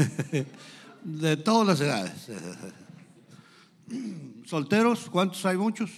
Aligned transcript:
de 1.04 1.36
todas 1.36 1.66
las 1.66 1.80
edades. 1.80 2.28
¿Solteros? 4.46 5.08
¿Cuántos 5.10 5.44
hay? 5.46 5.56
Muchos. 5.56 5.90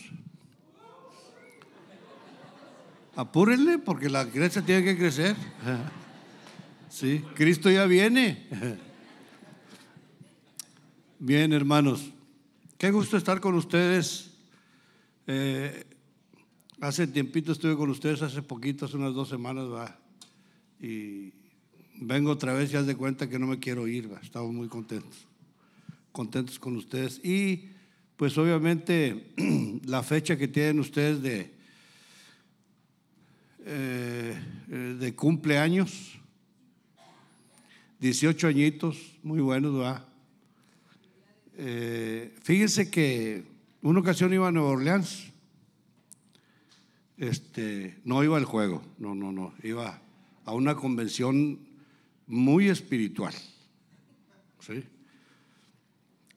Apúrenle 3.17 3.78
porque 3.78 4.08
la 4.08 4.25
iglesia 4.25 4.62
tiene 4.62 4.84
que 4.84 4.96
crecer. 4.96 5.36
Sí, 6.91 7.25
Cristo 7.34 7.68
ya 7.68 7.86
viene. 7.86 8.46
Bien, 11.18 11.52
hermanos. 11.52 12.12
Qué 12.79 12.92
gusto 12.92 13.16
estar 13.16 13.40
con 13.40 13.56
ustedes. 13.56 14.30
Eh, 15.26 15.86
hace 16.80 17.06
tiempito 17.06 17.50
estuve 17.50 17.76
con 17.76 17.90
ustedes, 17.90 18.22
hace 18.22 18.42
poquito, 18.42 18.84
hace 18.84 18.96
unas 18.96 19.14
dos 19.14 19.29
semanas, 19.29 19.64
va. 19.64 19.98
Y 20.80 21.32
vengo 21.96 22.30
otra 22.30 22.52
vez 22.52 22.72
y 22.72 22.76
haz 22.76 22.86
de 22.86 22.96
cuenta 22.96 23.29
que 23.29 23.38
no 23.38 23.46
me 23.46 23.58
quiero 23.58 23.86
ir. 23.86 24.10
Estamos 24.22 24.52
muy 24.52 24.69
contentos. 24.69 25.27
Contentos 26.12 26.59
con 26.59 26.77
ustedes. 26.77 27.20
Y 27.24 27.69
pues 28.16 28.36
obviamente 28.38 29.32
la 29.84 30.02
fecha 30.02 30.36
que 30.36 30.48
tienen 30.48 30.80
ustedes 30.80 31.22
de, 31.22 31.52
eh, 33.64 34.36
de 34.98 35.14
cumpleaños, 35.14 36.19
18 38.00 38.48
añitos, 38.48 39.19
muy 39.22 39.41
buenos, 39.41 39.80
va. 39.80 40.06
Eh, 41.56 42.34
fíjense 42.42 42.91
que 42.91 43.45
una 43.83 44.00
ocasión 44.00 44.33
iba 44.33 44.48
a 44.48 44.52
Nueva 44.52 44.70
Orleans, 44.70 45.33
este, 47.16 47.97
no 48.05 48.24
iba 48.24 48.36
al 48.36 48.45
juego, 48.45 48.83
no, 48.98 49.14
no, 49.14 49.30
no, 49.30 49.55
iba 49.62 50.00
a 50.45 50.52
una 50.52 50.74
convención 50.74 51.61
muy 52.27 52.69
espiritual. 52.69 53.34
¿sí? 54.60 54.84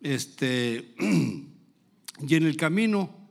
Este, 0.01 0.93
y 0.99 2.35
en 2.35 2.43
el 2.45 2.57
camino, 2.57 3.29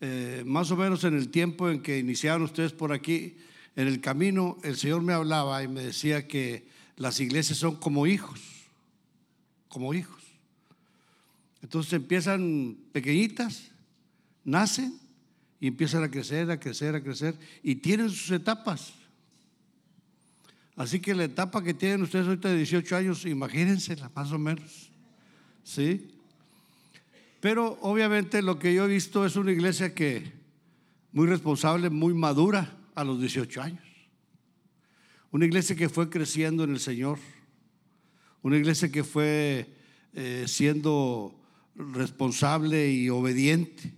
eh, 0.00 0.42
más 0.46 0.70
o 0.70 0.76
menos 0.76 1.04
en 1.04 1.16
el 1.16 1.28
tiempo 1.28 1.70
en 1.70 1.82
que 1.82 1.98
iniciaron 1.98 2.42
ustedes 2.42 2.72
por 2.72 2.92
aquí, 2.92 3.36
en 3.76 3.86
el 3.86 4.00
camino 4.00 4.58
el 4.64 4.76
Señor 4.76 5.02
me 5.02 5.12
hablaba 5.12 5.62
y 5.62 5.68
me 5.68 5.82
decía 5.82 6.26
que 6.26 6.66
las 6.96 7.20
iglesias 7.20 7.58
son 7.58 7.76
como 7.76 8.06
hijos, 8.06 8.40
como 9.68 9.94
hijos. 9.94 10.22
Entonces 11.62 11.92
empiezan 11.92 12.76
pequeñitas, 12.92 13.70
nacen 14.44 14.98
y 15.60 15.68
empiezan 15.68 16.02
a 16.04 16.10
crecer, 16.10 16.50
a 16.50 16.58
crecer, 16.58 16.94
a 16.94 17.02
crecer 17.02 17.38
y 17.62 17.76
tienen 17.76 18.10
sus 18.10 18.30
etapas. 18.30 18.94
Así 20.78 21.00
que 21.00 21.12
la 21.12 21.24
etapa 21.24 21.62
que 21.64 21.74
tienen 21.74 22.02
ustedes 22.02 22.28
ahorita 22.28 22.50
de 22.50 22.58
18 22.58 22.96
años, 22.96 23.26
imagínensela 23.26 24.12
más 24.14 24.30
o 24.30 24.38
menos. 24.38 24.92
¿Sí? 25.64 26.08
Pero 27.40 27.76
obviamente 27.82 28.42
lo 28.42 28.60
que 28.60 28.72
yo 28.72 28.84
he 28.84 28.88
visto 28.88 29.26
es 29.26 29.34
una 29.34 29.50
iglesia 29.50 29.92
que 29.92 30.32
muy 31.10 31.26
responsable, 31.26 31.90
muy 31.90 32.14
madura 32.14 32.78
a 32.94 33.02
los 33.02 33.18
18 33.18 33.60
años. 33.60 33.82
Una 35.32 35.46
iglesia 35.46 35.74
que 35.74 35.88
fue 35.88 36.08
creciendo 36.08 36.62
en 36.62 36.70
el 36.70 36.80
Señor. 36.80 37.18
Una 38.42 38.56
iglesia 38.56 38.88
que 38.88 39.02
fue 39.02 39.66
eh, 40.14 40.44
siendo 40.46 41.34
responsable 41.74 42.88
y 42.92 43.10
obediente. 43.10 43.92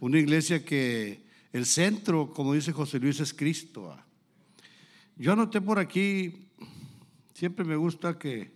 Una 0.00 0.18
iglesia 0.18 0.64
que 0.64 1.22
el 1.52 1.66
centro, 1.66 2.32
como 2.32 2.52
dice 2.52 2.72
José 2.72 2.98
Luis, 2.98 3.20
es 3.20 3.32
Cristo. 3.32 3.96
Yo 5.16 5.32
anoté 5.32 5.60
por 5.60 5.78
aquí, 5.78 6.48
siempre 7.34 7.64
me 7.64 7.76
gusta 7.76 8.18
que 8.18 8.52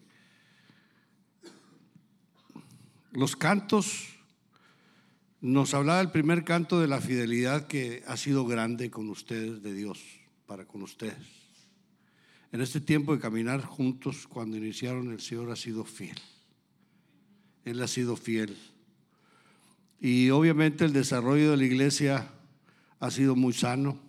los 3.12 3.36
cantos, 3.36 4.16
nos 5.40 5.74
hablaba 5.74 6.00
el 6.00 6.10
primer 6.10 6.44
canto 6.44 6.80
de 6.80 6.88
la 6.88 7.00
fidelidad 7.00 7.66
que 7.66 8.02
ha 8.06 8.16
sido 8.16 8.46
grande 8.46 8.90
con 8.90 9.08
ustedes, 9.10 9.62
de 9.62 9.74
Dios, 9.74 10.02
para 10.46 10.66
con 10.66 10.82
ustedes. 10.82 11.16
En 12.52 12.60
este 12.60 12.80
tiempo 12.80 13.14
de 13.14 13.20
caminar 13.20 13.62
juntos, 13.62 14.26
cuando 14.26 14.56
iniciaron, 14.56 15.12
el 15.12 15.20
Señor 15.20 15.50
ha 15.50 15.56
sido 15.56 15.84
fiel. 15.84 16.18
Él 17.64 17.82
ha 17.82 17.88
sido 17.88 18.16
fiel. 18.16 18.56
Y 20.00 20.30
obviamente 20.30 20.84
el 20.84 20.92
desarrollo 20.92 21.50
de 21.50 21.56
la 21.56 21.64
iglesia 21.64 22.30
ha 22.98 23.10
sido 23.10 23.36
muy 23.36 23.52
sano. 23.52 24.00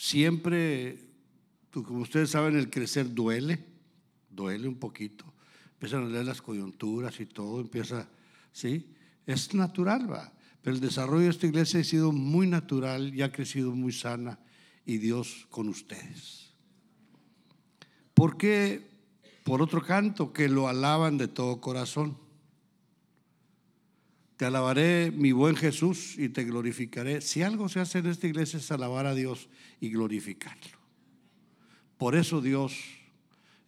Siempre, 0.00 0.98
como 1.72 2.02
ustedes 2.02 2.30
saben, 2.30 2.56
el 2.56 2.70
crecer 2.70 3.12
duele, 3.12 3.58
duele 4.30 4.68
un 4.68 4.78
poquito 4.78 5.28
empiezan 5.78 6.06
a 6.06 6.08
leer 6.08 6.26
las 6.26 6.42
coyunturas 6.42 7.20
y 7.20 7.26
todo, 7.26 7.60
empieza, 7.60 8.08
¿sí? 8.50 8.92
Es 9.26 9.54
natural, 9.54 10.10
va. 10.10 10.32
Pero 10.60 10.74
el 10.74 10.80
desarrollo 10.80 11.22
de 11.22 11.30
esta 11.30 11.46
iglesia 11.46 11.78
ha 11.78 11.84
sido 11.84 12.10
muy 12.10 12.48
natural 12.48 13.14
y 13.14 13.22
ha 13.22 13.30
crecido 13.30 13.70
muy 13.70 13.92
sana 13.92 14.40
y 14.84 14.98
Dios 14.98 15.46
con 15.50 15.68
ustedes. 15.68 16.50
¿Por 18.12 18.36
qué? 18.36 18.90
Por 19.44 19.62
otro 19.62 19.80
canto, 19.84 20.32
que 20.32 20.48
lo 20.48 20.66
alaban 20.66 21.16
de 21.16 21.28
todo 21.28 21.60
corazón. 21.60 22.18
Te 24.38 24.46
alabaré, 24.46 25.12
mi 25.14 25.32
buen 25.32 25.56
Jesús, 25.56 26.14
y 26.16 26.30
te 26.30 26.44
glorificaré. 26.44 27.20
Si 27.20 27.42
algo 27.42 27.68
se 27.68 27.80
hace 27.80 27.98
en 27.98 28.06
esta 28.06 28.26
iglesia 28.26 28.58
es 28.58 28.72
alabar 28.72 29.04
a 29.04 29.14
Dios 29.14 29.50
y 29.80 29.90
glorificarlo. 29.90 30.78
Por 31.98 32.14
eso 32.16 32.40
Dios 32.40 32.74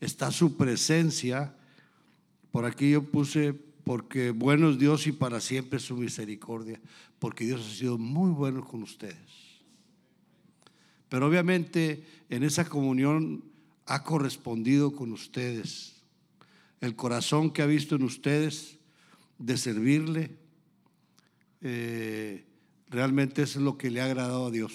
está 0.00 0.30
su 0.30 0.56
presencia 0.56 1.54
por 2.50 2.64
aquí 2.64 2.90
yo 2.90 3.02
puse, 3.02 3.54
porque 3.84 4.30
bueno 4.30 4.70
es 4.70 4.78
Dios 4.78 5.06
y 5.06 5.12
para 5.12 5.40
siempre 5.40 5.78
su 5.78 5.96
misericordia, 5.96 6.80
porque 7.18 7.44
Dios 7.44 7.60
ha 7.60 7.74
sido 7.74 7.98
muy 7.98 8.30
bueno 8.30 8.64
con 8.64 8.82
ustedes. 8.82 9.16
Pero 11.08 11.26
obviamente 11.26 12.04
en 12.28 12.42
esa 12.42 12.68
comunión 12.68 13.44
ha 13.86 14.02
correspondido 14.02 14.92
con 14.92 15.12
ustedes. 15.12 16.02
El 16.80 16.96
corazón 16.96 17.50
que 17.50 17.62
ha 17.62 17.66
visto 17.66 17.96
en 17.96 18.02
ustedes 18.02 18.78
de 19.38 19.56
servirle, 19.56 20.30
eh, 21.60 22.46
realmente 22.88 23.42
es 23.42 23.56
lo 23.56 23.76
que 23.76 23.90
le 23.90 24.00
ha 24.00 24.06
agradado 24.06 24.46
a 24.46 24.50
Dios. 24.50 24.72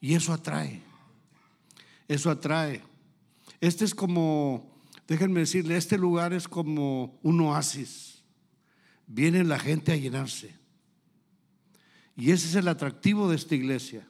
Y 0.00 0.14
eso 0.14 0.32
atrae, 0.32 0.82
eso 2.08 2.30
atrae. 2.30 2.82
Este 3.60 3.84
es 3.84 3.94
como 3.94 4.76
Déjenme 5.06 5.40
decirle, 5.40 5.76
este 5.76 5.98
lugar 5.98 6.32
es 6.32 6.48
como 6.48 7.18
un 7.22 7.40
oasis. 7.40 8.22
Viene 9.06 9.44
la 9.44 9.58
gente 9.58 9.92
a 9.92 9.96
llenarse. 9.96 10.56
Y 12.16 12.32
ese 12.32 12.48
es 12.48 12.54
el 12.56 12.66
atractivo 12.66 13.28
de 13.30 13.36
esta 13.36 13.54
iglesia. 13.54 14.06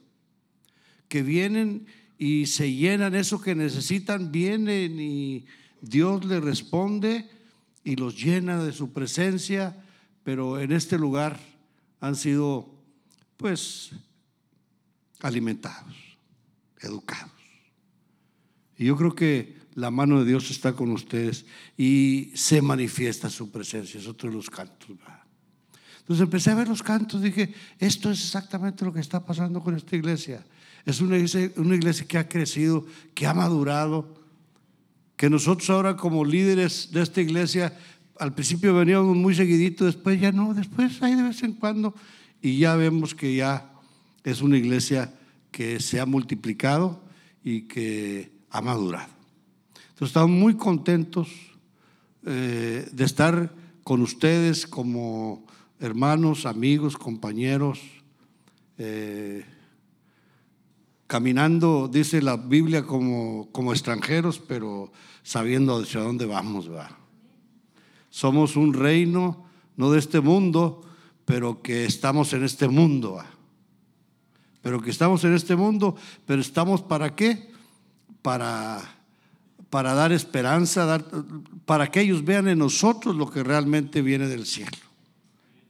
Que 1.07 1.21
vienen 1.21 1.85
y 2.17 2.47
se 2.47 2.73
llenan 2.73 3.13
eso 3.13 3.39
que 3.39 3.53
necesitan, 3.53 4.31
vienen 4.31 4.99
y 4.99 5.45
Dios 5.81 6.25
le 6.25 6.39
responde 6.39 7.29
y 7.83 7.95
los 7.95 8.21
llena 8.21 8.63
de 8.63 8.73
su 8.73 8.91
presencia, 8.91 9.85
pero 10.27 10.59
en 10.59 10.73
este 10.73 10.97
lugar 10.97 11.39
han 12.01 12.17
sido 12.17 12.67
pues 13.37 13.91
alimentados, 15.21 15.95
educados. 16.81 17.31
Y 18.75 18.87
yo 18.87 18.97
creo 18.97 19.15
que 19.15 19.55
la 19.75 19.89
mano 19.89 20.19
de 20.19 20.25
Dios 20.25 20.51
está 20.51 20.73
con 20.73 20.91
ustedes 20.91 21.45
y 21.77 22.33
se 22.35 22.61
manifiesta 22.61 23.29
su 23.29 23.51
presencia. 23.51 24.01
Es 24.01 24.05
otro 24.05 24.29
de 24.29 24.35
los 24.35 24.49
cantos. 24.49 24.89
Entonces 25.99 26.21
empecé 26.21 26.51
a 26.51 26.55
ver 26.55 26.67
los 26.67 26.83
cantos, 26.83 27.21
dije, 27.21 27.53
esto 27.79 28.11
es 28.11 28.19
exactamente 28.19 28.83
lo 28.83 28.91
que 28.91 28.99
está 28.99 29.25
pasando 29.25 29.63
con 29.63 29.77
esta 29.77 29.95
iglesia. 29.95 30.45
Es 30.83 30.99
una 30.99 31.15
iglesia, 31.15 31.53
una 31.55 31.75
iglesia 31.75 32.05
que 32.05 32.17
ha 32.17 32.27
crecido, 32.27 32.85
que 33.15 33.27
ha 33.27 33.33
madurado, 33.33 34.13
que 35.15 35.29
nosotros 35.29 35.69
ahora 35.69 35.95
como 35.95 36.25
líderes 36.25 36.91
de 36.91 37.01
esta 37.01 37.21
iglesia, 37.21 37.79
al 38.19 38.33
principio 38.33 38.73
veníamos 38.73 39.15
muy 39.15 39.35
seguidito, 39.35 39.85
después 39.85 40.19
ya 40.19 40.31
no, 40.31 40.53
después 40.53 41.01
hay 41.01 41.15
de 41.15 41.23
vez 41.23 41.43
en 41.43 41.53
cuando, 41.53 41.93
y 42.41 42.59
ya 42.59 42.75
vemos 42.75 43.15
que 43.15 43.35
ya 43.35 43.71
es 44.23 44.41
una 44.41 44.57
iglesia 44.57 45.13
que 45.51 45.79
se 45.79 45.99
ha 45.99 46.05
multiplicado 46.05 47.01
y 47.43 47.63
que 47.63 48.31
ha 48.49 48.61
madurado. 48.61 49.09
Entonces 49.89 50.09
estamos 50.09 50.31
muy 50.31 50.55
contentos 50.55 51.29
eh, 52.25 52.87
de 52.91 53.03
estar 53.03 53.53
con 53.83 54.01
ustedes 54.01 54.67
como 54.67 55.45
hermanos, 55.79 56.45
amigos, 56.45 56.97
compañeros, 56.97 57.79
eh, 58.77 59.45
caminando, 61.07 61.87
dice 61.87 62.21
la 62.21 62.35
Biblia, 62.35 62.83
como, 62.83 63.49
como 63.51 63.71
extranjeros, 63.71 64.39
pero 64.39 64.91
sabiendo 65.23 65.79
hacia 65.79 66.01
dónde 66.01 66.25
vamos. 66.25 66.69
Va. 66.69 67.06
Somos 68.17 68.55
un 68.55 68.73
reino, 68.73 69.45
no 69.75 69.91
de 69.91 69.99
este 69.99 70.21
mundo, 70.21 70.81
pero 71.23 71.61
que 71.61 71.85
estamos 71.85 72.33
en 72.33 72.43
este 72.43 72.67
mundo. 72.67 73.13
¿va? 73.13 73.27
Pero 74.63 74.81
que 74.81 74.89
estamos 74.89 75.23
en 75.23 75.35
este 75.35 75.55
mundo, 75.55 75.95
pero 76.25 76.41
estamos 76.41 76.81
para 76.81 77.15
qué? 77.15 77.51
Para 78.23 78.81
para 79.69 79.93
dar 79.93 80.11
esperanza, 80.11 81.05
para 81.65 81.91
que 81.91 82.01
ellos 82.01 82.25
vean 82.25 82.47
en 82.47 82.57
nosotros 82.57 83.15
lo 83.15 83.29
que 83.29 83.43
realmente 83.43 84.01
viene 84.01 84.27
del 84.27 84.47
cielo. 84.47 84.71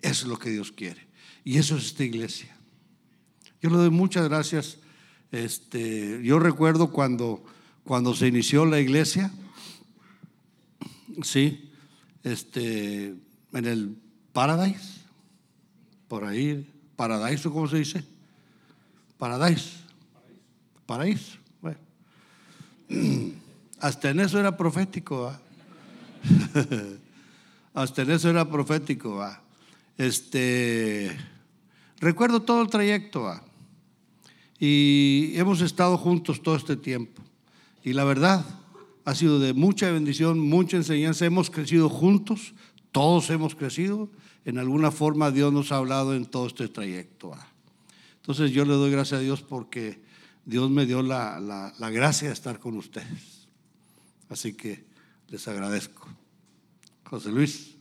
Eso 0.02 0.24
es 0.24 0.30
lo 0.30 0.40
que 0.40 0.52
Dios 0.52 0.72
quiere. 0.72 1.06
Y 1.44 1.58
eso 1.58 1.76
es 1.76 1.88
esta 1.88 2.06
iglesia. 2.06 2.56
Yo 3.62 3.70
le 3.70 3.76
doy 3.76 3.90
muchas 3.90 4.30
gracias. 4.30 4.78
Este, 5.34 6.22
yo 6.24 6.40
recuerdo 6.40 6.92
cuando, 6.92 7.44
cuando 7.84 8.16
se 8.16 8.28
inició 8.28 8.66
la 8.66 8.80
iglesia, 8.80 9.34
sí, 11.24 11.67
este, 12.32 13.16
en 13.54 13.66
el 13.66 13.98
Paradise, 14.34 15.02
por 16.08 16.26
ahí, 16.26 16.70
Paradise, 16.96 17.50
¿cómo 17.50 17.68
se 17.68 17.78
dice? 17.78 18.04
Paradise. 19.18 19.88
Paraíso. 20.86 21.38
Bueno. 21.62 21.80
Hasta 23.80 24.10
en 24.10 24.22
eso 24.22 24.40
era 24.40 24.58
profético. 24.58 25.32
Hasta 27.74 28.02
en 28.02 28.12
eso 28.12 28.30
era 28.30 28.50
profético. 28.50 29.24
Este, 29.98 31.16
recuerdo 32.00 32.42
todo 32.42 32.62
el 32.62 32.70
trayecto. 32.70 33.40
Y 34.60 35.34
hemos 35.36 35.62
estado 35.62 35.98
juntos 35.98 36.42
todo 36.42 36.56
este 36.56 36.76
tiempo. 36.78 37.22
Y 37.84 37.94
la 37.94 38.04
verdad, 38.04 38.44
ha 39.08 39.16
sido 39.16 39.40
de 39.40 39.54
mucha 39.54 39.90
bendición, 39.90 40.38
mucha 40.38 40.76
enseñanza. 40.76 41.26
Hemos 41.26 41.50
crecido 41.50 41.88
juntos, 41.88 42.54
todos 42.92 43.30
hemos 43.30 43.56
crecido. 43.56 44.10
En 44.44 44.58
alguna 44.58 44.92
forma 44.92 45.32
Dios 45.32 45.54
nos 45.54 45.72
ha 45.72 45.78
hablado 45.78 46.14
en 46.14 46.26
todo 46.26 46.46
este 46.46 46.68
trayecto. 46.68 47.32
Entonces 48.18 48.52
yo 48.52 48.66
le 48.66 48.74
doy 48.74 48.92
gracias 48.92 49.22
a 49.22 49.24
Dios 49.24 49.42
porque 49.44 50.02
Dios 50.44 50.70
me 50.70 50.86
dio 50.86 51.02
la, 51.04 51.40
la, 51.40 51.90
gracia 51.90 52.28
de 52.28 52.34
estar 52.34 52.60
con 52.60 52.76
ustedes. 52.76 53.48
Así 54.28 54.56
que 54.56 54.84
les 55.30 55.48
agradezco. 55.48 56.06
José 57.06 57.32
Luis. 57.32 57.77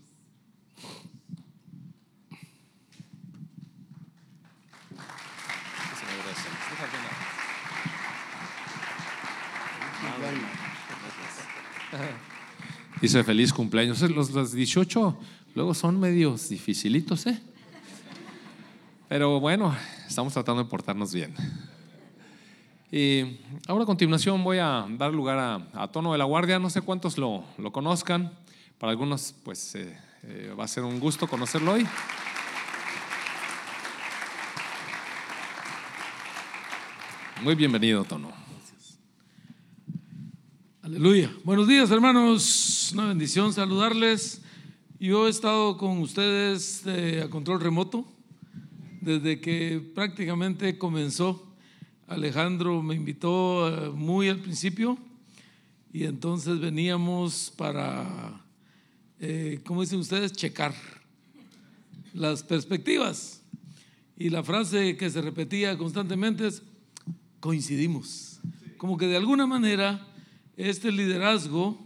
Dice 13.01 13.25
feliz 13.25 13.53
cumpleaños. 13.53 14.01
Los, 14.03 14.31
los 14.31 14.53
18 14.53 15.19
luego 15.55 15.75
son 15.75 15.99
medios 16.01 16.49
dificilitos, 16.49 17.27
¿eh? 17.27 17.41
Pero 19.09 19.39
bueno, 19.39 19.75
estamos 20.07 20.33
tratando 20.33 20.65
de 20.65 20.69
portarnos 20.69 21.15
bien. 21.15 21.35
Y 22.91 23.39
ahora 23.69 23.85
a 23.85 23.87
continuación 23.87 24.43
voy 24.43 24.59
a 24.59 24.87
dar 24.89 25.13
lugar 25.13 25.61
a, 25.73 25.89
Tono 25.89 26.13
de 26.13 26.19
la 26.19 26.25
Guardia. 26.25 26.59
No 26.59 26.71
sé 26.71 26.81
cuántos 26.81 27.19
lo, 27.19 27.45
lo 27.59 27.73
conozcan. 27.73 28.33
Para 28.79 28.91
algunos, 28.91 29.35
pues 29.45 29.75
eh, 29.75 29.97
eh, 30.25 30.55
va 30.59 30.65
a 30.65 30.69
ser 30.69 30.85
un 30.85 30.99
gusto 30.99 31.27
conocerlo 31.27 31.73
hoy. 31.73 31.87
Muy 37.43 37.55
bienvenido, 37.55 38.05
Tono. 38.05 38.46
Aleluya. 40.87 41.35
Buenos 41.43 41.67
días, 41.67 41.91
hermanos. 41.91 42.93
Una 42.93 43.07
bendición 43.07 43.53
saludarles. 43.53 44.41
Yo 45.01 45.27
he 45.27 45.31
estado 45.31 45.77
con 45.79 45.99
ustedes 45.99 46.85
eh, 46.87 47.23
a 47.25 47.29
control 47.29 47.61
remoto 47.61 48.07
desde 49.01 49.41
que 49.41 49.81
prácticamente 49.97 50.79
comenzó. 50.79 51.45
Alejandro 52.07 52.85
me 52.85 52.95
invitó 52.95 53.67
eh, 53.69 53.91
muy 53.91 54.29
al 54.29 54.39
principio 54.39 54.97
y 55.93 56.05
entonces 56.05 56.61
veníamos 56.61 57.53
para, 57.57 58.45
eh, 59.19 59.59
¿cómo 59.67 59.81
dicen 59.81 59.99
ustedes? 59.99 60.35
Checar 60.35 60.73
las 62.15 62.45
perspectivas. 62.45 63.43
Y 64.17 64.31
la 64.31 64.45
frase 64.45 64.97
que 64.97 65.11
se 65.11 65.21
repetía 65.21 65.77
constantemente 65.77 66.47
es, 66.47 66.63
coincidimos. 67.41 68.39
Como 68.77 68.97
que 68.97 69.09
de 69.09 69.17
alguna 69.17 69.49
manera 69.49 70.13
este 70.57 70.91
liderazgo 70.91 71.79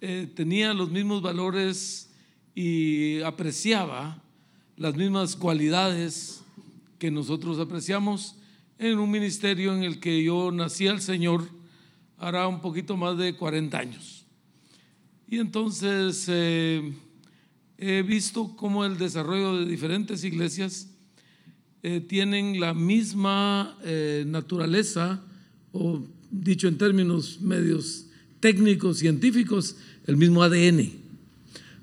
eh, 0.00 0.28
tenía 0.34 0.74
los 0.74 0.90
mismos 0.90 1.22
valores 1.22 2.10
y 2.56 3.20
apreciaba 3.22 4.20
las 4.76 4.96
mismas 4.96 5.36
cualidades 5.36 6.42
que 6.98 7.12
nosotros 7.12 7.60
apreciamos 7.60 8.34
en 8.78 8.98
un 8.98 9.10
ministerio 9.10 9.72
en 9.72 9.84
el 9.84 10.00
que 10.00 10.24
yo 10.24 10.50
nací 10.50 10.88
al 10.88 11.00
Señor 11.00 11.48
hará 12.18 12.48
un 12.48 12.60
poquito 12.60 12.96
más 12.96 13.16
de 13.16 13.36
40 13.36 13.78
años. 13.78 14.24
Y 15.28 15.38
entonces 15.38 16.26
eh, 16.28 16.92
he 17.78 18.02
visto 18.02 18.56
cómo 18.56 18.84
el 18.84 18.98
desarrollo 18.98 19.58
de 19.58 19.66
diferentes 19.66 20.24
iglesias 20.24 20.90
eh, 21.84 22.00
tienen 22.00 22.58
la 22.58 22.74
misma 22.74 23.78
naturaleza, 24.26 25.22
o 25.72 26.04
dicho 26.42 26.68
en 26.68 26.78
términos 26.78 27.38
medios 27.40 28.06
técnicos, 28.40 28.98
científicos, 28.98 29.76
el 30.06 30.16
mismo 30.16 30.42
ADN. 30.42 30.90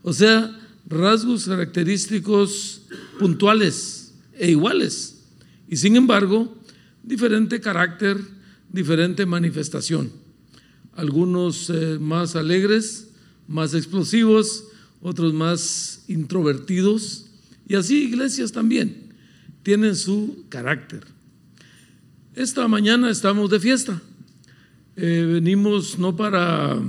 O 0.04 0.14
sea, 0.14 0.60
rasgos 0.88 1.46
característicos 1.46 2.82
puntuales 3.20 4.14
e 4.34 4.52
iguales. 4.52 5.24
Y 5.70 5.78
sin 5.78 5.96
embargo, 5.96 6.56
diferente 7.04 7.62
carácter, 7.62 8.18
diferente 8.72 9.26
manifestación. 9.26 10.12
Algunos 10.96 11.70
eh, 11.70 11.98
más 12.00 12.36
alegres, 12.36 13.10
más 13.48 13.74
explosivos, 13.74 14.66
otros 15.02 15.34
más 15.34 16.04
introvertidos. 16.08 17.28
Y 17.68 17.76
así 17.76 18.04
iglesias 18.04 18.52
también 18.52 19.14
tienen 19.64 19.96
su 19.96 20.46
carácter. 20.50 21.06
Esta 22.36 22.68
mañana 22.68 23.10
estamos 23.10 23.50
de 23.50 23.60
fiesta. 23.60 24.02
Eh, 24.96 25.28
venimos 25.34 25.98
no 25.98 26.16
para, 26.16 26.80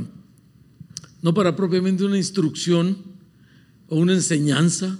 no 1.23 1.35
para 1.35 1.55
propiamente 1.57 2.05
una 2.05 2.17
instrucción, 2.17 3.13
o 3.93 3.97
una 3.97 4.15
enseñanza, 4.15 4.99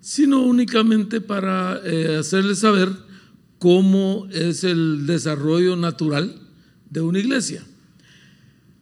sino 0.00 0.42
únicamente 0.42 1.20
para 1.20 1.80
eh, 1.84 2.16
hacerles 2.16 2.58
saber 2.58 2.90
cómo 3.60 4.26
es 4.32 4.64
el 4.64 5.06
desarrollo 5.06 5.76
natural 5.76 6.34
de 6.90 7.00
una 7.00 7.20
iglesia. 7.20 7.64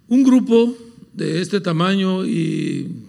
Un 0.09 0.25
grupo 0.25 0.75
de 1.13 1.43
este 1.43 1.61
tamaño 1.61 2.25
y 2.25 3.05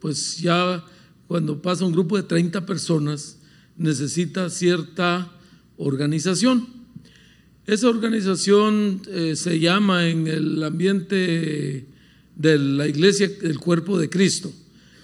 pues 0.00 0.36
ya 0.36 0.84
cuando 1.26 1.62
pasa 1.62 1.86
un 1.86 1.92
grupo 1.92 2.18
de 2.18 2.24
30 2.24 2.66
personas 2.66 3.38
necesita 3.78 4.50
cierta 4.50 5.32
organización. 5.78 6.77
Esa 7.68 7.90
organización 7.90 9.02
eh, 9.08 9.36
se 9.36 9.60
llama 9.60 10.08
en 10.08 10.26
el 10.26 10.64
ambiente 10.64 11.86
de 12.34 12.58
la 12.58 12.88
iglesia 12.88 13.30
el 13.42 13.58
cuerpo 13.58 13.98
de 13.98 14.08
Cristo 14.08 14.50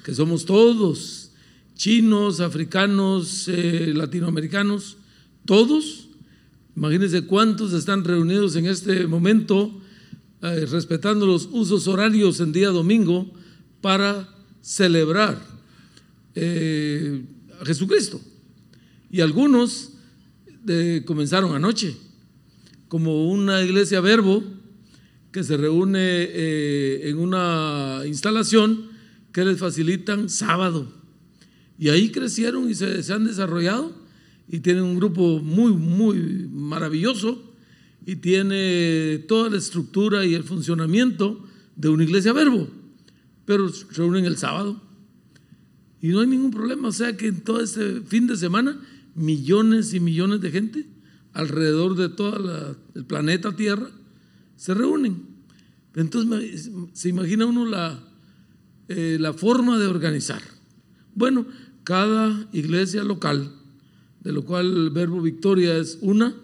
que 0.02 0.14
somos 0.14 0.46
todos, 0.46 1.32
chinos, 1.74 2.40
africanos, 2.40 3.48
eh, 3.48 3.92
latinoamericanos, 3.94 4.96
todos. 5.44 6.08
Imagínense 6.74 7.26
cuántos 7.26 7.74
están 7.74 8.02
reunidos 8.02 8.56
en 8.56 8.64
este 8.64 9.06
momento, 9.06 9.78
eh, 10.40 10.64
respetando 10.64 11.26
los 11.26 11.50
usos 11.52 11.86
horarios 11.86 12.40
en 12.40 12.52
día 12.52 12.70
domingo, 12.70 13.30
para 13.82 14.26
celebrar 14.62 15.38
a 16.34 17.64
Jesucristo. 17.66 18.22
Y 19.10 19.20
algunos 19.20 19.90
comenzaron 21.04 21.54
anoche, 21.54 21.94
como 22.94 23.28
una 23.28 23.60
iglesia 23.60 24.00
verbo 24.00 24.44
que 25.32 25.42
se 25.42 25.56
reúne 25.56 26.28
en 27.08 27.18
una 27.18 28.02
instalación 28.06 28.84
que 29.32 29.44
les 29.44 29.58
facilitan 29.58 30.28
sábado. 30.28 30.86
Y 31.76 31.88
ahí 31.88 32.12
crecieron 32.12 32.70
y 32.70 32.76
se, 32.76 33.12
han 33.12 33.24
desarrollado 33.24 33.92
y 34.48 34.60
tienen 34.60 34.84
un 34.84 34.94
grupo 34.94 35.40
muy, 35.40 35.72
muy 35.72 36.48
maravilloso 36.52 37.52
y 38.06 38.14
tiene 38.14 39.24
toda 39.26 39.50
la 39.50 39.58
estructura 39.58 40.24
y 40.24 40.34
el 40.34 40.44
funcionamiento 40.44 41.44
de 41.74 41.88
una 41.88 42.04
iglesia 42.04 42.32
verbo, 42.32 42.68
pero 43.44 43.70
se 43.70 43.86
reúnen 43.92 44.24
el 44.24 44.36
sábado. 44.36 44.80
Y 46.00 46.10
no 46.10 46.20
hay 46.20 46.28
ningún 46.28 46.52
problema, 46.52 46.86
o 46.86 46.92
sea 46.92 47.16
que 47.16 47.26
en 47.26 47.40
todo 47.40 47.60
este 47.60 48.02
fin 48.02 48.28
de 48.28 48.36
semana 48.36 48.80
millones 49.16 49.94
y 49.94 49.98
millones 49.98 50.40
de 50.40 50.52
gente 50.52 50.94
alrededor 51.34 51.96
de 51.96 52.08
todo 52.08 52.76
el 52.94 53.04
planeta 53.04 53.54
Tierra 53.54 53.90
se 54.56 54.72
reúnen. 54.72 55.26
Entonces 55.94 56.70
se 56.92 57.08
imagina 57.08 57.46
uno 57.46 57.66
la, 57.66 58.00
eh, 58.88 59.18
la 59.20 59.32
forma 59.32 59.78
de 59.78 59.86
organizar. 59.86 60.42
Bueno, 61.14 61.46
cada 61.84 62.48
iglesia 62.52 63.04
local, 63.04 63.52
de 64.20 64.32
lo 64.32 64.44
cual 64.44 64.66
el 64.66 64.90
verbo 64.90 65.20
victoria 65.20 65.76
es 65.76 65.98
una, 66.00 66.34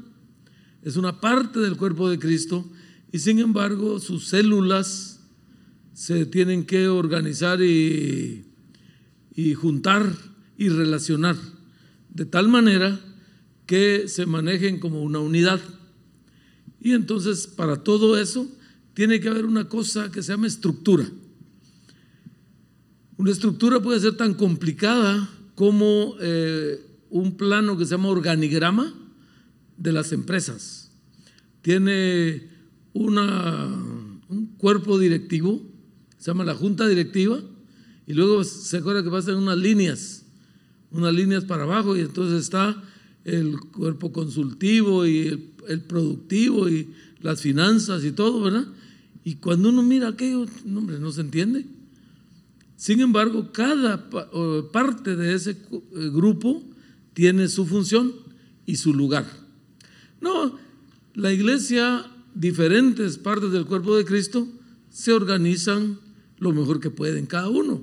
es 0.82 0.96
una 0.96 1.20
parte 1.20 1.60
del 1.60 1.76
cuerpo 1.76 2.10
de 2.10 2.18
Cristo, 2.18 2.70
y 3.12 3.18
sin 3.18 3.38
embargo 3.38 3.98
sus 3.98 4.28
células 4.28 5.20
se 5.94 6.26
tienen 6.26 6.64
que 6.64 6.88
organizar 6.88 7.60
y, 7.62 8.44
y 9.34 9.54
juntar 9.54 10.06
y 10.56 10.68
relacionar 10.68 11.36
de 12.10 12.24
tal 12.24 12.48
manera 12.48 13.00
que 13.70 14.08
se 14.08 14.26
manejen 14.26 14.80
como 14.80 15.00
una 15.00 15.20
unidad. 15.20 15.60
Y 16.80 16.90
entonces 16.90 17.46
para 17.46 17.84
todo 17.84 18.18
eso 18.18 18.48
tiene 18.94 19.20
que 19.20 19.28
haber 19.28 19.46
una 19.46 19.68
cosa 19.68 20.10
que 20.10 20.24
se 20.24 20.32
llama 20.32 20.48
estructura. 20.48 21.08
Una 23.16 23.30
estructura 23.30 23.80
puede 23.80 24.00
ser 24.00 24.16
tan 24.16 24.34
complicada 24.34 25.30
como 25.54 26.16
eh, 26.20 26.84
un 27.10 27.36
plano 27.36 27.78
que 27.78 27.84
se 27.84 27.92
llama 27.92 28.08
organigrama 28.08 28.92
de 29.76 29.92
las 29.92 30.10
empresas. 30.10 30.90
Tiene 31.62 32.48
una, 32.92 33.68
un 34.28 34.46
cuerpo 34.58 34.98
directivo, 34.98 35.62
se 36.18 36.32
llama 36.32 36.42
la 36.42 36.56
junta 36.56 36.88
directiva, 36.88 37.40
y 38.04 38.14
luego 38.14 38.42
se 38.42 38.78
acuerda 38.78 39.04
que 39.04 39.10
pasan 39.10 39.36
unas 39.36 39.58
líneas, 39.58 40.24
unas 40.90 41.14
líneas 41.14 41.44
para 41.44 41.62
abajo, 41.62 41.96
y 41.96 42.00
entonces 42.00 42.42
está 42.42 42.82
el 43.30 43.60
cuerpo 43.60 44.12
consultivo 44.12 45.06
y 45.06 45.50
el, 45.68 45.80
productivo 45.82 46.68
y 46.68 46.88
las 47.20 47.40
finanzas 47.40 48.04
y 48.04 48.12
todo, 48.12 48.42
¿verdad? 48.42 48.66
Y 49.24 49.36
cuando 49.36 49.68
uno 49.68 49.82
mira 49.82 50.08
aquello, 50.08 50.46
no, 50.64 50.80
hombre, 50.80 50.98
no 50.98 51.12
se 51.12 51.20
entiende. 51.20 51.64
Sin 52.76 53.00
embargo, 53.00 53.52
cada 53.52 54.08
parte 54.72 55.14
de 55.14 55.34
ese 55.34 55.50
eh, 55.50 55.56
grupo 56.12 56.62
tiene 57.12 57.48
su 57.48 57.66
función 57.66 58.12
y 58.66 58.76
su 58.76 58.94
lugar. 58.94 59.26
No, 60.20 60.58
la 61.14 61.32
iglesia, 61.32 62.06
diferentes 62.34 63.18
partes 63.18 63.52
del 63.52 63.66
cuerpo 63.66 63.96
de 63.96 64.04
Cristo, 64.04 64.48
se 64.88 65.12
organizan 65.12 65.98
lo 66.38 66.52
mejor 66.52 66.80
que 66.80 66.90
pueden 66.90 67.26
cada 67.26 67.48
uno. 67.48 67.82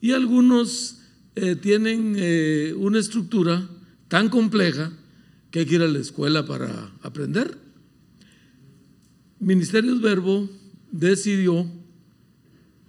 Y 0.00 0.12
algunos 0.12 1.00
eh, 1.34 1.54
tienen 1.54 2.14
eh, 2.16 2.74
una 2.76 2.98
estructura 2.98 3.68
tan 4.08 4.28
compleja 4.28 4.92
que 5.50 5.60
hay 5.60 5.66
que 5.66 5.76
ir 5.76 5.82
a 5.82 5.88
la 5.88 5.98
escuela 5.98 6.46
para 6.46 6.92
aprender. 7.02 7.58
Ministerios 9.38 10.00
Verbo 10.00 10.48
decidió 10.90 11.66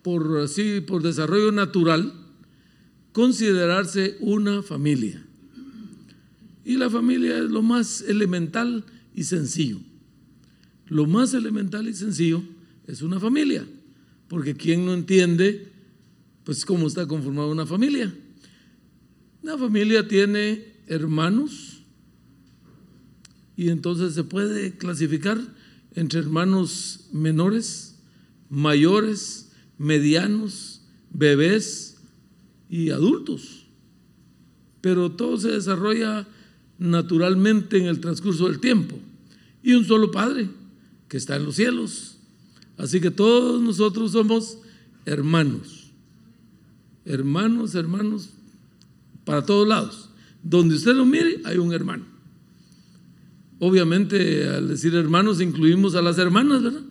por 0.02 0.38
así, 0.38 0.82
por 0.82 1.04
desarrollo 1.04 1.52
natural, 1.52 2.14
considerarse 3.12 4.16
una 4.22 4.64
familia. 4.64 5.22
Y 6.64 6.78
la 6.78 6.90
familia 6.90 7.38
es 7.40 7.50
lo 7.50 7.62
más 7.62 8.02
elemental 8.02 8.86
y 9.14 9.24
sencillo. 9.24 9.80
Lo 10.88 11.08
más 11.08 11.34
elemental 11.34 11.88
y 11.90 11.94
sencillo 11.94 12.42
es 12.88 13.02
una 13.02 13.20
familia, 13.20 13.66
porque 14.30 14.56
quien 14.56 14.86
no 14.86 14.94
entiende, 14.94 15.68
pues 16.46 16.66
cómo 16.66 16.88
está 16.88 17.06
conformada 17.06 17.50
una 17.50 17.66
familia. 17.66 18.14
Una 19.44 19.58
familia 19.58 20.08
tiene 20.08 20.77
hermanos 20.88 21.84
y 23.56 23.70
entonces 23.70 24.14
se 24.14 24.24
puede 24.24 24.78
clasificar 24.78 25.40
entre 25.96 26.20
hermanos 26.20 27.08
menores, 27.12 27.96
mayores, 28.50 29.52
medianos, 29.78 30.82
bebés 31.12 31.98
y 32.70 32.92
adultos. 32.92 33.66
Pero 34.82 35.12
todo 35.12 35.38
se 35.38 35.50
desarrolla 35.50 36.28
naturalmente 36.78 37.78
en 37.78 37.86
el 37.86 38.00
transcurso 38.00 38.48
del 38.48 38.60
tiempo. 38.60 38.96
Y 39.64 39.74
un 39.74 39.86
solo 39.86 40.12
Padre 40.12 40.50
que 41.08 41.18
está 41.18 41.36
en 41.36 41.46
los 41.46 41.56
cielos. 41.56 42.18
Así 42.78 43.02
que 43.02 43.10
todos 43.10 43.62
nosotros 43.62 44.12
somos 44.12 44.60
hermanos. 45.06 45.92
Hermanos, 47.06 47.74
hermanos, 47.74 48.30
para 49.26 49.46
todos 49.46 49.68
lados. 49.68 50.07
Donde 50.50 50.76
usted 50.76 50.96
lo 50.96 51.06
mire, 51.06 51.42
hay 51.44 51.58
un 51.58 51.74
hermano. 51.74 52.06
Obviamente, 53.60 54.48
al 54.48 54.70
decir 54.70 54.96
hermanos, 54.96 55.42
incluimos 55.42 55.94
a 55.96 56.02
las 56.02 56.18
hermanas, 56.18 56.64
¿verdad? 56.64 56.84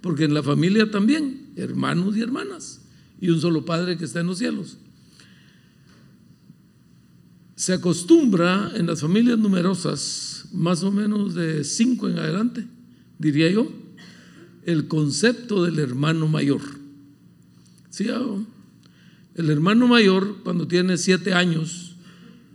Porque 0.00 0.24
en 0.24 0.34
la 0.34 0.42
familia 0.42 0.90
también 0.90 1.52
hermanos 1.54 2.16
y 2.16 2.22
hermanas, 2.22 2.80
y 3.20 3.28
un 3.30 3.40
solo 3.40 3.64
Padre 3.64 3.96
que 3.96 4.04
está 4.04 4.18
en 4.18 4.26
los 4.26 4.38
cielos. 4.38 4.78
Se 7.54 7.72
acostumbra 7.72 8.72
en 8.74 8.86
las 8.86 9.00
familias 9.00 9.38
numerosas, 9.38 10.46
más 10.52 10.82
o 10.82 10.90
menos 10.90 11.34
de 11.34 11.62
cinco 11.62 12.08
en 12.08 12.18
adelante, 12.18 12.66
diría 13.20 13.48
yo, 13.48 13.70
el 14.64 14.88
concepto 14.88 15.62
del 15.62 15.78
hermano 15.78 16.26
mayor. 16.26 16.62
¿Sí? 17.90 18.08
El 19.36 19.50
hermano 19.50 19.86
mayor, 19.86 20.38
cuando 20.42 20.66
tiene 20.66 20.96
siete 20.96 21.32
años 21.32 21.91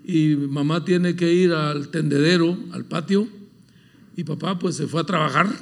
y 0.10 0.38
mamá 0.38 0.86
tiene 0.86 1.18
que 1.18 1.34
ir 1.34 1.52
al 1.52 1.90
tendedero, 1.90 2.58
al 2.72 2.86
patio, 2.86 3.28
y 4.16 4.24
papá 4.24 4.58
pues 4.58 4.78
se 4.78 4.88
fue 4.88 5.02
a 5.02 5.04
trabajar, 5.04 5.54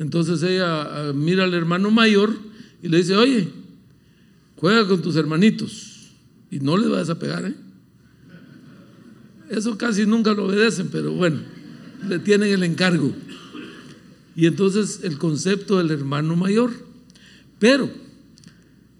entonces 0.00 0.42
ella 0.42 0.82
ah, 0.82 1.12
mira 1.14 1.44
al 1.44 1.54
hermano 1.54 1.92
mayor 1.92 2.36
y 2.82 2.88
le 2.88 2.96
dice, 2.96 3.14
oye, 3.14 3.48
juega 4.56 4.88
con 4.88 5.00
tus 5.02 5.14
hermanitos 5.14 6.10
y 6.50 6.58
no 6.58 6.76
le 6.76 6.88
vas 6.88 7.10
a 7.10 7.18
pegar. 7.20 7.44
¿eh? 7.44 7.54
Eso 9.50 9.78
casi 9.78 10.04
nunca 10.04 10.34
lo 10.34 10.46
obedecen, 10.46 10.88
pero 10.88 11.12
bueno, 11.12 11.38
le 12.08 12.18
tienen 12.18 12.50
el 12.50 12.64
encargo. 12.64 13.14
Y 14.34 14.46
entonces 14.46 15.00
el 15.04 15.16
concepto 15.16 15.78
del 15.78 15.92
hermano 15.92 16.34
mayor. 16.34 16.72
Pero 17.60 17.88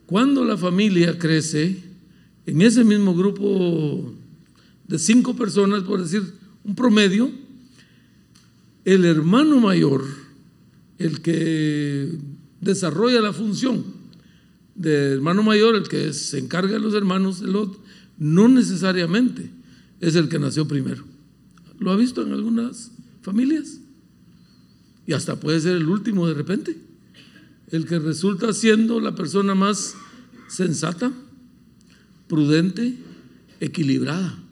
cuando 0.06 0.44
la 0.44 0.56
familia 0.56 1.18
crece, 1.18 1.82
en 2.46 2.62
ese 2.62 2.84
mismo 2.84 3.16
grupo 3.16 4.14
de 4.90 4.98
cinco 4.98 5.36
personas, 5.36 5.84
por 5.84 6.02
decir 6.02 6.20
un 6.64 6.74
promedio, 6.74 7.30
el 8.84 9.04
hermano 9.04 9.60
mayor, 9.60 10.04
el 10.98 11.22
que 11.22 12.18
desarrolla 12.60 13.20
la 13.20 13.32
función 13.32 13.84
de 14.74 15.12
hermano 15.12 15.44
mayor, 15.44 15.76
el 15.76 15.86
que 15.86 16.12
se 16.12 16.40
encarga 16.40 16.72
de 16.72 16.80
los 16.80 16.94
hermanos 16.94 17.40
del 17.40 17.54
otro, 17.54 17.80
no 18.18 18.48
necesariamente 18.48 19.48
es 20.00 20.16
el 20.16 20.28
que 20.28 20.40
nació 20.40 20.66
primero. 20.66 21.04
¿Lo 21.78 21.92
ha 21.92 21.96
visto 21.96 22.22
en 22.22 22.32
algunas 22.32 22.90
familias? 23.22 23.80
Y 25.06 25.12
hasta 25.12 25.38
puede 25.38 25.60
ser 25.60 25.76
el 25.76 25.88
último 25.88 26.26
de 26.26 26.34
repente, 26.34 26.76
el 27.68 27.86
que 27.86 28.00
resulta 28.00 28.52
siendo 28.52 28.98
la 28.98 29.14
persona 29.14 29.54
más 29.54 29.94
sensata, 30.48 31.12
prudente, 32.26 32.98
equilibrada. 33.60 34.49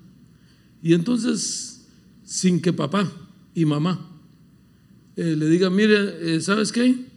Y 0.82 0.94
entonces, 0.94 1.86
sin 2.24 2.60
que 2.60 2.72
papá 2.72 3.10
y 3.54 3.64
mamá 3.64 4.08
eh, 5.16 5.34
le 5.36 5.48
digan, 5.48 5.74
mire, 5.74 6.36
eh, 6.36 6.40
¿sabes 6.40 6.72
qué? 6.72 7.08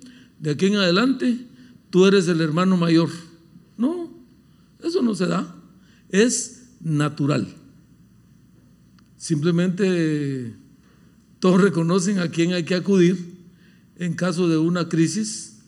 de 0.41 0.50
aquí 0.50 0.65
en 0.65 0.75
adelante 0.75 1.38
tú 1.91 2.06
eres 2.06 2.27
el 2.27 2.41
hermano 2.41 2.75
mayor. 2.75 3.10
No, 3.77 4.12
eso 4.84 5.01
no 5.01 5.15
se 5.15 5.27
da, 5.27 5.56
es 6.10 6.74
natural. 6.82 7.48
Simplemente 9.18 10.56
todos 11.39 11.62
reconocen 11.62 12.20
a 12.20 12.30
quién 12.30 12.53
hay 12.53 12.63
que 12.63 12.75
acudir 12.75 13.36
en 13.98 14.15
caso 14.15 14.50
de 14.50 14.58
una 14.58 14.89
crisis, 14.89 15.60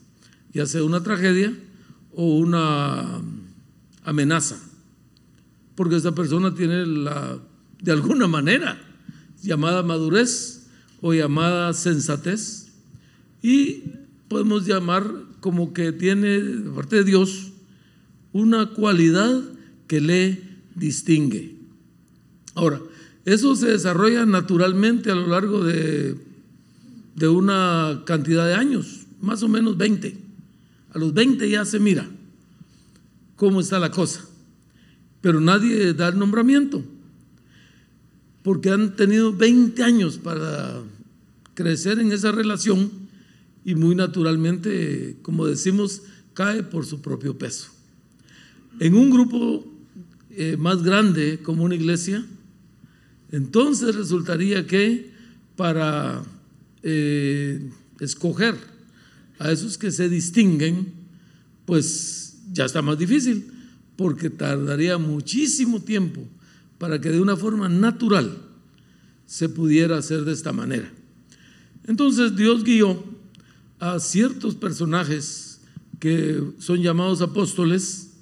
ya 0.51 0.65
sea 0.65 0.83
una 0.83 1.03
tragedia 1.03 1.55
o 2.11 2.37
una 2.39 3.21
amenaza, 4.03 4.57
porque 5.75 5.97
esa 5.97 6.15
persona 6.15 6.55
tiene 6.55 6.85
la, 6.87 7.39
de 7.83 7.91
alguna 7.91 8.27
manera, 8.27 8.81
llamada 9.41 9.83
madurez 9.83 10.67
o 11.01 11.13
llamada 11.13 11.73
sensatez, 11.73 12.69
y 13.41 13.83
podemos 14.29 14.65
llamar 14.65 15.03
como 15.41 15.73
que 15.73 15.91
tiene 15.91 16.39
de 16.39 16.69
parte 16.71 16.95
de 16.95 17.03
Dios 17.03 17.51
una 18.31 18.67
cualidad 18.67 19.41
que 19.87 19.99
le 19.99 20.41
distingue. 20.75 21.57
Ahora, 22.55 22.79
eso 23.25 23.53
se 23.57 23.67
desarrolla 23.67 24.25
naturalmente 24.25 25.11
a 25.11 25.15
lo 25.15 25.27
largo 25.27 25.61
de, 25.61 26.15
de 27.15 27.27
una 27.27 28.03
cantidad 28.05 28.47
de 28.47 28.53
años, 28.53 29.07
más 29.21 29.43
o 29.43 29.49
menos 29.49 29.77
20. 29.77 30.17
A 30.93 30.99
los 30.99 31.13
20 31.13 31.49
ya 31.49 31.65
se 31.65 31.79
mira 31.79 32.09
cómo 33.35 33.59
está 33.59 33.77
la 33.77 33.91
cosa, 33.91 34.25
pero 35.19 35.41
nadie 35.41 35.93
da 35.93 36.07
el 36.07 36.17
nombramiento, 36.17 36.81
porque 38.43 38.69
han 38.69 38.95
tenido 38.95 39.33
20 39.33 39.81
años 39.83 40.17
para 40.17 40.83
crecer 41.53 41.99
en 41.99 42.11
esa 42.11 42.31
relación 42.31 42.91
y 43.65 43.75
muy 43.75 43.95
naturalmente, 43.95 45.17
como 45.21 45.47
decimos, 45.47 46.01
cae 46.33 46.63
por 46.63 46.85
su 46.85 47.01
propio 47.01 47.37
peso. 47.37 47.69
En 48.79 48.95
un 48.95 49.09
grupo 49.09 49.65
eh, 50.31 50.57
más 50.57 50.83
grande 50.83 51.39
como 51.41 51.63
una 51.63 51.75
iglesia, 51.75 52.25
entonces 53.31 53.95
resultaría 53.95 54.67
que 54.67 55.11
para 55.55 56.23
eh, 56.81 57.69
escoger 57.99 58.55
a 59.39 59.51
esos 59.51 59.77
que 59.77 59.91
se 59.91 60.09
distinguen, 60.09 60.91
pues 61.65 62.35
ya 62.51 62.65
está 62.65 62.81
más 62.81 62.97
difícil, 62.97 63.45
porque 63.95 64.29
tardaría 64.29 64.97
muchísimo 64.97 65.81
tiempo 65.81 66.27
para 66.83 66.99
que 66.99 67.11
de 67.11 67.21
una 67.21 67.37
forma 67.37 67.69
natural 67.69 68.39
se 69.25 69.47
pudiera 69.47 69.99
hacer 69.99 70.25
de 70.25 70.33
esta 70.33 70.51
manera. 70.51 70.91
Entonces 71.87 72.35
Dios 72.35 72.65
guió 72.65 73.01
a 73.79 74.01
ciertos 74.01 74.55
personajes 74.55 75.61
que 76.01 76.43
son 76.59 76.81
llamados 76.81 77.21
apóstoles 77.21 78.15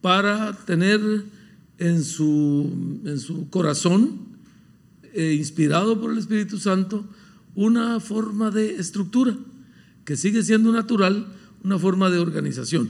para 0.00 0.54
tener 0.64 1.02
en 1.76 2.02
su, 2.02 3.02
en 3.04 3.18
su 3.20 3.50
corazón, 3.50 4.20
eh, 5.12 5.34
inspirado 5.34 6.00
por 6.00 6.10
el 6.10 6.16
Espíritu 6.16 6.56
Santo, 6.56 7.04
una 7.54 8.00
forma 8.00 8.50
de 8.50 8.76
estructura 8.76 9.36
que 10.06 10.16
sigue 10.16 10.42
siendo 10.42 10.72
natural, 10.72 11.26
una 11.62 11.78
forma 11.78 12.08
de 12.08 12.20
organización. 12.20 12.88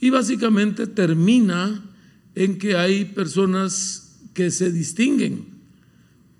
Y 0.00 0.10
básicamente 0.10 0.88
termina 0.88 1.80
en 2.34 2.58
que 2.58 2.76
hay 2.76 3.04
personas 3.04 4.18
que 4.34 4.50
se 4.50 4.72
distinguen 4.72 5.46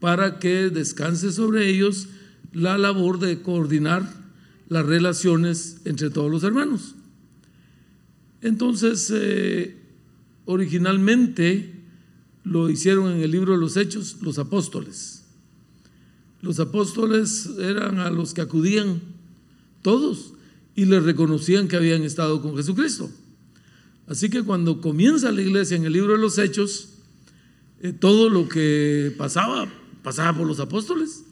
para 0.01 0.39
que 0.39 0.71
descanse 0.71 1.33
sobre 1.33 1.69
ellos 1.71 2.09
la 2.53 2.77
labor 2.79 3.19
de 3.19 3.41
coordinar 3.41 4.09
las 4.69 4.85
relaciones 4.87 5.79
entre 5.85 6.11
todos 6.11 6.31
los 6.31 6.43
hermanos. 6.43 6.95
Entonces, 8.43 9.11
eh, 9.15 9.77
originalmente 10.45 11.73
lo 12.45 12.69
hicieron 12.69 13.13
en 13.13 13.23
el 13.23 13.31
libro 13.31 13.53
de 13.53 13.59
los 13.59 13.77
Hechos 13.77 14.19
los 14.21 14.39
apóstoles. 14.39 15.25
Los 16.43 16.61
apóstoles 16.61 17.49
eran 17.59 17.99
a 17.99 18.11
los 18.11 18.35
que 18.35 18.43
acudían 18.43 19.01
todos 19.81 20.35
y 20.77 20.85
les 20.85 21.03
reconocían 21.03 21.69
que 21.69 21.77
habían 21.77 22.03
estado 22.03 22.43
con 22.43 22.57
Jesucristo. 22.57 23.11
Así 24.07 24.29
que 24.29 24.43
cuando 24.43 24.81
comienza 24.81 25.33
la 25.33 25.43
iglesia 25.43 25.77
en 25.77 25.85
el 25.85 25.93
libro 25.93 26.13
de 26.13 26.19
los 26.19 26.39
Hechos, 26.39 26.91
eh, 27.81 27.93
todo 27.93 28.29
lo 28.29 28.49
que 28.49 29.15
pasaba, 29.17 29.69
pasaba 30.03 30.39
por 30.39 30.47
los 30.47 30.61
apóstoles. 30.61 31.25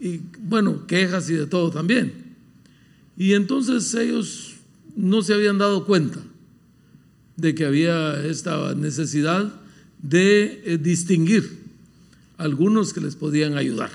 Y 0.00 0.20
bueno, 0.40 0.86
quejas 0.86 1.30
y 1.30 1.34
de 1.34 1.46
todo 1.46 1.70
también. 1.70 2.12
Y 3.16 3.34
entonces 3.34 3.94
ellos 3.94 4.54
no 4.96 5.22
se 5.22 5.34
habían 5.34 5.58
dado 5.58 5.86
cuenta 5.86 6.20
de 7.36 7.54
que 7.54 7.64
había 7.64 8.24
esta 8.24 8.74
necesidad 8.74 9.52
de 10.02 10.62
eh, 10.64 10.78
distinguir 10.78 11.64
algunos 12.36 12.92
que 12.92 13.00
les 13.00 13.16
podían 13.16 13.56
ayudar. 13.56 13.90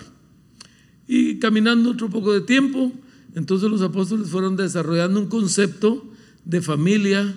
Y 1.08 1.40
caminando 1.40 1.92
otro 1.92 2.10
poco 2.10 2.34
de 2.34 2.42
tiempo, 2.42 2.92
entonces 3.36 3.70
los 3.70 3.82
apóstoles 3.82 4.30
fueron 4.30 4.56
desarrollando 4.56 5.20
un 5.20 5.28
concepto 5.28 6.06
de 6.46 6.62
familia, 6.62 7.36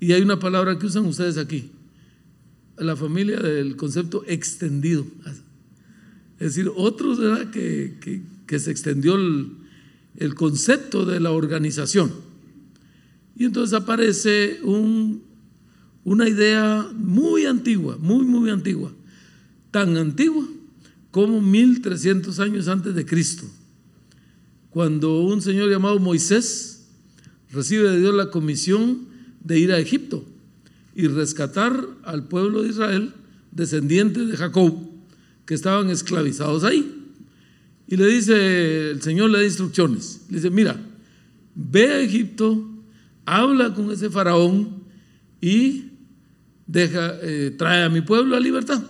y 0.00 0.12
hay 0.12 0.22
una 0.22 0.38
palabra 0.38 0.78
que 0.78 0.86
usan 0.86 1.06
ustedes 1.06 1.38
aquí, 1.38 1.70
la 2.76 2.96
familia 2.96 3.40
del 3.40 3.76
concepto 3.76 4.24
extendido. 4.26 5.06
Es 6.38 6.54
decir, 6.54 6.70
otros 6.76 7.18
¿verdad? 7.18 7.50
Que, 7.50 8.22
que, 8.46 8.58
se 8.58 8.70
extendió 8.70 9.16
el, 9.16 9.50
el 10.16 10.34
concepto 10.34 11.04
de 11.04 11.20
la 11.20 11.32
organización. 11.32 12.12
Y 13.36 13.44
entonces 13.44 13.78
aparece 13.78 14.60
un, 14.62 15.22
una 16.04 16.28
idea 16.28 16.88
muy 16.94 17.44
antigua, 17.44 17.98
muy, 18.00 18.24
muy 18.24 18.50
antigua, 18.50 18.92
tan 19.70 19.96
antigua 19.96 20.46
como 21.10 21.40
1300 21.40 22.38
años 22.40 22.68
antes 22.68 22.94
de 22.94 23.04
Cristo, 23.04 23.44
cuando 24.70 25.20
un 25.20 25.42
señor 25.42 25.70
llamado 25.70 25.98
Moisés 25.98 26.77
recibe 27.52 27.90
de 27.90 28.00
Dios 28.00 28.14
la 28.14 28.30
comisión 28.30 29.06
de 29.42 29.58
ir 29.58 29.72
a 29.72 29.78
Egipto 29.78 30.24
y 30.94 31.06
rescatar 31.06 31.86
al 32.04 32.24
pueblo 32.24 32.62
de 32.62 32.70
Israel, 32.70 33.12
descendientes 33.52 34.28
de 34.28 34.36
Jacob, 34.36 34.78
que 35.46 35.54
estaban 35.54 35.90
esclavizados 35.90 36.64
ahí. 36.64 36.94
Y 37.86 37.96
le 37.96 38.06
dice, 38.06 38.90
el 38.90 39.00
Señor 39.00 39.30
le 39.30 39.38
da 39.38 39.44
instrucciones. 39.44 40.22
Le 40.28 40.36
dice, 40.36 40.50
mira, 40.50 40.78
ve 41.54 41.90
a 41.92 42.00
Egipto, 42.00 42.68
habla 43.24 43.74
con 43.74 43.90
ese 43.90 44.10
faraón 44.10 44.82
y 45.40 45.84
deja, 46.66 47.16
eh, 47.22 47.54
trae 47.56 47.84
a 47.84 47.88
mi 47.88 48.02
pueblo 48.02 48.36
a 48.36 48.40
libertad. 48.40 48.82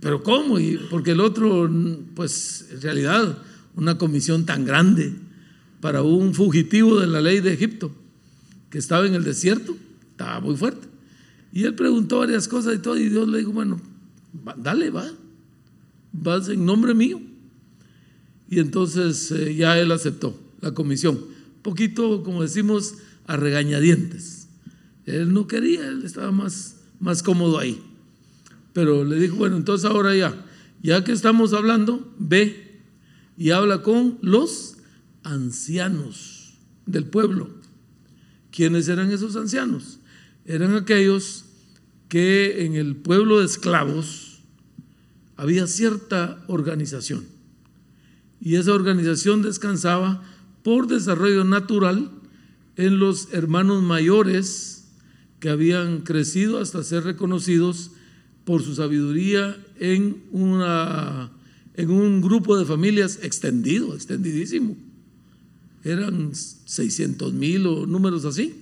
Pero 0.00 0.22
¿cómo? 0.22 0.58
Y 0.58 0.78
porque 0.90 1.10
el 1.10 1.20
otro, 1.20 1.70
pues 2.14 2.66
en 2.70 2.80
realidad, 2.80 3.38
una 3.74 3.98
comisión 3.98 4.46
tan 4.46 4.64
grande 4.64 5.12
para 5.80 6.02
un 6.02 6.34
fugitivo 6.34 6.98
de 6.98 7.06
la 7.06 7.20
ley 7.20 7.40
de 7.40 7.52
Egipto 7.52 7.90
que 8.70 8.78
estaba 8.78 9.06
en 9.06 9.14
el 9.14 9.24
desierto, 9.24 9.76
estaba 10.12 10.40
muy 10.40 10.56
fuerte. 10.56 10.86
Y 11.52 11.64
él 11.64 11.74
preguntó 11.74 12.20
varias 12.20 12.46
cosas 12.46 12.76
y 12.76 12.78
todo, 12.78 12.96
y 12.96 13.08
Dios 13.08 13.26
le 13.28 13.38
dijo, 13.38 13.52
bueno, 13.52 13.80
dale, 14.56 14.90
va, 14.90 15.10
vas 16.12 16.48
en 16.48 16.64
nombre 16.64 16.94
mío. 16.94 17.20
Y 18.48 18.60
entonces 18.60 19.30
eh, 19.32 19.54
ya 19.54 19.78
él 19.78 19.90
aceptó 19.90 20.38
la 20.60 20.72
comisión. 20.72 21.18
Poquito, 21.62 22.22
como 22.22 22.42
decimos, 22.42 22.94
a 23.26 23.36
regañadientes. 23.36 24.48
Él 25.06 25.32
no 25.32 25.46
quería, 25.46 25.88
él 25.88 26.02
estaba 26.04 26.30
más, 26.30 26.76
más 27.00 27.22
cómodo 27.22 27.58
ahí. 27.58 27.82
Pero 28.72 29.04
le 29.04 29.18
dijo, 29.18 29.36
bueno, 29.36 29.56
entonces 29.56 29.90
ahora 29.90 30.14
ya, 30.14 30.34
ya 30.82 31.02
que 31.02 31.12
estamos 31.12 31.52
hablando, 31.52 32.12
ve 32.18 32.80
y 33.36 33.50
habla 33.50 33.82
con 33.82 34.18
los 34.22 34.76
ancianos 35.22 36.54
del 36.86 37.04
pueblo. 37.04 37.50
¿Quiénes 38.50 38.88
eran 38.88 39.10
esos 39.10 39.36
ancianos? 39.36 40.00
Eran 40.44 40.74
aquellos 40.74 41.44
que 42.08 42.66
en 42.66 42.74
el 42.74 42.96
pueblo 42.96 43.38
de 43.38 43.46
esclavos 43.46 44.40
había 45.36 45.66
cierta 45.66 46.42
organización. 46.48 47.24
Y 48.40 48.56
esa 48.56 48.72
organización 48.72 49.42
descansaba 49.42 50.22
por 50.62 50.86
desarrollo 50.86 51.44
natural 51.44 52.10
en 52.76 52.98
los 52.98 53.32
hermanos 53.32 53.82
mayores 53.82 54.88
que 55.38 55.50
habían 55.50 56.00
crecido 56.00 56.58
hasta 56.58 56.82
ser 56.82 57.04
reconocidos 57.04 57.92
por 58.44 58.62
su 58.62 58.74
sabiduría 58.74 59.56
en, 59.78 60.22
una, 60.32 61.30
en 61.74 61.90
un 61.90 62.20
grupo 62.20 62.58
de 62.58 62.64
familias 62.64 63.20
extendido, 63.22 63.94
extendidísimo. 63.94 64.76
Eran 65.84 66.32
600 66.34 67.32
mil 67.32 67.66
o 67.66 67.86
números 67.86 68.24
así. 68.24 68.54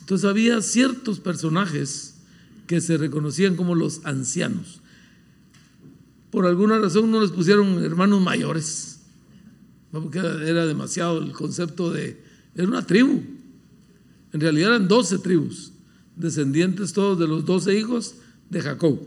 Entonces 0.00 0.28
había 0.28 0.60
ciertos 0.62 1.20
personajes 1.20 2.14
que 2.66 2.80
se 2.80 2.96
reconocían 2.96 3.56
como 3.56 3.74
los 3.74 4.00
ancianos. 4.04 4.80
Por 6.30 6.46
alguna 6.46 6.78
razón 6.78 7.10
no 7.10 7.20
les 7.20 7.30
pusieron 7.30 7.82
hermanos 7.84 8.22
mayores, 8.22 9.00
porque 9.90 10.18
era 10.18 10.66
demasiado 10.66 11.22
el 11.22 11.32
concepto 11.32 11.90
de, 11.90 12.22
era 12.54 12.66
una 12.66 12.86
tribu. 12.86 13.22
En 14.32 14.40
realidad 14.40 14.70
eran 14.70 14.88
12 14.88 15.18
tribus, 15.18 15.72
descendientes 16.16 16.92
todos 16.92 17.18
de 17.18 17.26
los 17.26 17.44
12 17.44 17.76
hijos 17.76 18.14
de 18.48 18.62
Jacob. 18.62 19.00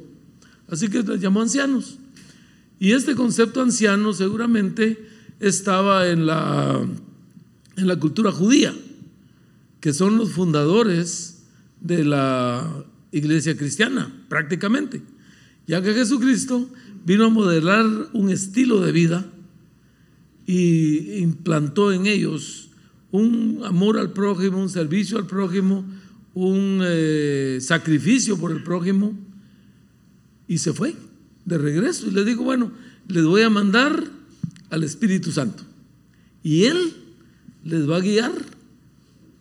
Así 0.68 0.90
que 0.90 1.02
les 1.02 1.22
llamó 1.22 1.42
ancianos. 1.42 1.98
Y 2.80 2.92
este 2.92 3.16
concepto 3.16 3.62
anciano 3.62 4.12
seguramente 4.14 5.08
estaba 5.44 6.10
en 6.10 6.26
la, 6.26 6.82
en 7.76 7.88
la 7.88 8.00
cultura 8.00 8.32
judía, 8.32 8.74
que 9.80 9.94
son 9.94 10.18
los 10.18 10.32
fundadores 10.32 11.44
de 11.82 12.06
la 12.06 12.86
iglesia 13.12 13.58
cristiana, 13.58 14.12
prácticamente. 14.30 15.02
Ya 15.68 15.82
que 15.82 15.94
Jesucristo 15.94 16.70
vino 17.06 17.26
a 17.26 17.30
modelar 17.30 17.86
un 18.14 18.30
estilo 18.30 18.80
de 18.82 18.92
vida 18.92 19.26
y 20.46 21.20
implantó 21.22 21.92
en 21.92 22.06
ellos 22.06 22.70
un 23.12 23.62
amor 23.64 23.98
al 23.98 24.12
prójimo, 24.12 24.62
un 24.62 24.70
servicio 24.70 25.18
al 25.18 25.28
prójimo, 25.28 25.86
un 26.34 26.80
eh, 26.84 27.60
sacrificio 27.62 28.38
por 28.38 28.52
el 28.52 28.64
prójimo 28.64 29.14
y 30.48 30.58
se 30.58 30.74
fue 30.74 30.96
de 31.46 31.58
regreso. 31.58 32.08
Y 32.08 32.12
le 32.12 32.26
digo, 32.26 32.44
bueno, 32.44 32.72
les 33.08 33.24
voy 33.24 33.42
a 33.44 33.50
mandar 33.50 34.04
al 34.74 34.84
Espíritu 34.84 35.32
Santo. 35.32 35.64
Y 36.42 36.64
Él 36.64 36.96
les 37.64 37.88
va 37.88 37.98
a 37.98 38.02
guiar 38.02 38.34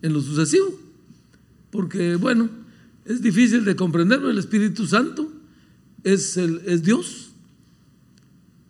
en 0.03 0.13
lo 0.13 0.21
sucesivo. 0.21 0.79
Porque, 1.71 2.15
bueno, 2.15 2.49
es 3.05 3.21
difícil 3.21 3.65
de 3.65 3.75
comprenderlo. 3.75 4.29
El 4.29 4.37
Espíritu 4.37 4.85
Santo 4.85 5.31
es, 6.03 6.37
el, 6.37 6.61
es 6.67 6.83
Dios. 6.83 7.31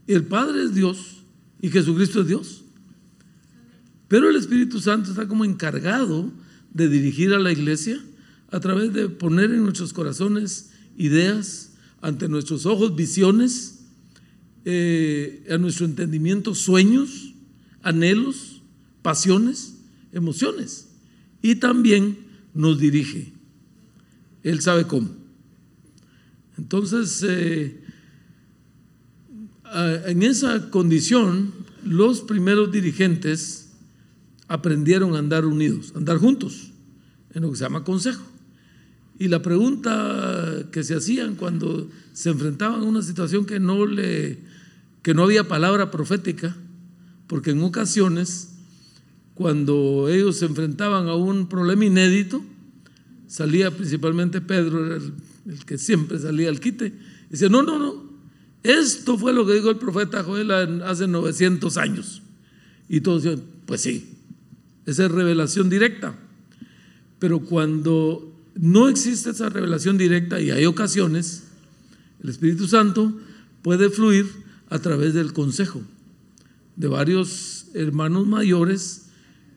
Y 0.08 0.14
el 0.14 0.24
Padre 0.24 0.64
es 0.64 0.74
Dios. 0.74 1.24
Y 1.62 1.70
Jesucristo 1.70 2.22
es 2.22 2.28
Dios. 2.28 2.64
Pero 4.08 4.30
el 4.30 4.38
Espíritu 4.38 4.80
Santo 4.80 5.10
está 5.10 5.28
como 5.28 5.44
encargado 5.44 6.32
de 6.74 6.88
dirigir 6.88 7.34
a 7.34 7.40
la 7.40 7.52
iglesia 7.52 8.00
a 8.52 8.62
través 8.62 8.94
de 8.94 9.10
poner 9.10 9.52
en 9.52 9.64
nuestros 9.64 9.92
corazones 9.92 10.70
ideas, 10.96 11.72
ante 12.02 12.30
nuestros 12.30 12.66
ojos 12.66 12.96
visiones 12.96 13.83
eh, 14.66 15.46
a 15.50 15.58
nuestro 15.58 15.86
entendimiento 15.86 16.56
sueños, 16.56 17.34
anhelos, 17.82 18.62
pasiones, 19.02 19.76
emociones. 20.12 20.88
Y 21.42 21.56
también 21.56 22.18
nos 22.54 22.80
dirige. 22.80 23.34
Él 24.44 24.62
sabe 24.62 24.86
cómo. 24.86 25.10
Entonces, 26.58 27.26
eh, 27.28 27.80
en 30.06 30.24
esa 30.24 30.70
condición, 30.70 31.52
los 31.84 32.22
primeros 32.22 32.72
dirigentes 32.72 33.72
aprendieron 34.48 35.16
a 35.16 35.20
andar 35.20 35.46
unidos, 35.46 35.92
a 35.96 35.98
andar 35.98 36.18
juntos, 36.18 36.72
en 37.34 37.42
lo 37.42 37.52
que 37.52 37.58
se 37.58 37.64
llama 37.64 37.84
consejo. 37.84 38.24
Y 39.20 39.28
la 39.28 39.42
pregunta 39.42 40.68
que 40.72 40.84
se 40.84 40.96
hacían 40.96 41.36
cuando 41.36 41.90
se 42.14 42.30
enfrentaban 42.30 42.82
a 42.82 42.84
una 42.84 43.02
situación 43.02 43.46
que 43.46 43.60
no, 43.60 43.86
le, 43.86 44.38
que 45.04 45.14
no 45.14 45.24
había 45.24 45.48
palabra 45.48 45.92
profética, 45.92 46.56
porque 47.28 47.52
en 47.52 47.62
ocasiones, 47.62 48.56
cuando 49.36 50.08
ellos 50.10 50.38
se 50.38 50.46
enfrentaban 50.46 51.08
a 51.08 51.16
un 51.16 51.48
problema 51.48 51.86
inédito, 51.86 52.44
salía 53.28 53.70
principalmente 53.70 54.42
Pedro, 54.42 54.96
el, 54.96 55.14
que 55.66 55.78
siempre 55.78 56.18
salía 56.20 56.50
al 56.50 56.60
quite, 56.60 56.88
y 56.88 57.32
decía, 57.32 57.50
no, 57.50 57.64
no, 57.64 57.78
no, 57.78 58.04
esto 58.64 59.18
fue 59.18 59.34
lo 59.34 59.46
que 59.46 59.54
dijo 59.54 59.70
el 59.70 59.78
profeta 59.78 60.24
Joel 60.24 60.52
hace 60.84 61.06
900 61.06 61.76
años. 61.78 62.22
Y 62.88 63.02
todos 63.02 63.24
decían, 63.24 63.44
pues 63.66 63.82
sí, 63.82 64.10
esa 64.86 65.06
es 65.06 65.12
revelación 65.12 65.70
directa. 65.70 66.16
Pero 67.20 67.40
cuando 67.40 68.34
no 68.56 68.88
existe 68.88 69.32
esa 69.32 69.50
revelación 69.50 69.98
directa 69.98 70.40
y 70.40 70.52
hay 70.52 70.66
ocasiones, 70.66 71.44
el 72.24 72.30
Espíritu 72.30 72.68
Santo 72.68 73.14
puede 73.62 73.90
fluir 73.90 74.43
a 74.74 74.80
través 74.80 75.14
del 75.14 75.34
consejo 75.34 75.84
de 76.76 76.88
varios 76.88 77.68
hermanos 77.76 78.26
mayores 78.26 79.06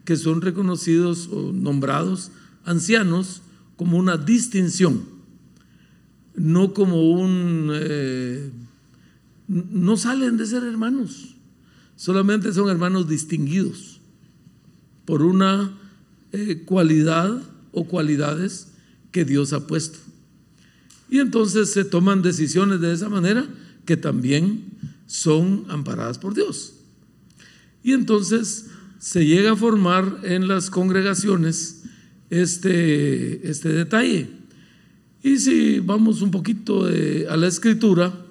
que 0.04 0.14
son 0.14 0.42
reconocidos 0.42 1.28
o 1.32 1.52
nombrados 1.54 2.32
ancianos 2.66 3.40
como 3.76 3.96
una 3.96 4.18
distinción, 4.18 5.04
no 6.34 6.74
como 6.74 7.10
un... 7.12 7.70
Eh, 7.72 8.50
no 9.48 9.96
salen 9.96 10.36
de 10.36 10.44
ser 10.44 10.64
hermanos, 10.64 11.36
solamente 11.96 12.52
son 12.52 12.68
hermanos 12.68 13.08
distinguidos 13.08 14.00
por 15.06 15.22
una 15.22 15.78
eh, 16.32 16.62
cualidad 16.66 17.40
o 17.72 17.86
cualidades 17.86 18.68
que 19.12 19.24
Dios 19.24 19.54
ha 19.54 19.66
puesto. 19.66 19.98
Y 21.08 21.20
entonces 21.20 21.72
se 21.72 21.86
toman 21.86 22.20
decisiones 22.20 22.82
de 22.82 22.92
esa 22.92 23.08
manera 23.08 23.46
que 23.86 23.96
también 23.96 24.76
son 25.06 25.64
amparadas 25.68 26.18
por 26.18 26.34
Dios. 26.34 26.74
Y 27.82 27.92
entonces 27.92 28.66
se 28.98 29.24
llega 29.24 29.52
a 29.52 29.56
formar 29.56 30.20
en 30.24 30.48
las 30.48 30.70
congregaciones 30.70 31.84
este, 32.30 33.48
este 33.48 33.68
detalle. 33.68 34.28
Y 35.22 35.38
si 35.38 35.80
vamos 35.80 36.22
un 36.22 36.30
poquito 36.30 36.84
a 36.84 37.36
la 37.36 37.46
escritura, 37.46 38.26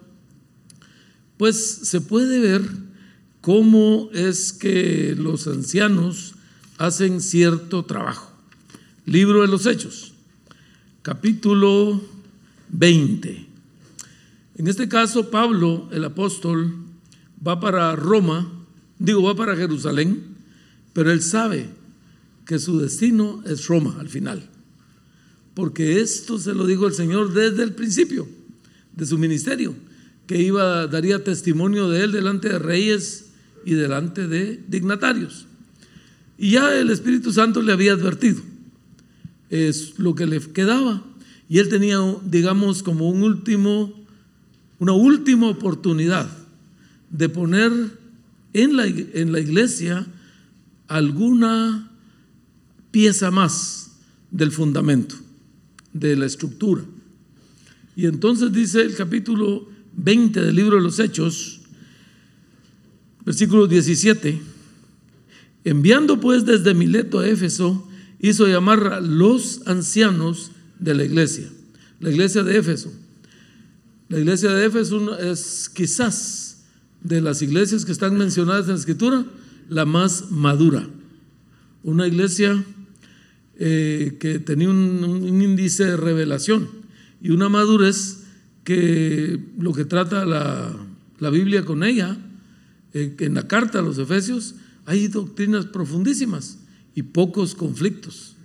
pues 1.37 1.55
se 1.55 2.01
puede 2.01 2.39
ver 2.39 2.61
cómo 3.41 4.09
es 4.13 4.53
que 4.53 5.15
los 5.17 5.47
ancianos 5.47 6.35
hacen 6.77 7.21
cierto 7.21 7.85
trabajo. 7.85 8.31
Libro 9.05 9.41
de 9.41 9.47
los 9.47 9.65
Hechos 9.65 10.15
capítulo 11.05 12.01
20. 12.69 13.54
En 14.57 14.67
este 14.67 14.87
caso, 14.87 15.29
Pablo, 15.29 15.89
el 15.91 16.03
apóstol, 16.05 16.75
va 17.45 17.59
para 17.59 17.95
Roma, 17.95 18.51
digo, 18.99 19.23
va 19.23 19.35
para 19.35 19.55
Jerusalén, 19.55 20.23
pero 20.93 21.11
él 21.11 21.21
sabe 21.21 21.69
que 22.45 22.59
su 22.59 22.79
destino 22.79 23.43
es 23.45 23.67
Roma 23.67 23.97
al 23.99 24.09
final. 24.09 24.49
Porque 25.53 26.01
esto 26.01 26.37
se 26.37 26.53
lo 26.53 26.65
dijo 26.65 26.87
el 26.87 26.93
Señor 26.93 27.33
desde 27.33 27.63
el 27.63 27.73
principio 27.73 28.27
de 28.95 29.05
su 29.05 29.17
ministerio, 29.17 29.75
que 30.27 30.41
iba, 30.41 30.87
daría 30.87 31.23
testimonio 31.23 31.89
de 31.89 32.03
él 32.03 32.11
delante 32.11 32.49
de 32.49 32.59
reyes 32.59 33.25
y 33.65 33.73
delante 33.73 34.27
de 34.27 34.61
dignatarios. 34.67 35.47
Y 36.37 36.51
ya 36.51 36.75
el 36.77 36.89
Espíritu 36.89 37.31
Santo 37.31 37.61
le 37.61 37.73
había 37.73 37.93
advertido 37.93 38.41
es 39.49 39.97
lo 39.97 40.15
que 40.15 40.25
le 40.25 40.39
quedaba. 40.39 41.03
Y 41.47 41.59
él 41.59 41.69
tenía, 41.69 41.99
digamos, 42.23 42.83
como 42.83 43.09
un 43.09 43.23
último, 43.23 44.04
una 44.79 44.93
última 44.93 45.47
oportunidad 45.47 46.29
de 47.09 47.29
poner 47.29 47.71
en 48.53 48.75
la, 48.75 48.85
en 48.85 49.31
la 49.31 49.39
iglesia 49.39 50.05
alguna 50.87 51.91
pieza 52.91 53.31
más 53.31 53.91
del 54.31 54.51
fundamento, 54.51 55.15
de 55.93 56.15
la 56.15 56.25
estructura. 56.25 56.83
Y 57.95 58.05
entonces 58.05 58.51
dice 58.51 58.81
el 58.81 58.95
capítulo 58.95 59.69
20 59.95 60.41
del 60.41 60.55
libro 60.55 60.77
de 60.77 60.83
los 60.83 60.99
Hechos, 60.99 61.61
versículo 63.25 63.67
17, 63.67 64.41
enviando 65.63 66.19
pues 66.19 66.45
desde 66.45 66.73
Mileto 66.73 67.19
a 67.19 67.27
Éfeso, 67.27 67.87
hizo 68.19 68.47
llamar 68.47 68.93
a 68.93 68.99
los 68.99 69.65
ancianos 69.65 70.51
de 70.79 70.95
la 70.95 71.03
iglesia, 71.03 71.49
la 71.99 72.11
iglesia 72.11 72.43
de 72.43 72.57
Éfeso. 72.57 72.91
La 74.07 74.19
iglesia 74.19 74.51
de 74.51 74.65
Éfeso 74.65 75.17
es 75.17 75.69
quizás 75.73 76.65
de 77.01 77.21
las 77.21 77.41
iglesias 77.41 77.85
que 77.85 77.91
están 77.91 78.17
mencionadas 78.17 78.65
en 78.65 78.73
la 78.73 78.79
escritura 78.79 79.25
la 79.67 79.85
más 79.85 80.31
madura. 80.31 80.87
Una 81.83 82.07
iglesia 82.07 82.63
eh, 83.57 84.17
que 84.19 84.39
tenía 84.39 84.69
un, 84.69 85.41
índice 85.41 85.85
de 85.85 85.97
revelación 85.97 86.67
y 87.21 87.31
una 87.31 87.49
madurez 87.49 88.23
que 88.63 89.39
lo 89.57 89.73
que 89.73 89.85
trata 89.85 90.25
la, 90.25 91.29
Biblia 91.31 91.65
con 91.65 91.83
ella, 91.83 92.17
eh, 92.93 93.15
en 93.19 93.33
la 93.33 93.47
carta 93.47 93.79
a 93.79 93.81
los 93.81 93.97
Efesios, 93.97 94.55
hay 94.85 95.07
doctrinas 95.07 95.65
profundísimas 95.65 96.59
y 96.93 97.01
pocos 97.01 97.55
conflictos. 97.55 98.35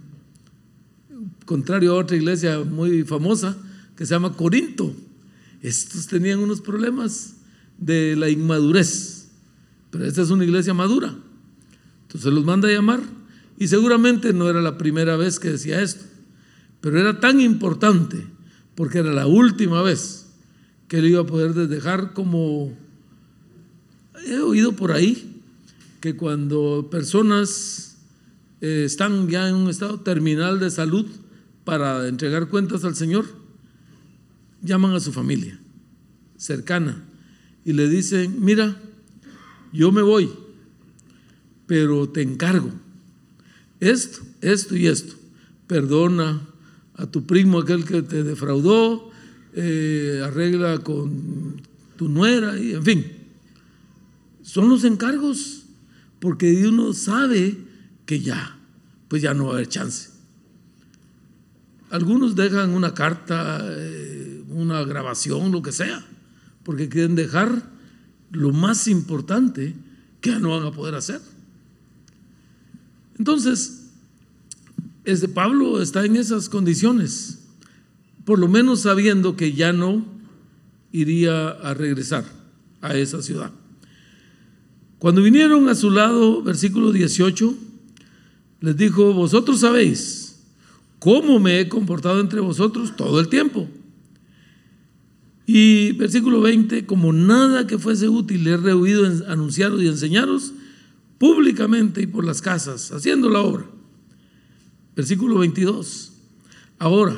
Contrario 1.44 1.92
a 1.92 1.98
otra 1.98 2.16
iglesia 2.16 2.60
muy 2.60 3.02
famosa 3.04 3.58
que 3.96 4.06
se 4.06 4.14
llama 4.14 4.34
Corinto. 4.34 4.94
Estos 5.62 6.06
tenían 6.06 6.38
unos 6.38 6.60
problemas 6.60 7.36
de 7.78 8.16
la 8.16 8.28
inmadurez, 8.28 9.28
pero 9.90 10.04
esta 10.04 10.22
es 10.22 10.30
una 10.30 10.44
iglesia 10.44 10.74
madura. 10.74 11.14
Entonces 12.02 12.32
los 12.32 12.44
manda 12.44 12.68
a 12.68 12.72
llamar 12.72 13.00
y 13.58 13.68
seguramente 13.68 14.32
no 14.32 14.48
era 14.48 14.60
la 14.60 14.78
primera 14.78 15.16
vez 15.16 15.38
que 15.38 15.50
decía 15.50 15.82
esto, 15.82 16.04
pero 16.80 16.98
era 16.98 17.20
tan 17.20 17.40
importante 17.40 18.26
porque 18.74 18.98
era 18.98 19.12
la 19.12 19.26
última 19.26 19.82
vez 19.82 20.26
que 20.88 20.98
él 20.98 21.06
iba 21.06 21.20
a 21.20 21.26
poder 21.26 21.54
dejar 21.54 22.14
como 22.14 22.76
he 24.26 24.38
oído 24.38 24.72
por 24.72 24.92
ahí 24.92 25.42
que 26.00 26.16
cuando 26.16 26.88
personas 26.90 27.98
eh, 28.60 28.84
están 28.86 29.28
ya 29.28 29.48
en 29.48 29.54
un 29.54 29.70
estado 29.70 30.00
terminal 30.00 30.58
de 30.58 30.70
salud 30.70 31.06
para 31.64 32.08
entregar 32.08 32.48
cuentas 32.48 32.84
al 32.84 32.96
Señor, 32.96 33.26
llaman 34.62 34.94
a 34.94 35.00
su 35.00 35.12
familia 35.12 35.58
cercana 36.36 37.04
y 37.64 37.72
le 37.72 37.88
dicen, 37.88 38.36
mira, 38.44 38.80
yo 39.72 39.92
me 39.92 40.02
voy, 40.02 40.30
pero 41.66 42.08
te 42.08 42.22
encargo 42.22 42.72
esto, 43.80 44.20
esto 44.42 44.76
y 44.76 44.86
esto. 44.86 45.14
Perdona 45.66 46.40
a 46.94 47.06
tu 47.06 47.26
primo 47.26 47.58
aquel 47.58 47.84
que 47.84 48.02
te 48.02 48.22
defraudó, 48.22 49.10
eh, 49.54 50.22
arregla 50.24 50.78
con 50.78 51.62
tu 51.96 52.08
nuera, 52.08 52.58
y 52.58 52.74
en 52.74 52.84
fin. 52.84 53.06
Son 54.42 54.68
los 54.68 54.84
encargos, 54.84 55.62
porque 56.18 56.66
uno 56.66 56.92
sabe 56.92 57.56
que 58.04 58.20
ya, 58.20 58.58
pues 59.08 59.22
ya 59.22 59.32
no 59.32 59.46
va 59.46 59.52
a 59.52 59.54
haber 59.54 59.68
chance. 59.68 60.10
Algunos 61.90 62.36
dejan 62.36 62.70
una 62.70 62.94
carta, 62.94 63.60
eh, 63.64 64.19
una 64.60 64.84
grabación, 64.84 65.52
lo 65.52 65.62
que 65.62 65.72
sea, 65.72 66.04
porque 66.62 66.88
quieren 66.88 67.14
dejar 67.14 67.62
lo 68.30 68.52
más 68.52 68.86
importante 68.88 69.74
que 70.20 70.32
no 70.38 70.50
van 70.50 70.66
a 70.66 70.72
poder 70.72 70.94
hacer. 70.94 71.20
Entonces, 73.18 73.90
este 75.04 75.28
Pablo 75.28 75.82
está 75.82 76.04
en 76.04 76.16
esas 76.16 76.48
condiciones, 76.48 77.38
por 78.24 78.38
lo 78.38 78.48
menos 78.48 78.82
sabiendo 78.82 79.36
que 79.36 79.52
ya 79.52 79.72
no 79.72 80.04
iría 80.92 81.48
a 81.48 81.74
regresar 81.74 82.24
a 82.80 82.94
esa 82.94 83.22
ciudad. 83.22 83.52
Cuando 84.98 85.22
vinieron 85.22 85.68
a 85.68 85.74
su 85.74 85.90
lado, 85.90 86.42
versículo 86.42 86.92
18, 86.92 87.54
les 88.60 88.76
dijo, 88.76 89.14
vosotros 89.14 89.60
sabéis 89.60 90.42
cómo 90.98 91.40
me 91.40 91.60
he 91.60 91.68
comportado 91.68 92.20
entre 92.20 92.40
vosotros 92.40 92.94
todo 92.96 93.18
el 93.20 93.28
tiempo. 93.28 93.68
Y 95.52 95.90
versículo 95.94 96.40
20, 96.42 96.86
como 96.86 97.12
nada 97.12 97.66
que 97.66 97.76
fuese 97.76 98.08
útil 98.08 98.46
he 98.46 98.56
rehuido 98.56 99.04
en 99.04 99.28
anunciaros 99.28 99.82
y 99.82 99.88
enseñaros 99.88 100.52
públicamente 101.18 102.00
y 102.02 102.06
por 102.06 102.24
las 102.24 102.40
casas, 102.40 102.92
haciendo 102.92 103.28
la 103.28 103.40
obra. 103.40 103.66
Versículo 104.94 105.38
22, 105.38 106.12
ahora, 106.78 107.16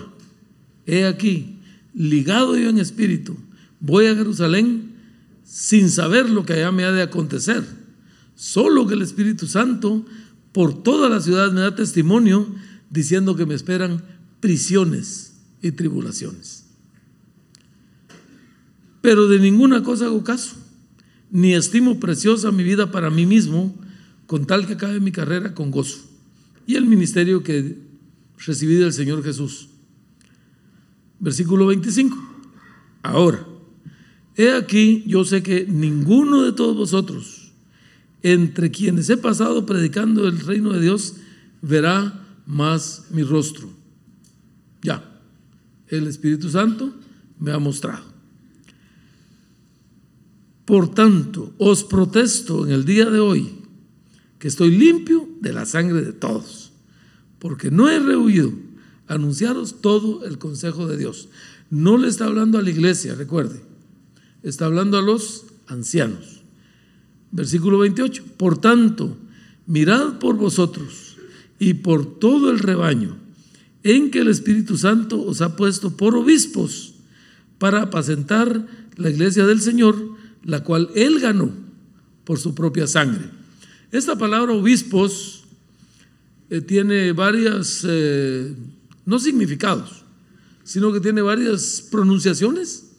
he 0.87 1.05
aquí, 1.05 1.59
ligado 1.93 2.57
yo 2.57 2.71
en 2.71 2.79
espíritu, 2.79 3.37
voy 3.81 4.07
a 4.07 4.15
Jerusalén 4.15 4.93
sin 5.45 5.91
saber 5.91 6.31
lo 6.31 6.47
que 6.47 6.55
allá 6.55 6.73
me 6.73 6.85
ha 6.85 6.93
de 6.93 7.03
acontecer, 7.03 7.63
solo 8.35 8.87
que 8.87 8.95
el 8.95 9.03
Espíritu 9.03 9.47
Santo 9.47 10.07
por 10.53 10.83
toda 10.83 11.11
la 11.11 11.21
ciudad 11.21 11.53
me 11.53 11.61
da 11.61 11.77
testimonio 11.77 12.47
diciendo 12.89 13.37
que 13.37 13.45
me 13.45 13.53
esperan 13.53 14.03
prisiones 14.41 15.35
y 15.61 15.73
tribulaciones. 15.73 16.62
Pero 19.03 19.29
de 19.29 19.39
ninguna 19.39 19.83
cosa 19.83 20.07
hago 20.07 20.25
caso, 20.25 20.57
ni 21.31 21.55
estimo 21.55 22.01
preciosa 22.01 22.51
mi 22.53 22.63
vida 22.63 22.91
para 22.91 23.11
mí 23.11 23.27
mismo, 23.27 23.75
con 24.27 24.47
tal 24.47 24.67
que 24.67 24.75
acabe 24.75 25.01
mi 25.01 25.13
carrera 25.13 25.55
con 25.55 25.71
gozo 25.71 26.13
y 26.67 26.77
el 26.77 26.87
ministerio 26.87 27.43
que 27.43 27.79
recibí 28.47 28.75
del 28.75 28.93
Señor 28.93 29.23
Jesús. 29.23 29.69
Versículo 31.21 31.67
25. 31.67 32.17
Ahora, 33.03 33.47
he 34.37 34.53
aquí, 34.53 35.05
yo 35.07 35.25
sé 35.25 35.43
que 35.43 35.67
ninguno 35.67 36.43
de 36.43 36.53
todos 36.53 36.77
vosotros, 36.77 37.53
entre 38.23 38.71
quienes 38.71 39.11
he 39.11 39.17
pasado 39.17 39.67
predicando 39.67 40.27
el 40.27 40.41
reino 40.41 40.73
de 40.73 40.81
Dios, 40.81 41.17
verá 41.61 42.27
más 42.47 43.07
mi 43.11 43.23
rostro. 43.23 43.69
Ya, 44.83 45.21
el 45.89 46.07
Espíritu 46.07 46.49
Santo 46.49 46.95
me 47.39 47.53
ha 47.53 47.59
mostrado. 47.59 48.12
Por 50.65 50.95
tanto, 50.95 51.53
os 51.59 51.85
protesto 51.85 52.67
en 52.67 52.73
el 52.73 52.85
día 52.85 53.11
de 53.11 53.19
hoy 53.19 53.63
que 54.39 54.49
estoy 54.49 54.71
limpio 54.71 55.29
de 55.41 55.53
la 55.53 55.67
sangre 55.67 56.03
de 56.03 56.13
todos, 56.13 56.73
porque 57.39 57.71
no 57.71 57.89
he 57.89 57.99
rehuido 57.99 58.53
anunciaros 59.07 59.81
todo 59.81 60.25
el 60.25 60.39
consejo 60.39 60.87
de 60.87 60.97
Dios. 60.97 61.29
No 61.71 61.97
le 61.97 62.09
está 62.09 62.27
hablando 62.27 62.59
a 62.59 62.63
la 62.63 62.71
iglesia, 62.71 63.15
recuerde, 63.15 63.63
está 64.43 64.67
hablando 64.67 64.99
a 64.99 65.03
los 65.03 65.45
ancianos. 65.67 66.43
Versículo 67.31 67.79
28, 67.79 68.25
por 68.37 68.59
tanto, 68.59 69.17
mirad 69.67 70.19
por 70.19 70.37
vosotros 70.37 71.17
y 71.59 71.75
por 71.75 72.19
todo 72.19 72.51
el 72.51 72.59
rebaño 72.59 73.17
en 73.83 74.11
que 74.11 74.21
el 74.21 74.29
Espíritu 74.29 74.77
Santo 74.77 75.21
os 75.21 75.41
ha 75.41 75.57
puesto 75.57 75.97
por 75.97 76.15
obispos 76.15 76.95
para 77.59 77.83
apacentar 77.83 78.67
la 78.97 79.11
iglesia 79.11 79.47
del 79.47 79.61
Señor, 79.61 80.12
la 80.45 80.63
cual 80.63 80.91
él 80.95 81.21
ganó 81.21 81.53
por 82.25 82.39
su 82.39 82.55
propia 82.55 82.87
sangre. 82.87 83.31
Esta 83.91 84.17
palabra 84.17 84.53
obispos 84.53 85.45
eh, 86.51 86.61
tiene 86.61 87.13
varias, 87.13 87.85
eh, 87.89 88.55
no 89.05 89.19
significados, 89.19 90.05
sino 90.65 90.93
que 90.93 91.01
tiene 91.01 91.23
varias 91.23 91.87
pronunciaciones, 91.91 92.91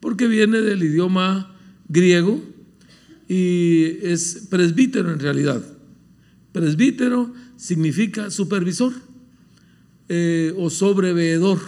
porque 0.00 0.26
viene 0.26 0.60
del 0.60 0.82
idioma 0.82 1.54
griego 1.88 2.42
y 3.28 3.84
es 4.02 4.46
presbítero 4.50 5.12
en 5.12 5.20
realidad. 5.20 5.62
Presbítero 6.52 7.32
significa 7.56 8.30
supervisor 8.30 8.92
eh, 10.08 10.52
o 10.58 10.68
sobreveedor 10.68 11.60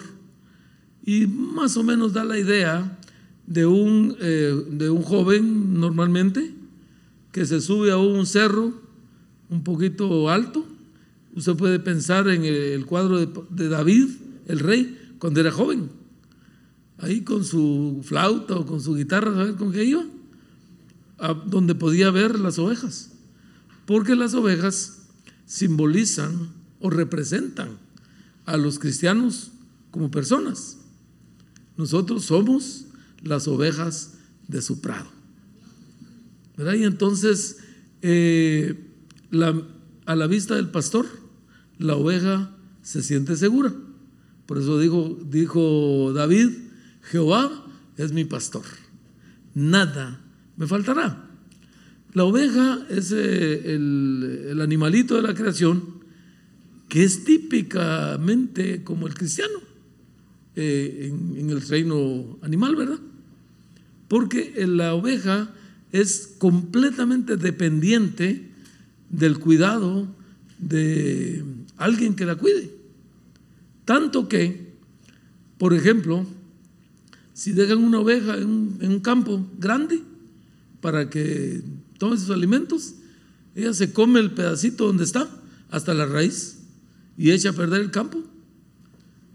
y 1.07 1.27
más 1.27 1.77
o 1.77 1.83
menos 1.83 2.13
da 2.13 2.25
la 2.25 2.39
idea 2.39 2.99
de 3.47 3.67
un, 3.67 4.17
eh, 4.21 4.65
de 4.71 4.91
un 4.91 5.03
joven 5.03 5.81
normalmente 5.81 6.55
que 7.33 7.47
se 7.47 7.61
sube 7.61 7.91
a 7.91 7.97
un 7.97 8.27
cerro 8.27 8.73
un 9.51 9.65
poquito 9.65 10.31
alto. 10.31 10.65
Usted 11.35 11.57
puede 11.57 11.81
pensar 11.81 12.29
en 12.29 12.45
el 12.45 12.87
cuadro 12.87 13.19
de, 13.27 13.69
David, 13.69 14.09
el 14.47 14.61
rey, 14.61 15.17
cuando 15.19 15.41
era 15.41 15.51
joven. 15.51 15.91
Ahí 16.99 17.23
con 17.23 17.45
su 17.45 18.03
flauta 18.05 18.55
o 18.55 18.67
con 18.67 18.81
su 18.81 18.95
guitarra, 18.95 19.35
¿sabes 19.35 19.57
con 19.57 19.73
qué 19.73 19.85
iba? 19.85 20.05
A 21.19 21.35
donde 21.35 21.75
podía 21.75 22.11
ver 22.11 22.39
las 22.39 22.59
ovejas. 22.59 23.13
Porque 23.85 24.15
las 24.15 24.35
ovejas 24.35 25.03
simbolizan 25.45 26.51
o 26.81 26.89
representan 26.89 27.79
a 28.47 28.57
los 28.57 28.79
cristianos 28.79 29.51
como 29.91 30.11
personas. 30.11 30.79
Nosotros 31.77 32.27
somos 32.27 32.87
las 33.25 33.49
ovejas 33.49 34.15
de 34.49 34.63
su 34.63 34.81
prado. 34.81 35.09
Y 36.57 36.85
entonces, 36.85 37.59
eh, 38.03 38.75
a 40.07 40.15
la 40.15 40.27
vista 40.27 40.55
del 40.55 40.69
pastor, 40.69 41.07
la 41.79 41.97
oveja 41.97 42.55
se 42.83 43.03
siente 43.03 43.37
segura. 43.37 43.73
Por 44.47 44.59
eso 44.59 44.79
dijo, 44.79 45.19
dijo 45.29 46.13
David, 46.15 46.51
Jehová 47.03 47.67
es 47.97 48.13
mi 48.13 48.25
pastor. 48.25 48.65
Nada 49.55 50.21
me 50.57 50.67
faltará. 50.67 51.31
La 52.13 52.25
oveja 52.25 52.87
es 52.91 53.11
eh, 53.11 53.75
el, 53.75 54.61
animalito 54.61 55.17
de 55.17 55.23
la 55.23 55.35
creación 55.35 56.05
que 56.89 57.03
es 57.03 57.25
típicamente 57.25 58.85
como 58.85 59.09
el 59.09 59.15
cristiano 59.15 59.59
eh, 60.55 61.11
en 61.11 61.51
el 61.51 61.61
reino 61.63 62.39
animal, 62.43 62.77
¿verdad? 62.77 63.01
Porque 64.09 64.55
la 64.67 64.95
oveja 64.95 65.51
es 65.93 66.35
completamente 66.39 67.37
dependiente 67.37 68.51
del 69.11 69.39
cuidado 69.39 70.09
de 70.59 71.45
alguien 71.77 72.17
que 72.17 72.27
la 72.27 72.35
cuide. 72.35 72.71
Tanto 73.85 74.29
que, 74.29 74.75
por 75.59 75.75
ejemplo, 75.75 76.27
si 77.33 77.53
dejan 77.53 77.79
una 77.79 78.01
oveja 78.01 78.37
en 78.37 78.79
un, 78.81 79.01
campo 79.01 79.47
grande 79.59 80.03
para 80.81 81.11
que 81.11 81.63
tome 81.99 82.17
sus 82.17 82.31
alimentos, 82.31 82.95
ella 83.55 83.73
se 83.73 83.93
come 83.93 84.21
el 84.21 84.33
pedacito 84.33 84.87
donde 84.87 85.05
está 85.05 85.29
hasta 85.71 85.95
la 85.95 86.07
raíz 86.07 86.59
y 87.17 87.31
echa 87.31 87.51
a 87.51 87.53
perder 87.53 87.81
el 87.81 87.91
campo. 87.91 88.23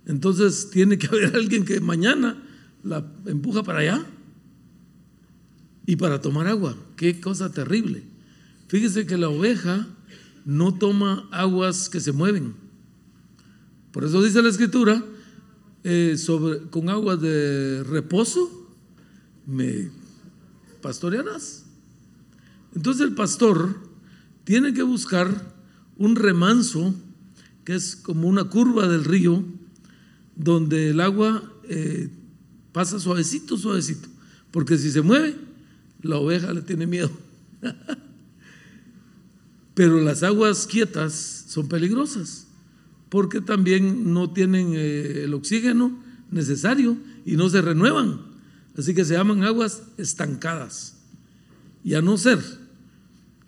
Entonces 0.05 0.69
tiene 0.71 0.97
que 0.97 1.07
haber 1.07 1.35
alguien 1.35 1.63
que 1.63 1.79
mañana 1.79 2.41
la 2.83 3.05
empuja 3.25 3.63
para 3.63 3.79
allá 3.79 4.05
y 5.89 5.95
para 5.95 6.21
tomar 6.21 6.45
agua. 6.45 6.77
Qué 6.97 7.19
cosa 7.19 7.51
terrible. 7.51 8.03
Fíjese 8.67 9.07
que 9.07 9.17
la 9.17 9.27
oveja 9.27 9.87
no 10.45 10.75
toma 10.75 11.27
aguas 11.31 11.89
que 11.89 11.99
se 11.99 12.11
mueven. 12.11 12.53
Por 13.91 14.03
eso 14.03 14.21
dice 14.21 14.43
la 14.43 14.49
escritura, 14.49 15.03
eh, 15.83 16.15
sobre, 16.15 16.59
con 16.69 16.89
aguas 16.89 17.19
de 17.19 17.83
reposo 17.85 18.69
me 19.47 19.89
pastorearás. 20.83 21.65
Entonces 22.75 23.07
el 23.07 23.15
pastor 23.15 23.75
tiene 24.43 24.75
que 24.75 24.83
buscar 24.83 25.55
un 25.97 26.15
remanso, 26.15 26.93
que 27.65 27.73
es 27.73 27.95
como 27.95 28.27
una 28.27 28.43
curva 28.43 28.87
del 28.87 29.05
río, 29.05 29.43
donde 30.35 30.91
el 30.91 31.01
agua 31.01 31.51
eh, 31.63 32.11
pasa 32.73 32.99
suavecito, 32.99 33.57
suavecito. 33.57 34.07
Porque 34.51 34.77
si 34.77 34.91
se 34.91 35.01
mueve, 35.01 35.48
la 36.01 36.17
oveja 36.17 36.53
le 36.53 36.61
tiene 36.61 36.87
miedo. 36.87 37.11
Pero 39.73 39.99
las 40.01 40.23
aguas 40.23 40.67
quietas 40.67 41.45
son 41.47 41.67
peligrosas 41.67 42.47
porque 43.09 43.41
también 43.41 44.13
no 44.13 44.31
tienen 44.31 44.73
eh, 44.75 45.23
el 45.23 45.33
oxígeno 45.33 45.99
necesario 46.31 46.97
y 47.25 47.35
no 47.35 47.49
se 47.49 47.61
renuevan. 47.61 48.21
Así 48.77 48.93
que 48.93 49.03
se 49.03 49.15
llaman 49.15 49.43
aguas 49.43 49.83
estancadas. 49.97 50.95
Y 51.83 51.95
a 51.95 52.01
no 52.01 52.17
ser 52.17 52.39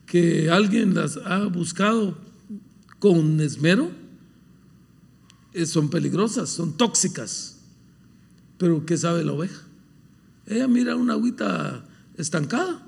que 0.08 0.50
alguien 0.50 0.96
las 0.96 1.18
ha 1.18 1.46
buscado 1.46 2.18
con 3.00 3.40
esmero, 3.40 3.92
eh, 5.54 5.66
son 5.66 5.90
peligrosas, 5.90 6.50
son 6.50 6.76
tóxicas. 6.76 7.60
Pero 8.58 8.86
¿qué 8.86 8.98
sabe 8.98 9.24
la 9.24 9.34
oveja? 9.34 9.62
Ella 10.48 10.68
mira 10.68 10.96
una 10.96 11.14
agüita 11.14 11.86
estancada 12.18 12.86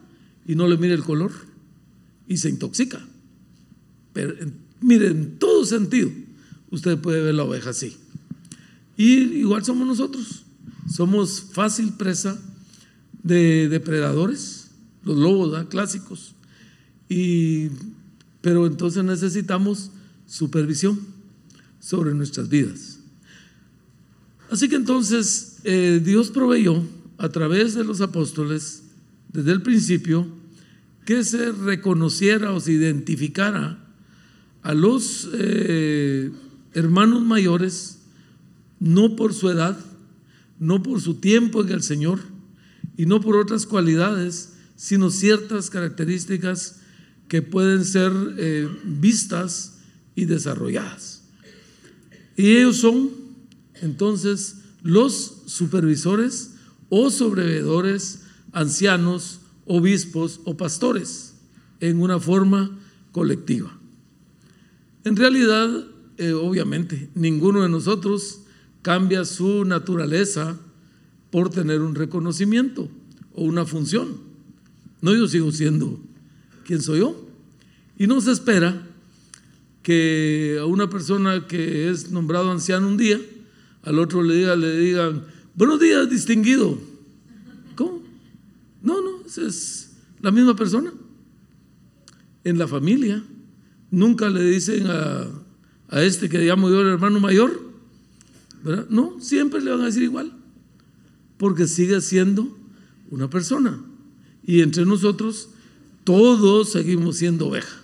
y 0.48 0.56
no 0.56 0.68
le 0.68 0.78
mire 0.78 0.94
el 0.94 1.04
color 1.04 1.32
y 2.28 2.38
se 2.38 2.50
intoxica. 2.50 3.06
Pero 4.14 4.34
mire, 4.82 5.08
en 5.08 5.38
todo 5.40 5.66
sentido, 5.66 6.12
usted 6.70 6.98
puede 7.00 7.22
ver 7.22 7.36
la 7.36 7.44
oveja 7.44 7.72
así. 7.72 7.98
Y 8.98 9.14
igual 9.40 9.66
somos 9.66 9.88
nosotros. 9.88 10.44
Somos 10.94 11.42
fácil 11.52 11.94
presa 11.94 12.40
de 13.24 13.70
depredadores, 13.70 14.72
los 15.04 15.18
lobos 15.18 15.68
clásicos. 15.68 16.36
Y, 17.10 17.70
pero 18.42 18.68
entonces 18.68 19.04
necesitamos 19.04 19.92
supervisión 20.28 21.00
sobre 21.80 22.14
nuestras 22.14 22.50
vidas. 22.50 23.00
Así 24.50 24.70
que 24.70 24.76
entonces 24.76 25.58
eh, 25.64 26.02
Dios 26.04 26.30
proveyó 26.30 26.84
a 27.18 27.30
través 27.30 27.74
de 27.74 27.84
los 27.84 28.02
apóstoles 28.02 28.83
desde 29.34 29.52
el 29.52 29.62
principio 29.62 30.28
que 31.06 31.24
se 31.24 31.52
reconociera 31.52 32.52
o 32.52 32.60
se 32.60 32.74
identificara 32.74 33.80
a 34.62 34.74
los 34.74 35.30
eh, 35.34 36.32
hermanos 36.74 37.24
mayores 37.24 38.00
no 38.80 39.16
por 39.16 39.34
su 39.34 39.50
edad, 39.50 39.78
no 40.60 40.84
por 40.84 41.02
su 41.02 41.16
tiempo 41.16 41.62
en 41.62 41.70
el 41.70 41.84
Señor 41.84 42.20
y 42.96 43.06
no 43.06 43.22
por 43.22 43.36
otras 43.36 43.66
cualidades, 43.66 44.54
sino 44.76 45.10
ciertas 45.10 45.70
características 45.70 46.80
que 47.28 47.42
pueden 47.42 47.86
ser 47.86 48.12
eh, 48.38 48.70
vistas 48.84 49.80
y 50.16 50.26
desarrolladas. 50.26 51.24
Y 52.36 52.58
ellos 52.58 52.78
son 52.78 53.12
entonces 53.82 54.58
los 54.82 55.44
supervisores 55.46 56.52
o 56.90 57.10
sobrevedores, 57.10 58.23
ancianos, 58.54 59.42
obispos 59.66 60.40
o 60.46 60.56
pastores 60.56 61.36
en 61.80 62.02
una 62.02 62.20
forma 62.20 62.80
colectiva. 63.12 63.78
En 65.04 65.16
realidad, 65.16 65.86
eh, 66.18 66.32
obviamente, 66.32 67.10
ninguno 67.16 67.62
de 67.62 67.70
nosotros 67.70 68.42
cambia 68.82 69.26
su 69.26 69.66
naturaleza 69.66 70.58
por 71.30 71.50
tener 71.50 71.82
un 71.82 71.96
reconocimiento 71.96 72.90
o 73.34 73.44
una 73.44 73.66
función. 73.66 74.18
No, 75.02 75.14
yo 75.14 75.28
sigo 75.28 75.52
siendo 75.52 76.00
quien 76.66 76.82
soy 76.82 77.00
yo. 77.00 77.28
Y 77.98 78.08
no 78.08 78.22
se 78.22 78.32
espera 78.32 78.88
que 79.82 80.58
a 80.60 80.66
una 80.66 80.90
persona 80.90 81.48
que 81.48 81.90
es 81.90 82.12
nombrado 82.12 82.52
anciano 82.52 82.88
un 82.88 82.98
día, 82.98 83.20
al 83.84 84.00
otro 84.00 84.24
le, 84.24 84.36
diga, 84.36 84.56
le 84.56 84.78
digan, 84.78 85.24
buenos 85.56 85.80
días, 85.80 86.10
distinguido. 86.10 86.78
Es 89.38 89.92
la 90.22 90.32
misma 90.32 90.56
persona. 90.56 90.94
En 92.44 92.58
la 92.58 92.68
familia, 92.68 93.24
nunca 93.92 94.30
le 94.30 94.44
dicen 94.44 94.88
a, 94.88 95.28
a 95.90 96.02
este 96.02 96.30
que 96.30 96.40
llamo 96.40 96.70
yo 96.70 96.82
el 96.82 96.88
hermano 96.88 97.20
mayor, 97.20 97.62
¿verdad? 98.64 98.88
No, 98.90 99.20
siempre 99.20 99.62
le 99.62 99.72
van 99.72 99.82
a 99.82 99.86
decir 99.86 100.04
igual, 100.04 100.34
porque 101.38 101.68
sigue 101.68 102.02
siendo 102.02 102.58
una 103.10 103.30
persona. 103.30 103.80
Y 104.46 104.62
entre 104.62 104.86
nosotros, 104.86 105.50
todos 106.04 106.72
seguimos 106.72 107.18
siendo 107.18 107.48
oveja. 107.48 107.84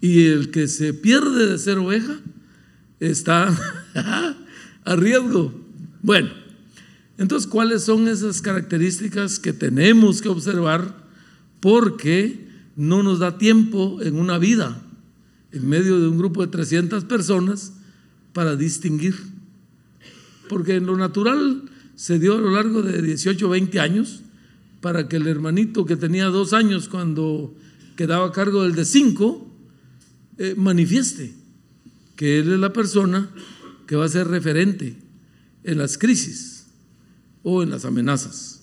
Y 0.00 0.26
el 0.26 0.50
que 0.50 0.68
se 0.68 0.94
pierde 0.94 1.46
de 1.46 1.58
ser 1.58 1.78
oveja 1.78 2.20
está 3.00 3.54
a 4.84 4.96
riesgo. 4.96 5.52
Bueno, 6.02 6.30
entonces, 7.18 7.50
¿cuáles 7.50 7.82
son 7.82 8.06
esas 8.06 8.40
características 8.40 9.40
que 9.40 9.52
tenemos 9.52 10.22
que 10.22 10.28
observar? 10.28 10.94
Porque 11.60 12.46
no 12.76 13.02
nos 13.02 13.18
da 13.18 13.38
tiempo 13.38 14.00
en 14.00 14.14
una 14.14 14.38
vida, 14.38 14.80
en 15.50 15.68
medio 15.68 15.98
de 15.98 16.06
un 16.06 16.16
grupo 16.16 16.42
de 16.46 16.52
300 16.52 17.04
personas, 17.04 17.72
para 18.32 18.54
distinguir. 18.54 19.16
Porque 20.48 20.76
en 20.76 20.86
lo 20.86 20.96
natural 20.96 21.62
se 21.96 22.20
dio 22.20 22.36
a 22.36 22.40
lo 22.40 22.52
largo 22.52 22.82
de 22.82 23.02
18 23.02 23.46
o 23.46 23.50
20 23.50 23.80
años 23.80 24.20
para 24.80 25.08
que 25.08 25.16
el 25.16 25.26
hermanito 25.26 25.84
que 25.84 25.96
tenía 25.96 26.26
dos 26.26 26.52
años 26.52 26.88
cuando 26.88 27.52
quedaba 27.96 28.28
a 28.28 28.32
cargo 28.32 28.62
del 28.62 28.76
de 28.76 28.84
cinco, 28.84 29.52
eh, 30.38 30.54
manifieste 30.56 31.34
que 32.14 32.38
él 32.38 32.52
es 32.52 32.60
la 32.60 32.72
persona 32.72 33.28
que 33.88 33.96
va 33.96 34.04
a 34.04 34.08
ser 34.08 34.28
referente 34.28 34.96
en 35.64 35.78
las 35.78 35.98
crisis 35.98 36.57
o 37.50 37.62
en 37.62 37.70
las 37.70 37.86
amenazas. 37.86 38.60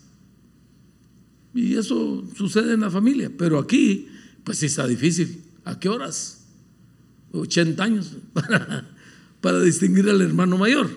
Y 1.55 1.75
eso 1.75 2.23
sucede 2.37 2.73
en 2.73 2.81
la 2.81 2.91
familia, 2.91 3.31
pero 3.35 3.57
aquí, 3.57 4.07
pues 4.43 4.59
sí 4.59 4.67
está 4.67 4.85
difícil. 4.85 5.41
¿A 5.63 5.79
qué 5.79 5.89
horas? 5.89 6.45
80 7.31 7.83
años 7.83 8.11
para, 8.33 8.87
para 9.41 9.59
distinguir 9.61 10.07
al 10.07 10.21
hermano 10.21 10.57
mayor. 10.57 10.89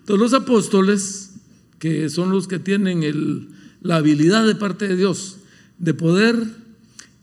Entonces 0.00 0.18
los 0.18 0.32
apóstoles, 0.32 1.34
que 1.78 2.08
son 2.08 2.30
los 2.30 2.48
que 2.48 2.58
tienen 2.58 3.04
el, 3.04 3.50
la 3.82 3.96
habilidad 3.96 4.44
de 4.44 4.56
parte 4.56 4.88
de 4.88 4.96
Dios 4.96 5.36
de 5.78 5.94
poder 5.94 6.34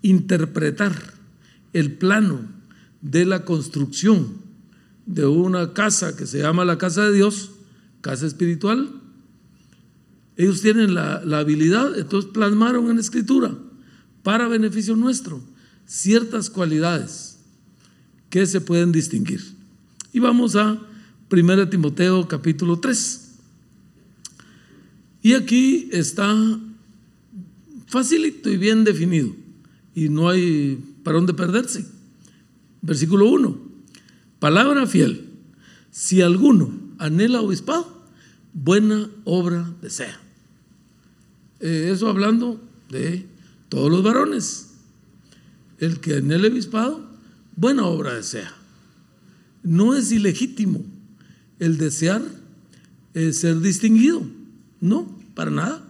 interpretar 0.02 0.94
el 1.74 1.92
plano 1.98 2.40
de 3.02 3.26
la 3.26 3.44
construcción 3.44 4.38
de 5.06 5.26
una 5.26 5.74
casa 5.74 6.16
que 6.16 6.26
se 6.26 6.40
llama 6.40 6.64
la 6.64 6.78
casa 6.78 7.04
de 7.04 7.14
Dios, 7.14 7.52
casa 8.00 8.26
espiritual. 8.26 9.02
Ellos 10.38 10.62
tienen 10.62 10.94
la, 10.94 11.22
habilidad, 11.38 11.98
entonces 11.98 12.32
plasmaron 12.32 12.90
en 12.90 13.00
escritura 13.00 13.56
para 14.24 14.48
beneficio 14.48 14.96
nuestro 14.96 15.42
ciertas 15.86 16.50
cualidades 16.50 17.38
que 18.30 18.46
se 18.46 18.60
pueden 18.60 18.92
distinguir. 18.92 19.42
Y 20.12 20.20
vamos 20.20 20.56
a 20.56 20.82
1 21.30 21.70
Timoteo 21.70 22.28
capítulo 22.28 22.80
3. 22.80 23.22
Y 25.22 25.34
aquí 25.34 25.90
está 25.92 26.36
facilito 27.88 28.50
y 28.50 28.58
bien 28.58 28.84
definido 28.84 29.36
y 29.94 30.10
no 30.10 30.30
hay 30.30 30.84
para 31.04 31.18
dónde 31.18 31.34
perderse. 31.34 31.86
Versículo 32.82 33.30
1. 33.30 33.58
Palabra 34.40 34.86
fiel. 34.86 35.30
Si 35.90 36.22
alguno 36.22 36.78
anhela 36.98 37.42
obispado, 37.42 38.06
buena 38.54 39.10
obra 39.24 39.74
desea. 39.82 40.25
Eh, 41.60 41.90
eso 41.92 42.10
hablando 42.10 42.62
de 42.90 43.26
todos 43.70 43.90
los 43.90 44.04
varones. 44.04 44.72
El 45.80 46.00
que 46.00 46.18
anhela 46.18 46.48
obispado, 46.48 47.06
buena 47.56 47.86
obra 47.86 48.14
desea. 48.14 48.54
No 49.64 49.96
es 49.96 50.12
ilegítimo 50.12 50.86
el 51.60 51.78
desear 51.78 52.22
eh, 53.14 53.34
ser 53.34 53.60
distinguido. 53.60 54.26
No, 54.82 55.18
para 55.34 55.52
nada. 55.52 55.84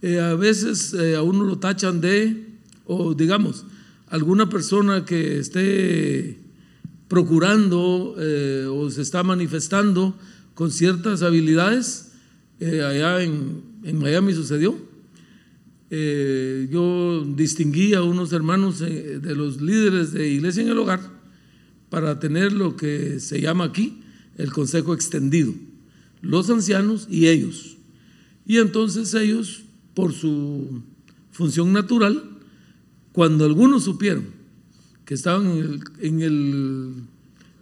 Eh, 0.00 0.20
a 0.20 0.34
veces 0.34 0.94
a 0.94 1.22
uno 1.22 1.44
lo 1.44 1.58
tachan 1.58 2.00
de, 2.00 2.46
o 2.86 3.14
digamos, 3.14 3.64
alguna 4.08 4.48
persona 4.48 5.04
que 5.04 5.38
esté 5.38 6.38
procurando 7.08 8.14
o 8.14 8.90
se 8.90 9.02
está 9.02 9.22
manifestando 9.22 10.14
con 10.54 10.70
ciertas 10.70 11.22
habilidades, 11.22 12.07
eh, 12.60 12.82
allá 12.82 13.22
en, 13.22 13.62
Miami 13.98 14.34
sucedió. 14.34 14.76
Eh, 15.90 16.68
yo 16.70 17.24
distinguí 17.24 17.94
a 17.94 18.02
unos 18.02 18.32
hermanos 18.32 18.80
de 18.80 19.34
los 19.34 19.62
líderes 19.62 20.12
de 20.12 20.28
iglesia 20.28 20.62
en 20.62 20.68
el 20.68 20.78
hogar 20.78 21.00
para 21.88 22.18
tener 22.20 22.52
lo 22.52 22.76
que 22.76 23.20
se 23.20 23.40
llama 23.40 23.64
aquí 23.64 24.02
el 24.36 24.52
consejo 24.52 24.94
extendido, 24.94 25.54
los 26.20 26.48
ancianos 26.50 27.06
y 27.10 27.28
ellos. 27.28 27.76
Y 28.46 28.58
entonces 28.58 29.12
ellos, 29.14 29.64
por 29.94 30.12
su 30.12 30.82
función 31.32 31.72
natural, 31.72 32.22
cuando 33.12 33.44
algunos 33.44 33.84
supieron 33.84 34.26
que 35.04 35.14
estaban 35.14 35.80
en 36.00 36.20
el, 36.20 36.94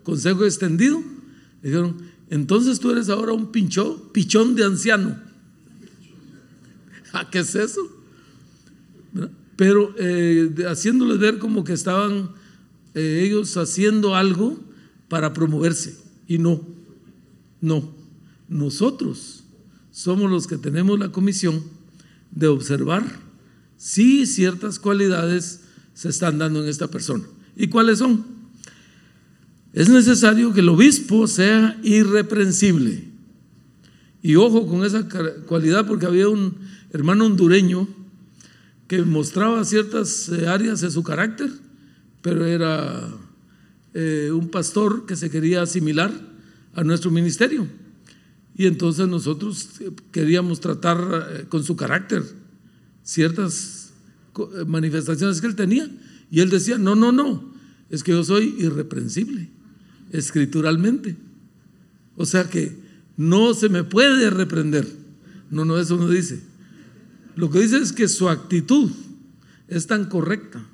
consejo 0.03 0.45
extendido, 0.45 1.03
dijeron, 1.63 1.97
entonces 2.31 2.81
tú 2.81 2.91
eres 2.91 3.09
ahora 3.09 3.33
un 3.33 3.53
pinchó, 3.53 4.11
pichón 4.13 4.55
de 4.55 4.65
anciano. 4.65 5.17
¿A 7.13 7.31
qué 7.31 7.39
es 7.39 7.55
eso? 7.55 7.81
Pero 9.57 9.95
eh, 9.99 10.55
haciéndoles 10.69 11.19
ver 11.19 11.39
como 11.39 11.65
que 11.65 11.73
estaban 11.73 12.31
eh, 12.95 13.23
ellos 13.25 13.57
haciendo 13.57 14.15
algo 14.15 14.59
para 15.09 15.33
promoverse. 15.33 15.97
Y 16.27 16.39
no, 16.39 16.67
no. 17.61 17.95
Nosotros 18.49 19.45
somos 19.91 20.31
los 20.31 20.47
que 20.47 20.59
tenemos 20.59 20.99
la 20.99 21.11
comisión 21.11 21.63
de 22.31 22.49
observar 22.49 23.05
si 23.77 24.27
ciertas 24.27 24.79
cualidades 24.79 25.61
se 25.95 26.09
están 26.09 26.39
dando 26.39 26.63
en 26.63 26.69
esta 26.69 26.89
persona. 26.89 27.25
¿Y 27.57 27.69
cuáles 27.69 27.99
son? 27.99 28.36
Es 29.77 29.91
necesario 29.91 30.55
que 30.55 30.61
el 30.61 30.71
obispo 30.71 31.27
sea 31.27 31.79
irreprensible. 31.83 33.05
Y 34.23 34.37
ojo 34.37 34.67
con 34.67 34.87
esa 34.87 35.07
cualidad 35.47 35.87
porque 35.87 36.07
había 36.07 36.31
un 36.31 36.57
hermano 36.95 37.27
hondureño 37.27 37.87
que 38.89 39.03
mostraba 39.03 39.63
ciertas 39.67 40.31
eh, 40.31 40.49
áreas 40.49 40.81
de 40.81 40.91
su 40.91 41.03
carácter, 41.03 41.51
pero 42.23 42.47
era 42.47 43.07
eh, 43.93 44.31
un 44.33 44.49
pastor 44.49 45.05
que 45.05 45.15
se 45.15 45.29
quería 45.29 45.61
asimilar 45.61 46.11
a 46.73 46.83
nuestro 46.83 47.11
ministerio. 47.11 47.69
Y 48.57 48.65
entonces 48.65 49.07
nosotros 49.07 49.69
eh, 49.81 49.91
queríamos 50.11 50.59
tratar 50.59 51.49
con 51.51 51.63
su 51.63 51.77
carácter 51.77 52.23
ciertas 53.03 53.93
manifestaciones 54.67 55.43
que 55.43 55.49
él 55.49 55.55
tenía. 55.55 55.87
Y 56.31 56.41
él 56.41 56.49
decía, 56.49 56.79
no, 56.79 56.95
no, 56.95 57.13
no, 57.13 57.53
es 57.91 58.03
que 58.03 58.13
yo 58.13 58.25
soy 58.25 58.57
irreprensible, 58.59 59.51
escrituralmente. 60.13 61.17
O 62.17 62.27
sea 62.27 62.49
que 62.49 62.77
no 63.17 63.55
se 63.55 63.69
me 63.69 63.85
puede 63.85 64.31
reprender, 64.31 64.87
No, 65.51 65.65
no, 65.65 65.79
eso 65.79 65.97
no 65.97 66.09
dice. 66.09 66.41
Lo 67.37 67.51
que 67.51 67.61
dice 67.61 67.79
es 67.79 67.93
que 67.93 68.09
su 68.09 68.29
actitud 68.29 68.91
es 69.69 69.87
tan 69.87 70.07
correcta 70.07 70.65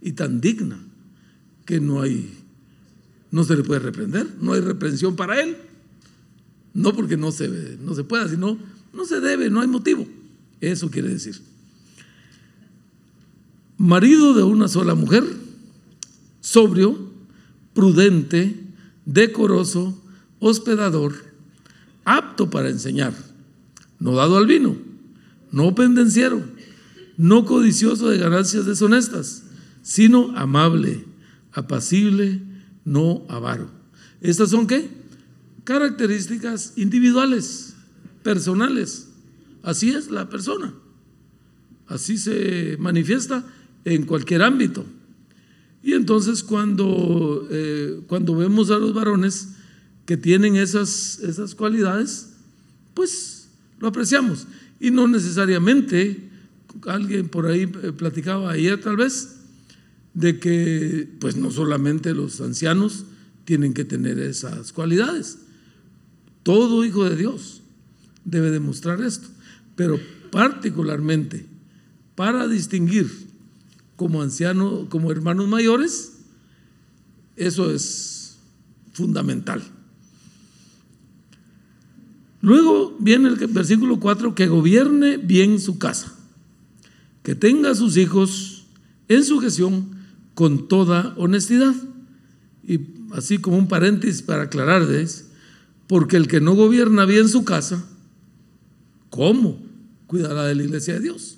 y 0.00 0.12
tan 0.12 0.40
digna 0.40 0.78
que 1.64 1.80
no 1.80 2.00
hay, 2.00 2.32
no 3.30 3.44
se 3.44 3.56
le 3.56 3.62
puede 3.62 3.80
reprender, 3.80 4.26
no 4.40 4.52
hay 4.52 4.60
reprensión 4.60 5.16
para 5.16 5.40
él. 5.40 5.56
No 6.72 6.94
porque 6.94 7.16
no 7.16 7.32
se, 7.32 7.76
no 7.82 7.94
se 7.94 8.04
pueda, 8.04 8.28
sino 8.28 8.58
no 8.92 9.04
se 9.04 9.20
debe, 9.20 9.50
no 9.50 9.60
hay 9.60 9.68
motivo. 9.68 10.06
Eso 10.60 10.90
quiere 10.90 11.08
decir. 11.08 11.40
Marido 13.78 14.34
de 14.34 14.42
una 14.42 14.68
sola 14.68 14.94
mujer, 14.94 15.24
sobrio, 16.40 17.10
prudente, 17.74 18.65
decoroso, 19.06 19.98
hospedador, 20.40 21.14
apto 22.04 22.50
para 22.50 22.68
enseñar, 22.68 23.14
no 23.98 24.14
dado 24.14 24.36
al 24.36 24.46
vino, 24.46 24.76
no 25.50 25.74
pendenciero, 25.74 26.44
no 27.16 27.46
codicioso 27.46 28.10
de 28.10 28.18
ganancias 28.18 28.66
deshonestas, 28.66 29.44
sino 29.82 30.36
amable, 30.36 31.04
apacible, 31.52 32.42
no 32.84 33.24
avaro. 33.28 33.70
¿Estas 34.20 34.50
son 34.50 34.66
qué? 34.66 34.90
Características 35.64 36.74
individuales, 36.76 37.74
personales. 38.22 39.08
Así 39.62 39.90
es 39.90 40.10
la 40.10 40.28
persona. 40.28 40.74
Así 41.86 42.18
se 42.18 42.76
manifiesta 42.78 43.44
en 43.84 44.04
cualquier 44.04 44.42
ámbito. 44.42 44.84
Y 45.86 45.92
entonces 45.92 46.42
cuando, 46.42 47.46
eh, 47.48 48.00
cuando 48.08 48.34
vemos 48.34 48.72
a 48.72 48.76
los 48.76 48.92
varones 48.92 49.50
que 50.04 50.16
tienen 50.16 50.56
esas, 50.56 51.20
esas 51.20 51.54
cualidades, 51.54 52.30
pues 52.92 53.46
lo 53.78 53.86
apreciamos. 53.86 54.48
Y 54.80 54.90
no 54.90 55.06
necesariamente, 55.06 56.28
alguien 56.88 57.28
por 57.28 57.46
ahí 57.46 57.70
eh, 57.84 57.92
platicaba 57.96 58.50
ayer 58.50 58.80
tal 58.80 58.96
vez, 58.96 59.36
de 60.12 60.40
que 60.40 61.08
pues 61.20 61.36
no 61.36 61.52
solamente 61.52 62.14
los 62.14 62.40
ancianos 62.40 63.04
tienen 63.44 63.72
que 63.72 63.84
tener 63.84 64.18
esas 64.18 64.72
cualidades. 64.72 65.38
Todo 66.42 66.84
hijo 66.84 67.08
de 67.08 67.14
Dios 67.14 67.62
debe 68.24 68.50
demostrar 68.50 69.00
esto, 69.02 69.28
pero 69.76 70.00
particularmente 70.32 71.46
para 72.16 72.48
distinguir 72.48 73.25
como 73.96 74.22
ancianos, 74.22 74.86
como 74.88 75.10
hermanos 75.10 75.48
mayores, 75.48 76.12
eso 77.36 77.70
es 77.70 78.38
fundamental. 78.92 79.62
Luego 82.40 82.96
viene 83.00 83.28
el 83.28 83.36
versículo 83.48 83.98
4, 83.98 84.34
que 84.34 84.46
gobierne 84.46 85.16
bien 85.16 85.58
su 85.58 85.78
casa, 85.78 86.14
que 87.22 87.34
tenga 87.34 87.70
a 87.70 87.74
sus 87.74 87.96
hijos 87.96 88.66
en 89.08 89.24
sujeción 89.24 89.96
con 90.34 90.68
toda 90.68 91.14
honestidad. 91.16 91.74
Y 92.62 92.80
así 93.12 93.38
como 93.38 93.58
un 93.58 93.68
paréntesis 93.68 94.22
para 94.22 94.44
aclararles, 94.44 95.26
porque 95.86 96.16
el 96.16 96.28
que 96.28 96.40
no 96.40 96.54
gobierna 96.54 97.04
bien 97.04 97.28
su 97.28 97.44
casa, 97.44 97.84
¿cómo 99.10 99.60
cuidará 100.06 100.44
de 100.44 100.54
la 100.54 100.62
iglesia 100.62 100.94
de 100.94 101.00
Dios? 101.00 101.35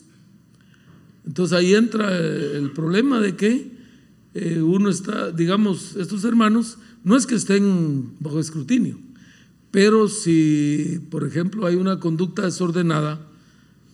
Entonces 1.28 1.58
ahí 1.58 1.74
entra 1.74 2.16
el 2.18 2.70
problema 2.70 3.20
de 3.20 3.36
que 3.36 3.70
eh, 4.32 4.62
uno 4.62 4.88
está, 4.88 5.30
digamos, 5.30 5.94
estos 5.96 6.24
hermanos, 6.24 6.78
no 7.04 7.16
es 7.16 7.26
que 7.26 7.34
estén 7.34 8.14
bajo 8.18 8.40
escrutinio, 8.40 8.98
pero 9.70 10.08
si, 10.08 11.00
por 11.10 11.26
ejemplo, 11.26 11.66
hay 11.66 11.76
una 11.76 12.00
conducta 12.00 12.46
desordenada 12.46 13.20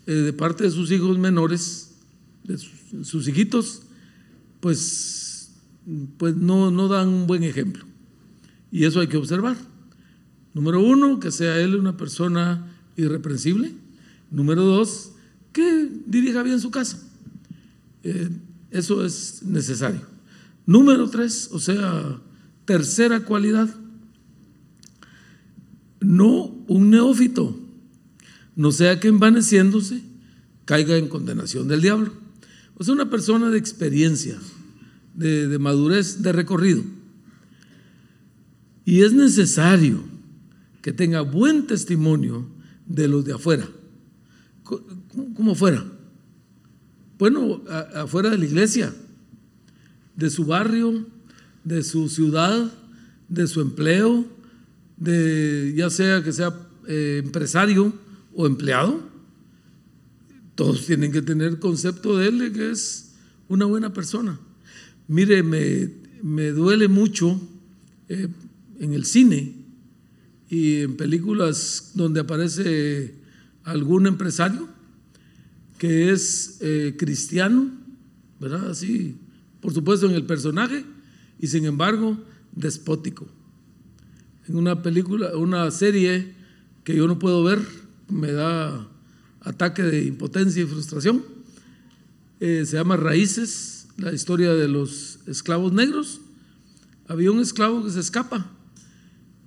eh, 0.06 0.12
de 0.12 0.32
parte 0.32 0.62
de 0.62 0.70
sus 0.70 0.92
hijos 0.92 1.18
menores, 1.18 1.96
de 2.44 2.56
sus, 3.02 3.26
hijitos, 3.26 3.82
pues, 4.60 5.50
pues 6.16 6.36
no, 6.36 6.70
no 6.70 6.86
dan 6.86 7.08
un 7.08 7.26
buen 7.26 7.42
ejemplo. 7.42 7.84
Y 8.70 8.84
eso 8.84 9.00
hay 9.00 9.08
que 9.08 9.16
observar. 9.16 9.56
Número 10.52 10.80
uno, 10.80 11.18
que 11.18 11.32
sea 11.32 11.58
él 11.58 11.74
una 11.74 11.96
persona 11.96 12.72
irreprensible. 12.96 13.72
Número 14.30 14.62
dos, 14.62 15.10
que 15.52 15.90
dirija 16.06 16.44
bien 16.44 16.60
su 16.60 16.70
casa. 16.70 17.00
Eh, 18.04 18.28
eso 18.70 19.04
es 19.04 19.42
necesario. 19.42 20.02
Número 20.66 21.08
tres, 21.08 21.48
o 21.52 21.58
sea, 21.58 22.20
tercera 22.64 23.20
cualidad, 23.20 23.74
no 26.00 26.44
un 26.68 26.90
neófito, 26.90 27.58
no 28.56 28.72
sea 28.72 29.00
que 29.00 29.08
envaneciéndose 29.08 30.02
caiga 30.64 30.96
en 30.96 31.08
condenación 31.08 31.66
del 31.68 31.80
diablo. 31.80 32.12
O 32.76 32.84
sea, 32.84 32.94
una 32.94 33.10
persona 33.10 33.50
de 33.50 33.58
experiencia, 33.58 34.38
de, 35.14 35.58
madurez, 35.58 36.22
de 36.22 36.32
recorrido. 36.32 36.82
Y 38.84 39.02
es 39.02 39.12
necesario 39.12 40.02
que 40.82 40.92
tenga 40.92 41.22
buen 41.22 41.66
testimonio 41.66 42.46
de 42.86 43.08
los 43.08 43.24
de 43.24 43.32
afuera. 43.32 43.68
¿Cómo 44.62 45.54
fuera? 45.54 45.84
Bueno, 47.18 47.62
afuera 47.94 48.30
de 48.30 48.38
la 48.38 48.44
iglesia, 48.44 48.92
de 50.16 50.30
su 50.30 50.44
barrio, 50.44 51.06
de 51.62 51.82
su 51.82 52.08
ciudad, 52.08 52.72
de 53.28 53.46
su 53.46 53.60
empleo, 53.60 54.26
de 54.96 55.74
ya 55.76 55.90
sea 55.90 56.22
que 56.22 56.32
sea 56.32 56.52
eh, 56.88 57.22
empresario 57.24 57.92
o 58.34 58.46
empleado, 58.46 59.00
todos 60.56 60.86
tienen 60.86 61.12
que 61.12 61.22
tener 61.22 61.58
concepto 61.58 62.18
de 62.18 62.28
él 62.28 62.52
que 62.52 62.70
es 62.70 63.14
una 63.48 63.64
buena 63.64 63.92
persona. 63.92 64.38
Mire, 65.06 65.42
me, 65.42 66.50
duele 66.50 66.88
mucho 66.88 67.40
eh, 68.08 68.28
en 68.80 68.92
el 68.92 69.04
cine 69.04 69.54
y 70.48 70.80
en 70.80 70.96
películas 70.96 71.92
donde 71.94 72.20
aparece 72.20 73.14
algún 73.64 74.06
empresario 74.06 74.73
que 75.78 76.12
es 76.12 76.58
eh, 76.60 76.94
cristiano, 76.98 77.70
¿verdad? 78.40 78.70
Así, 78.70 79.16
por 79.60 79.72
supuesto, 79.72 80.06
en 80.06 80.12
el 80.12 80.24
personaje, 80.24 80.84
y 81.38 81.46
sin 81.46 81.64
embargo, 81.64 82.18
despótico. 82.52 83.26
En 84.46 84.56
una 84.56 84.82
película, 84.82 85.36
una 85.36 85.70
serie 85.70 86.34
que 86.84 86.94
yo 86.94 87.06
no 87.06 87.18
puedo 87.18 87.42
ver, 87.42 87.60
me 88.08 88.32
da 88.32 88.88
ataque 89.40 89.82
de 89.82 90.04
impotencia 90.04 90.62
y 90.62 90.66
frustración. 90.66 91.22
Eh, 92.40 92.64
se 92.66 92.76
llama 92.76 92.96
Raíces, 92.96 93.88
la 93.96 94.12
historia 94.12 94.52
de 94.54 94.68
los 94.68 95.20
esclavos 95.26 95.72
negros. 95.72 96.20
Había 97.08 97.30
un 97.30 97.40
esclavo 97.40 97.84
que 97.84 97.90
se 97.90 98.00
escapa 98.00 98.50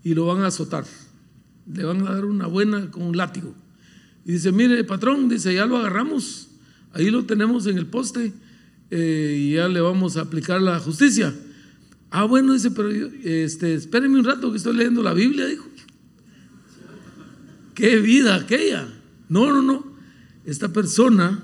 y 0.04 0.14
lo 0.14 0.26
van 0.26 0.42
a 0.42 0.48
azotar. 0.48 0.86
Le 1.72 1.84
van 1.84 2.08
a 2.08 2.14
dar 2.14 2.26
una 2.26 2.48
buena 2.48 2.90
con 2.92 3.04
un 3.04 3.18
látigo. 3.18 3.54
Y 4.28 4.34
dice, 4.34 4.52
mire, 4.52 4.84
patrón, 4.84 5.30
dice, 5.30 5.54
ya 5.54 5.66
lo 5.66 5.78
agarramos, 5.78 6.50
ahí 6.92 7.10
lo 7.10 7.24
tenemos 7.24 7.66
en 7.66 7.78
el 7.78 7.86
poste 7.86 8.34
eh, 8.92 9.38
y 9.40 9.54
ya 9.54 9.70
le 9.70 9.80
vamos 9.80 10.18
a 10.18 10.22
aplicar 10.24 10.62
la 10.62 10.82
justicia. 10.82 11.34
Ah, 12.10 12.26
bueno, 12.26 12.52
dice, 12.52 12.72
pero 12.72 12.90
este, 12.92 13.74
espérenme 13.76 14.20
un 14.20 14.26
rato 14.26 14.52
que 14.52 14.58
estoy 14.58 14.76
leyendo 14.76 15.02
la 15.02 15.14
Biblia, 15.14 15.46
dijo. 15.46 15.66
Qué 17.74 18.02
vida 18.02 18.36
aquella. 18.36 18.90
No, 19.30 19.48
no, 19.54 19.62
no. 19.62 19.96
Esta 20.44 20.74
persona 20.74 21.42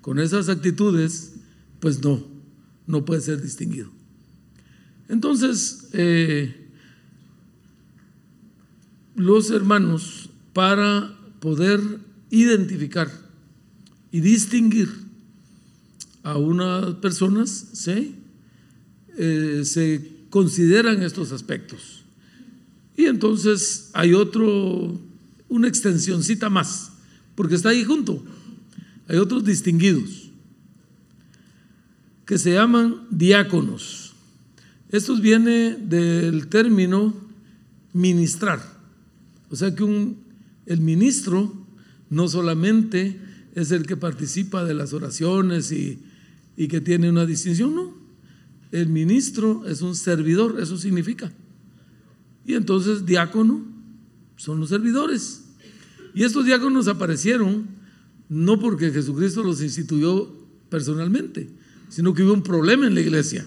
con 0.00 0.18
esas 0.18 0.48
actitudes, 0.48 1.34
pues 1.80 2.02
no, 2.02 2.26
no 2.86 3.04
puede 3.04 3.20
ser 3.20 3.42
distinguido. 3.42 3.90
Entonces, 5.10 5.90
eh, 5.92 6.70
los 9.16 9.50
hermanos, 9.50 10.30
para 10.54 11.14
poder 11.38 11.80
identificar 12.32 13.10
y 14.10 14.20
distinguir 14.20 14.88
a 16.22 16.38
unas 16.38 16.94
personas, 16.94 17.68
¿sí? 17.74 18.16
Eh, 19.18 19.62
se 19.64 20.24
consideran 20.30 21.02
estos 21.02 21.30
aspectos. 21.30 22.02
Y 22.96 23.04
entonces 23.04 23.90
hay 23.92 24.14
otro, 24.14 24.98
una 25.48 25.68
extensioncita 25.68 26.48
más, 26.48 26.92
porque 27.34 27.54
está 27.54 27.68
ahí 27.68 27.84
junto. 27.84 28.24
Hay 29.08 29.18
otros 29.18 29.44
distinguidos 29.44 30.30
que 32.24 32.38
se 32.38 32.54
llaman 32.54 33.06
diáconos. 33.10 34.14
Esto 34.90 35.16
viene 35.20 35.76
del 35.76 36.46
término 36.48 37.14
ministrar. 37.92 38.62
O 39.50 39.56
sea 39.56 39.74
que 39.74 39.84
un, 39.84 40.16
el 40.64 40.80
ministro 40.80 41.61
no 42.12 42.28
solamente 42.28 43.18
es 43.54 43.70
el 43.72 43.86
que 43.86 43.96
participa 43.96 44.64
de 44.64 44.74
las 44.74 44.92
oraciones 44.92 45.72
y, 45.72 45.98
que 46.68 46.80
tiene 46.82 47.08
una 47.08 47.24
distinción, 47.24 47.74
no. 47.74 47.96
El 48.70 48.88
ministro 48.88 49.66
es 49.66 49.80
un 49.80 49.96
servidor, 49.96 50.60
eso 50.60 50.76
significa. 50.76 51.32
Y 52.46 52.52
entonces 52.52 53.06
diácono 53.06 53.64
son 54.36 54.60
los 54.60 54.68
servidores. 54.68 55.44
Y 56.14 56.24
estos 56.24 56.44
diáconos 56.44 56.86
aparecieron 56.86 57.66
no 58.28 58.60
porque 58.60 58.90
Jesucristo 58.90 59.42
los 59.42 59.62
instituyó 59.62 60.30
personalmente, 60.68 61.48
sino 61.88 62.12
que 62.12 62.22
hubo 62.24 62.34
un 62.34 62.42
problema 62.42 62.86
en 62.86 62.94
la 62.94 63.00
iglesia. 63.00 63.46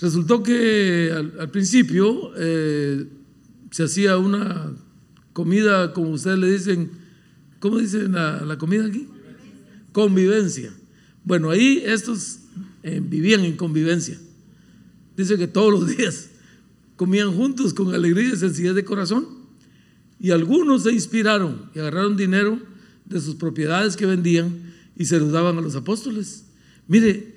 Resultó 0.00 0.42
que 0.42 1.12
al, 1.14 1.50
principio 1.50 2.32
eh, 2.36 3.06
se 3.70 3.84
hacía 3.84 4.18
una 4.18 4.72
comida, 5.38 5.92
como 5.92 6.10
ustedes 6.10 6.36
le 6.36 6.50
dicen, 6.50 6.90
¿cómo 7.60 7.78
dicen 7.78 8.10
la, 8.10 8.58
comida 8.58 8.86
aquí? 8.86 9.06
Convivencia. 9.92 10.72
Bueno, 11.22 11.50
ahí 11.50 11.80
estos 11.86 12.40
eh, 12.82 13.00
vivían 13.00 13.44
en 13.44 13.56
convivencia. 13.56 14.18
Dice 15.16 15.38
que 15.38 15.46
todos 15.46 15.72
los 15.72 15.96
días 15.96 16.30
comían 16.96 17.32
juntos 17.36 17.72
con 17.72 17.94
alegría 17.94 18.34
y 18.34 18.36
sencillez 18.36 18.74
de 18.74 18.84
corazón. 18.84 19.28
Y 20.18 20.32
algunos 20.32 20.82
se 20.82 20.92
inspiraron 20.92 21.70
y 21.72 21.78
agarraron 21.78 22.16
dinero 22.16 22.58
de 23.04 23.20
sus 23.20 23.36
propiedades 23.36 23.96
que 23.96 24.06
vendían 24.06 24.74
y 24.96 25.04
se 25.04 25.20
los 25.20 25.30
daban 25.30 25.56
a 25.56 25.60
los 25.60 25.76
apóstoles. 25.76 26.46
Mire, 26.88 27.36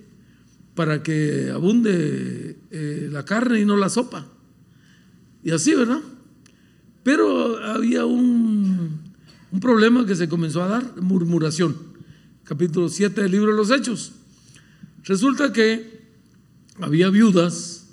para 0.74 1.04
que 1.04 1.52
abunde 1.52 2.58
eh, 2.72 3.10
la 3.12 3.26
carne 3.26 3.60
y 3.60 3.66
no 3.66 3.78
la 3.78 3.90
sopa. 3.90 4.26
Y 5.44 5.52
así, 5.52 5.76
¿verdad? 5.76 6.02
Pero 7.04 7.58
había 7.64 8.06
un, 8.06 9.00
un 9.52 9.60
problema 9.60 10.06
que 10.06 10.16
se 10.16 10.30
comenzó 10.30 10.64
a 10.64 10.68
dar, 10.68 11.02
murmuración. 11.02 11.76
Capítulo 12.44 12.90
7 12.90 13.22
del 13.22 13.32
libro 13.32 13.52
de 13.52 13.58
los 13.58 13.72
Hechos. 13.72 14.14
Resulta 15.04 15.52
que 15.52 16.02
había 16.80 17.10
viudas 17.10 17.88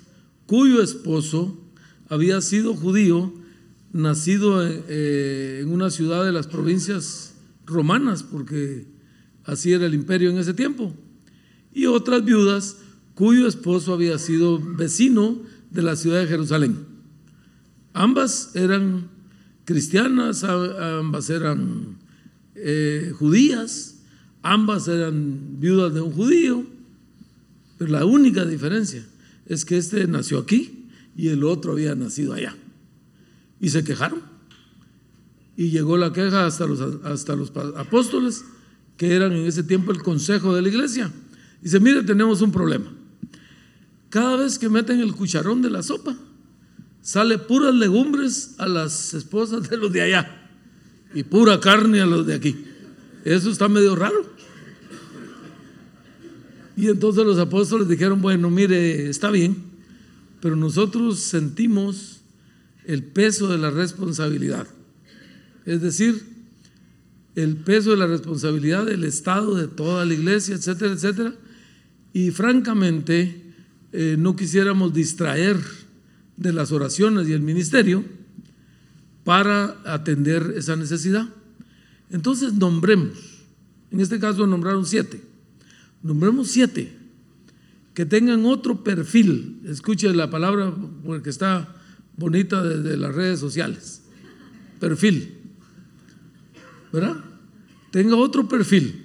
cuyo 0.45 0.81
esposo 0.81 1.57
había 2.07 2.41
sido 2.41 2.75
judío, 2.75 3.33
nacido 3.93 4.65
eh, 4.65 5.59
en 5.61 5.71
una 5.71 5.89
ciudad 5.89 6.25
de 6.25 6.31
las 6.31 6.47
provincias 6.47 7.35
romanas, 7.65 8.23
porque 8.23 8.87
así 9.43 9.71
era 9.71 9.85
el 9.85 9.93
imperio 9.93 10.29
en 10.29 10.37
ese 10.37 10.53
tiempo, 10.53 10.93
y 11.73 11.85
otras 11.85 12.25
viudas 12.25 12.77
cuyo 13.15 13.47
esposo 13.47 13.93
había 13.93 14.17
sido 14.17 14.59
vecino 14.59 15.39
de 15.69 15.81
la 15.81 15.95
ciudad 15.95 16.21
de 16.21 16.27
Jerusalén. 16.27 16.88
Ambas 17.99 18.51
eran 18.55 19.09
cristianas, 19.65 20.45
ambas 20.45 21.29
eran 21.29 21.97
eh, 22.55 23.11
judías, 23.19 23.97
ambas 24.41 24.87
eran 24.87 25.59
viudas 25.59 25.93
de 25.93 25.99
un 25.99 26.13
judío, 26.13 26.65
pero 27.77 27.91
la 27.91 28.05
única 28.05 28.45
diferencia 28.45 29.05
es 29.47 29.65
que 29.65 29.77
este 29.77 30.07
nació 30.07 30.39
aquí 30.39 30.85
y 31.13 31.27
el 31.27 31.43
otro 31.43 31.73
había 31.73 31.93
nacido 31.93 32.31
allá. 32.31 32.55
Y 33.59 33.67
se 33.67 33.83
quejaron. 33.83 34.21
Y 35.57 35.69
llegó 35.69 35.97
la 35.97 36.13
queja 36.13 36.45
hasta 36.45 36.67
los, 36.67 36.79
hasta 37.03 37.35
los 37.35 37.51
apóstoles, 37.75 38.45
que 38.95 39.13
eran 39.13 39.33
en 39.33 39.45
ese 39.45 39.63
tiempo 39.63 39.91
el 39.91 40.01
consejo 40.01 40.55
de 40.55 40.61
la 40.61 40.69
iglesia. 40.69 41.11
Dice, 41.61 41.81
mire, 41.81 42.03
tenemos 42.03 42.41
un 42.41 42.53
problema. 42.53 42.93
Cada 44.07 44.37
vez 44.37 44.57
que 44.57 44.69
meten 44.69 45.01
el 45.01 45.13
cucharón 45.13 45.61
de 45.61 45.69
la 45.69 45.83
sopa, 45.83 46.15
sale 47.01 47.37
puras 47.37 47.73
legumbres 47.73 48.55
a 48.57 48.67
las 48.67 49.13
esposas 49.13 49.69
de 49.69 49.77
los 49.77 49.91
de 49.91 50.01
allá 50.01 50.51
y 51.13 51.23
pura 51.23 51.59
carne 51.59 52.01
a 52.01 52.05
los 52.05 52.25
de 52.25 52.35
aquí. 52.35 52.65
Eso 53.25 53.49
está 53.49 53.67
medio 53.67 53.95
raro. 53.95 54.25
Y 56.75 56.87
entonces 56.87 57.25
los 57.25 57.37
apóstoles 57.39 57.87
dijeron, 57.87 58.21
bueno, 58.21 58.49
mire, 58.49 59.09
está 59.09 59.31
bien, 59.31 59.57
pero 60.41 60.55
nosotros 60.55 61.19
sentimos 61.19 62.21
el 62.85 63.03
peso 63.03 63.49
de 63.49 63.57
la 63.57 63.69
responsabilidad. 63.69 64.65
Es 65.65 65.81
decir, 65.81 66.23
el 67.35 67.57
peso 67.57 67.91
de 67.91 67.97
la 67.97 68.07
responsabilidad 68.07 68.85
del 68.85 69.03
Estado, 69.03 69.55
de 69.55 69.67
toda 69.67 70.05
la 70.05 70.13
iglesia, 70.13 70.55
etcétera, 70.55 70.93
etcétera. 70.93 71.33
Y 72.13 72.31
francamente, 72.31 73.53
eh, 73.91 74.15
no 74.17 74.35
quisiéramos 74.35 74.93
distraer 74.93 75.57
de 76.39 76.53
las 76.53 76.71
oraciones 76.71 77.27
y 77.27 77.33
el 77.33 77.41
ministerio 77.41 78.03
para 79.25 79.77
atender 79.85 80.53
esa 80.55 80.75
necesidad. 80.75 81.27
Entonces 82.09 82.53
nombremos, 82.53 83.43
en 83.91 83.99
este 83.99 84.19
caso 84.19 84.47
nombraron 84.47 84.85
siete, 84.85 85.21
nombremos 86.01 86.49
siete 86.49 86.97
que 87.93 88.05
tengan 88.05 88.45
otro 88.45 88.83
perfil. 88.83 89.59
Escuche 89.65 90.13
la 90.13 90.29
palabra 90.29 90.73
porque 91.05 91.29
está 91.29 91.75
bonita 92.15 92.63
desde 92.63 92.95
las 92.95 93.13
redes 93.13 93.39
sociales. 93.39 94.01
Perfil. 94.79 95.35
¿Verdad? 96.93 97.17
Tenga 97.91 98.15
otro 98.15 98.47
perfil 98.47 99.03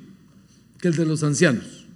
que 0.81 0.89
el 0.89 0.95
de 0.95 1.07
los 1.07 1.25
ancianos. 1.25 1.87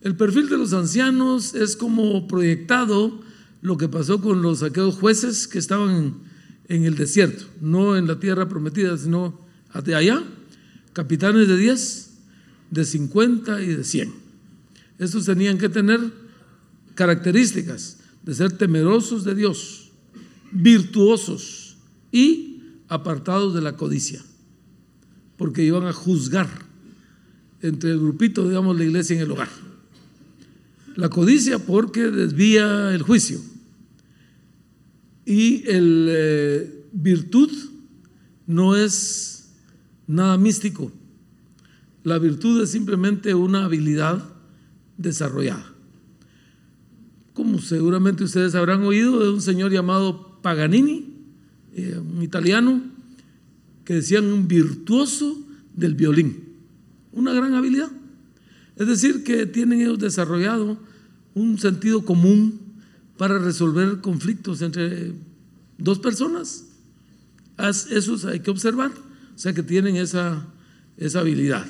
El 0.00 0.16
perfil 0.16 0.48
de 0.48 0.58
los 0.58 0.72
ancianos 0.72 1.54
es 1.54 1.76
como 1.76 2.26
proyectado 2.26 3.20
lo 3.60 3.76
que 3.76 3.88
pasó 3.88 4.20
con 4.20 4.42
los 4.42 4.62
aquellos 4.62 4.96
jueces 4.96 5.48
que 5.48 5.58
estaban 5.58 6.14
en, 6.68 6.84
el 6.84 6.96
desierto, 6.96 7.44
no 7.60 7.96
en 7.96 8.06
la 8.06 8.20
tierra 8.20 8.48
prometida, 8.48 8.96
sino 8.96 9.40
de 9.84 9.94
allá, 9.94 10.22
capitanes 10.92 11.48
de 11.48 11.56
10, 11.56 12.10
de 12.70 12.84
50 12.84 13.62
y 13.62 13.66
de 13.66 13.84
100. 13.84 14.12
Estos 14.98 15.24
tenían 15.24 15.58
que 15.58 15.68
tener 15.68 16.00
características 16.94 17.98
de 18.22 18.34
ser 18.34 18.52
temerosos 18.52 19.24
de 19.24 19.34
Dios, 19.34 19.90
virtuosos 20.50 21.76
y 22.10 22.62
apartados 22.88 23.54
de 23.54 23.60
la 23.60 23.76
codicia, 23.76 24.22
porque 25.36 25.62
iban 25.62 25.86
a 25.86 25.92
juzgar 25.92 26.48
entre 27.60 27.90
el 27.90 27.98
grupito, 27.98 28.48
digamos, 28.48 28.76
la 28.76 28.84
iglesia 28.84 29.16
en 29.16 29.22
el 29.22 29.30
hogar. 29.30 29.67
La 30.98 31.10
codicia 31.10 31.60
porque 31.60 32.10
desvía 32.10 32.92
el 32.92 33.02
juicio 33.02 33.38
y 35.24 35.62
el 35.68 36.08
eh, 36.10 36.86
virtud 36.90 37.52
no 38.48 38.74
es 38.74 39.52
nada 40.08 40.36
místico. 40.38 40.90
La 42.02 42.18
virtud 42.18 42.60
es 42.64 42.72
simplemente 42.72 43.32
una 43.34 43.66
habilidad 43.66 44.28
desarrollada. 44.96 45.72
Como 47.32 47.60
seguramente 47.60 48.24
ustedes 48.24 48.56
habrán 48.56 48.82
oído 48.82 49.20
de 49.20 49.30
un 49.30 49.40
señor 49.40 49.70
llamado 49.70 50.40
Paganini, 50.42 51.14
eh, 51.76 51.96
un 51.96 52.24
italiano, 52.24 52.82
que 53.84 53.94
decían 53.94 54.24
un 54.24 54.48
virtuoso 54.48 55.38
del 55.76 55.94
violín, 55.94 56.42
una 57.12 57.32
gran 57.32 57.54
habilidad. 57.54 57.92
Es 58.78 58.86
decir, 58.86 59.24
que 59.24 59.44
tienen 59.46 59.80
ellos 59.80 59.98
desarrollado 59.98 60.78
un 61.34 61.58
sentido 61.58 62.04
común 62.04 62.60
para 63.16 63.38
resolver 63.38 64.00
conflictos 64.00 64.62
entre 64.62 65.12
dos 65.76 65.98
personas. 65.98 66.64
Eso 67.58 68.28
hay 68.28 68.40
que 68.40 68.52
observar, 68.52 68.92
o 68.92 69.38
sea 69.38 69.52
que 69.52 69.64
tienen 69.64 69.96
esa, 69.96 70.46
esa 70.96 71.20
habilidad. 71.20 71.66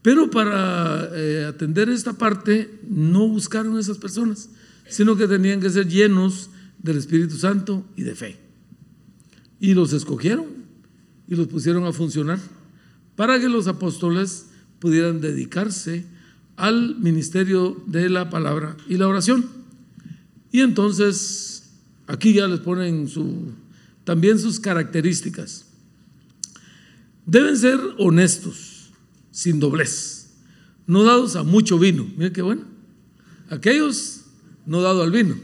Pero 0.00 0.30
para 0.30 1.10
eh, 1.12 1.44
atender 1.46 1.90
esta 1.90 2.14
parte 2.14 2.80
no 2.88 3.28
buscaron 3.28 3.78
esas 3.78 3.98
personas, 3.98 4.48
sino 4.88 5.16
que 5.16 5.28
tenían 5.28 5.60
que 5.60 5.68
ser 5.68 5.88
llenos 5.88 6.48
del 6.78 6.96
Espíritu 6.96 7.36
Santo 7.36 7.84
y 7.96 8.02
de 8.02 8.14
fe. 8.14 8.38
Y 9.60 9.74
los 9.74 9.92
escogieron 9.92 10.46
y 11.28 11.34
los 11.34 11.48
pusieron 11.48 11.84
a 11.84 11.92
funcionar 11.92 12.38
para 13.14 13.38
que 13.40 13.48
los 13.48 13.66
apóstoles 13.66 14.45
pudieran 14.78 15.20
dedicarse 15.20 16.04
al 16.56 16.96
ministerio 16.96 17.82
de 17.86 18.08
la 18.08 18.30
palabra 18.30 18.76
y 18.88 18.96
la 18.96 19.08
oración. 19.08 19.46
Y 20.52 20.60
entonces 20.60 21.70
aquí 22.06 22.32
ya 22.32 22.46
les 22.46 22.60
ponen 22.60 23.08
su, 23.08 23.52
también 24.04 24.38
sus 24.38 24.60
características. 24.60 25.66
Deben 27.26 27.56
ser 27.56 27.78
honestos 27.98 28.90
sin 29.30 29.60
doblez, 29.60 30.30
no 30.86 31.04
dados 31.04 31.36
a 31.36 31.42
mucho 31.42 31.78
vino. 31.78 32.08
Mira 32.16 32.32
qué 32.32 32.42
bueno. 32.42 32.62
Aquellos 33.50 34.22
no 34.64 34.80
dados 34.80 35.04
al 35.04 35.10
vino. 35.10 35.36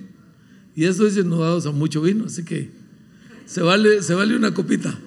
Y 0.74 0.84
eso 0.84 1.04
dice 1.04 1.24
no 1.24 1.38
dados 1.38 1.66
a 1.66 1.72
mucho 1.72 2.00
vino, 2.00 2.26
así 2.26 2.44
que 2.44 2.70
se 3.44 3.60
vale, 3.60 4.02
se 4.02 4.14
vale 4.14 4.34
una 4.36 4.54
copita. 4.54 4.98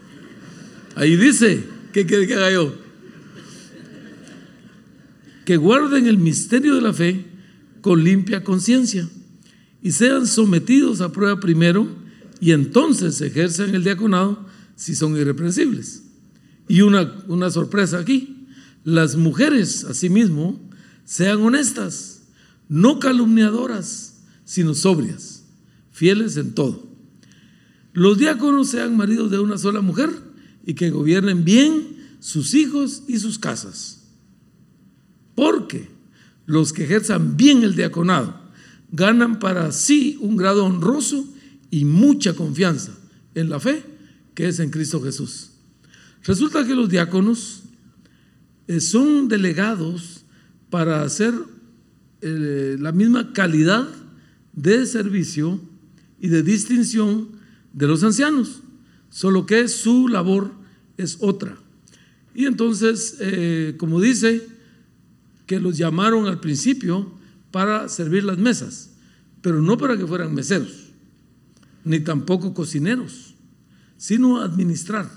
Ahí 0.95 1.15
dice, 1.15 1.63
¿qué 1.93 2.05
quiere 2.05 2.27
que 2.27 2.35
haga 2.35 2.51
yo? 2.51 2.84
Que 5.45 5.57
guarden 5.57 6.07
el 6.07 6.17
misterio 6.17 6.75
de 6.75 6.81
la 6.81 6.93
fe 6.93 7.25
con 7.81 8.03
limpia 8.03 8.43
conciencia 8.43 9.07
y 9.81 9.91
sean 9.91 10.25
sometidos 10.25 11.01
a 11.01 11.11
prueba 11.11 11.39
primero 11.39 11.87
y 12.39 12.51
entonces 12.51 13.21
ejerzan 13.21 13.75
el 13.75 13.83
diaconado 13.83 14.45
si 14.75 14.95
son 14.95 15.15
irreprensibles. 15.15 16.03
Y 16.67 16.81
una, 16.81 17.23
una 17.27 17.51
sorpresa 17.51 17.99
aquí, 17.99 18.47
las 18.83 19.15
mujeres, 19.15 19.83
asimismo, 19.83 20.59
sean 21.05 21.41
honestas, 21.41 22.23
no 22.67 22.99
calumniadoras, 22.99 24.23
sino 24.43 24.73
sobrias, 24.73 25.43
fieles 25.91 26.37
en 26.37 26.53
todo. 26.53 26.87
los 27.93 28.17
diáconos 28.17 28.69
sean 28.69 28.97
maridos 28.97 29.31
de 29.31 29.39
una 29.39 29.57
sola 29.57 29.81
mujer 29.81 30.09
y 30.65 30.73
que 30.73 30.89
gobiernen 30.89 31.45
bien 31.45 31.95
sus 32.19 32.53
hijos 32.53 33.03
y 33.07 33.19
sus 33.19 33.37
casas. 33.39 33.94
Porque 35.35 35.89
los 36.45 36.73
que 36.73 36.85
ejerzan 36.85 37.37
bien 37.37 37.63
el 37.63 37.75
diaconado 37.75 38.41
ganan 38.91 39.39
para 39.39 39.71
sí 39.71 40.17
un 40.21 40.37
grado 40.37 40.65
honroso 40.65 41.27
y 41.69 41.85
mucha 41.85 42.33
confianza 42.33 42.91
en 43.33 43.49
la 43.49 43.59
fe 43.59 43.83
que 44.33 44.47
es 44.47 44.59
en 44.59 44.69
Cristo 44.69 45.01
Jesús. 45.01 45.51
Resulta 46.23 46.65
que 46.65 46.75
los 46.75 46.89
diáconos 46.89 47.63
eh, 48.67 48.79
son 48.79 49.27
delegados 49.27 50.25
para 50.69 51.03
hacer 51.03 51.33
eh, 52.21 52.77
la 52.79 52.91
misma 52.91 53.33
calidad 53.33 53.87
de 54.53 54.85
servicio 54.85 55.59
y 56.19 56.29
de 56.29 56.43
distinción 56.43 57.29
de 57.73 57.87
los 57.87 58.03
ancianos, 58.03 58.61
solo 59.09 59.45
que 59.45 59.67
su 59.67 60.07
labor 60.07 60.51
es 60.97 61.17
otra. 61.21 61.57
Y 62.33 62.45
entonces, 62.45 63.17
eh, 63.19 63.75
como 63.77 64.01
dice, 64.01 64.47
que 65.45 65.59
los 65.59 65.77
llamaron 65.77 66.27
al 66.27 66.39
principio 66.39 67.11
para 67.51 67.87
servir 67.89 68.23
las 68.23 68.37
mesas, 68.37 68.91
pero 69.41 69.61
no 69.61 69.77
para 69.77 69.97
que 69.97 70.07
fueran 70.07 70.33
meseros, 70.33 70.89
ni 71.83 71.99
tampoco 71.99 72.53
cocineros, 72.53 73.35
sino 73.97 74.41
administrar, 74.41 75.09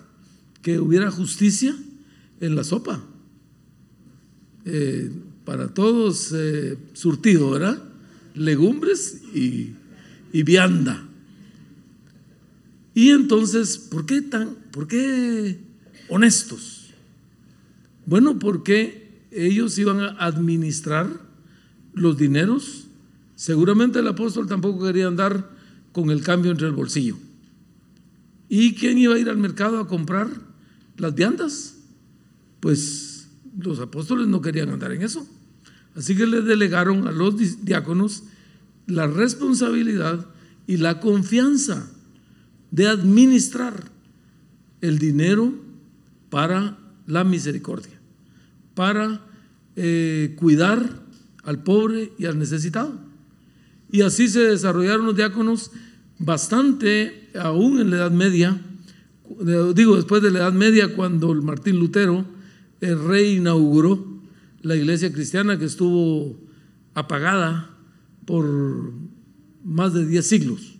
que 0.63 0.79
hubiera 0.79 1.11
justicia 1.11 1.75
en 2.41 2.55
la 2.55 2.65
sopa. 2.65 3.03
Eh, 4.65 5.11
para 5.45 5.69
todos 5.69 6.31
eh, 6.35 6.77
surtido, 6.93 7.53
¿verdad? 7.53 7.83
Legumbres 8.35 9.23
y, 9.35 9.73
y, 10.31 10.43
vianda. 10.43 11.09
Y 12.95 13.11
entonces, 13.11 13.79
¿por 13.79 14.05
qué 14.05 14.21
tan, 14.21 14.57
por 14.71 14.87
qué 14.89 15.59
honestos? 16.11 16.91
Bueno, 18.05 18.39
porque 18.39 19.08
ellos 19.31 19.79
iban 19.79 20.01
a 20.01 20.09
administrar 20.19 21.09
los 21.93 22.17
dineros. 22.17 22.87
Seguramente 23.35 24.01
el 24.01 24.09
apóstol 24.09 24.47
tampoco 24.47 24.87
quería 24.87 25.07
andar 25.07 25.51
con 25.93 26.11
el 26.11 26.23
cambio 26.23 26.51
entre 26.51 26.67
el 26.67 26.73
bolsillo. 26.73 27.17
¿Y 28.49 28.75
quién 28.75 28.99
iba 28.99 29.15
a 29.15 29.19
ir 29.19 29.29
al 29.29 29.37
mercado 29.37 29.79
a 29.79 29.87
comprar 29.87 30.29
las 30.97 31.15
viandas? 31.15 31.77
Pues 32.61 33.29
los 33.59 33.79
apóstoles 33.81 34.27
no 34.27 34.41
querían 34.41 34.71
andar 34.71 34.93
en 34.93 35.03
eso. 35.03 35.27
Así 35.95 36.17
que 36.17 36.27
le 36.27 36.43
delegaron 36.43 37.07
a 37.09 37.13
los 37.13 37.65
diáconos 37.65 38.23
la 38.87 39.07
responsabilidad 39.07 40.27
y 40.67 40.77
la 40.77 41.01
confianza 41.01 41.91
de 42.71 42.89
administrar 42.89 43.91
el 44.81 44.99
dinero 44.99 45.55
para 46.31 46.79
la 47.07 47.25
misericordia, 47.25 47.98
para 48.79 49.21
eh, 49.75 50.37
cuidar 50.39 51.03
al 51.43 51.65
pobre 51.65 52.13
y 52.17 52.27
al 52.27 52.39
necesitado. 52.39 52.95
Y 53.91 54.03
así 54.03 54.29
se 54.29 54.39
desarrollaron 54.39 55.05
los 55.05 55.17
diáconos 55.17 55.73
bastante, 56.21 57.29
aún 57.35 57.81
en 57.81 57.91
la 57.91 57.97
Edad 57.97 58.13
Media, 58.13 58.63
digo 59.75 59.97
después 59.97 60.23
de 60.23 60.31
la 60.31 60.39
Edad 60.39 60.53
Media, 60.53 60.95
cuando 60.95 61.35
Martín 61.43 61.81
Lutero, 61.81 62.25
el 62.81 63.05
rey, 63.05 63.39
inauguró 63.39 64.07
la 64.63 64.77
iglesia 64.77 65.13
cristiana 65.13 65.59
que 65.59 65.65
estuvo 65.65 66.39
apagada 66.95 67.71
por 68.27 68.93
más 69.65 69.93
de 69.93 70.07
10 70.07 70.25
siglos. 70.25 70.79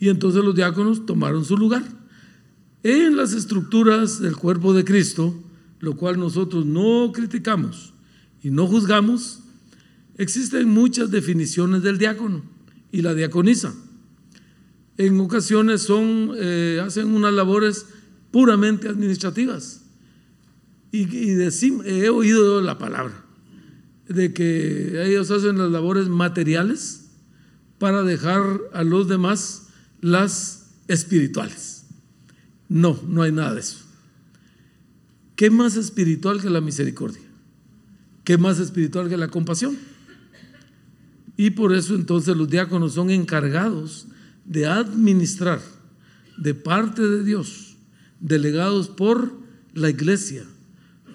Y 0.00 0.08
entonces 0.08 0.42
los 0.42 0.56
diáconos 0.56 1.06
tomaron 1.06 1.44
su 1.44 1.56
lugar. 1.56 1.84
En 2.82 3.16
las 3.16 3.32
estructuras 3.32 4.20
del 4.20 4.34
cuerpo 4.34 4.74
de 4.74 4.84
Cristo, 4.84 5.40
lo 5.80 5.96
cual 5.96 6.18
nosotros 6.18 6.64
no 6.66 7.12
criticamos 7.12 7.94
y 8.42 8.50
no 8.50 8.66
juzgamos, 8.66 9.40
existen 10.16 10.68
muchas 10.68 11.10
definiciones 11.10 11.82
del 11.82 11.98
diácono 11.98 12.42
y 12.92 13.02
la 13.02 13.14
diaconisa. 13.14 13.74
En 14.96 15.20
ocasiones 15.20 15.82
son, 15.82 16.32
eh, 16.36 16.80
hacen 16.84 17.08
unas 17.08 17.32
labores 17.32 17.86
puramente 18.30 18.88
administrativas 18.88 19.82
y, 20.92 21.38
he 21.84 22.08
oído 22.08 22.62
la 22.62 22.78
palabra 22.78 23.24
de 24.08 24.32
que 24.32 25.04
ellos 25.06 25.30
hacen 25.30 25.58
las 25.58 25.70
labores 25.70 26.08
materiales 26.08 27.10
para 27.78 28.02
dejar 28.02 28.60
a 28.72 28.84
los 28.84 29.08
demás 29.08 29.68
las 30.00 30.70
espirituales. 30.88 31.86
No, 32.68 32.98
no 33.06 33.22
hay 33.22 33.32
nada 33.32 33.54
de 33.54 33.60
eso. 33.60 33.85
¿Qué 35.36 35.50
más 35.50 35.76
espiritual 35.76 36.40
que 36.40 36.50
la 36.50 36.60
misericordia? 36.60 37.22
¿Qué 38.24 38.38
más 38.38 38.58
espiritual 38.58 39.08
que 39.08 39.16
la 39.16 39.28
compasión? 39.28 39.76
Y 41.36 41.50
por 41.50 41.74
eso 41.74 41.94
entonces 41.94 42.36
los 42.36 42.48
diáconos 42.48 42.94
son 42.94 43.10
encargados 43.10 44.06
de 44.46 44.66
administrar 44.66 45.60
de 46.38 46.54
parte 46.54 47.02
de 47.02 47.22
Dios, 47.22 47.76
delegados 48.20 48.88
por 48.88 49.34
la 49.74 49.90
iglesia, 49.90 50.44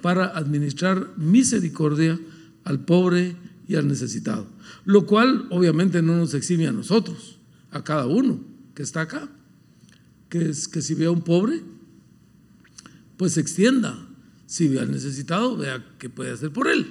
para 0.01 0.25
administrar 0.25 1.09
misericordia 1.17 2.19
al 2.63 2.85
pobre 2.85 3.35
y 3.67 3.75
al 3.75 3.87
necesitado. 3.87 4.47
Lo 4.85 5.05
cual 5.05 5.47
obviamente 5.49 6.01
no 6.01 6.15
nos 6.15 6.33
exime 6.33 6.67
a 6.67 6.71
nosotros, 6.71 7.39
a 7.71 7.83
cada 7.83 8.05
uno 8.05 8.39
que 8.75 8.83
está 8.83 9.01
acá, 9.01 9.29
que 10.29 10.49
es 10.49 10.67
que 10.67 10.81
si 10.81 10.93
ve 10.93 11.05
a 11.05 11.11
un 11.11 11.21
pobre, 11.21 11.61
pues 13.17 13.33
se 13.33 13.41
extienda. 13.41 14.07
Si 14.51 14.67
ve 14.67 14.81
al 14.81 14.91
necesitado, 14.91 15.55
vea 15.55 15.81
qué 15.97 16.09
puede 16.09 16.31
hacer 16.31 16.51
por 16.51 16.67
él. 16.67 16.85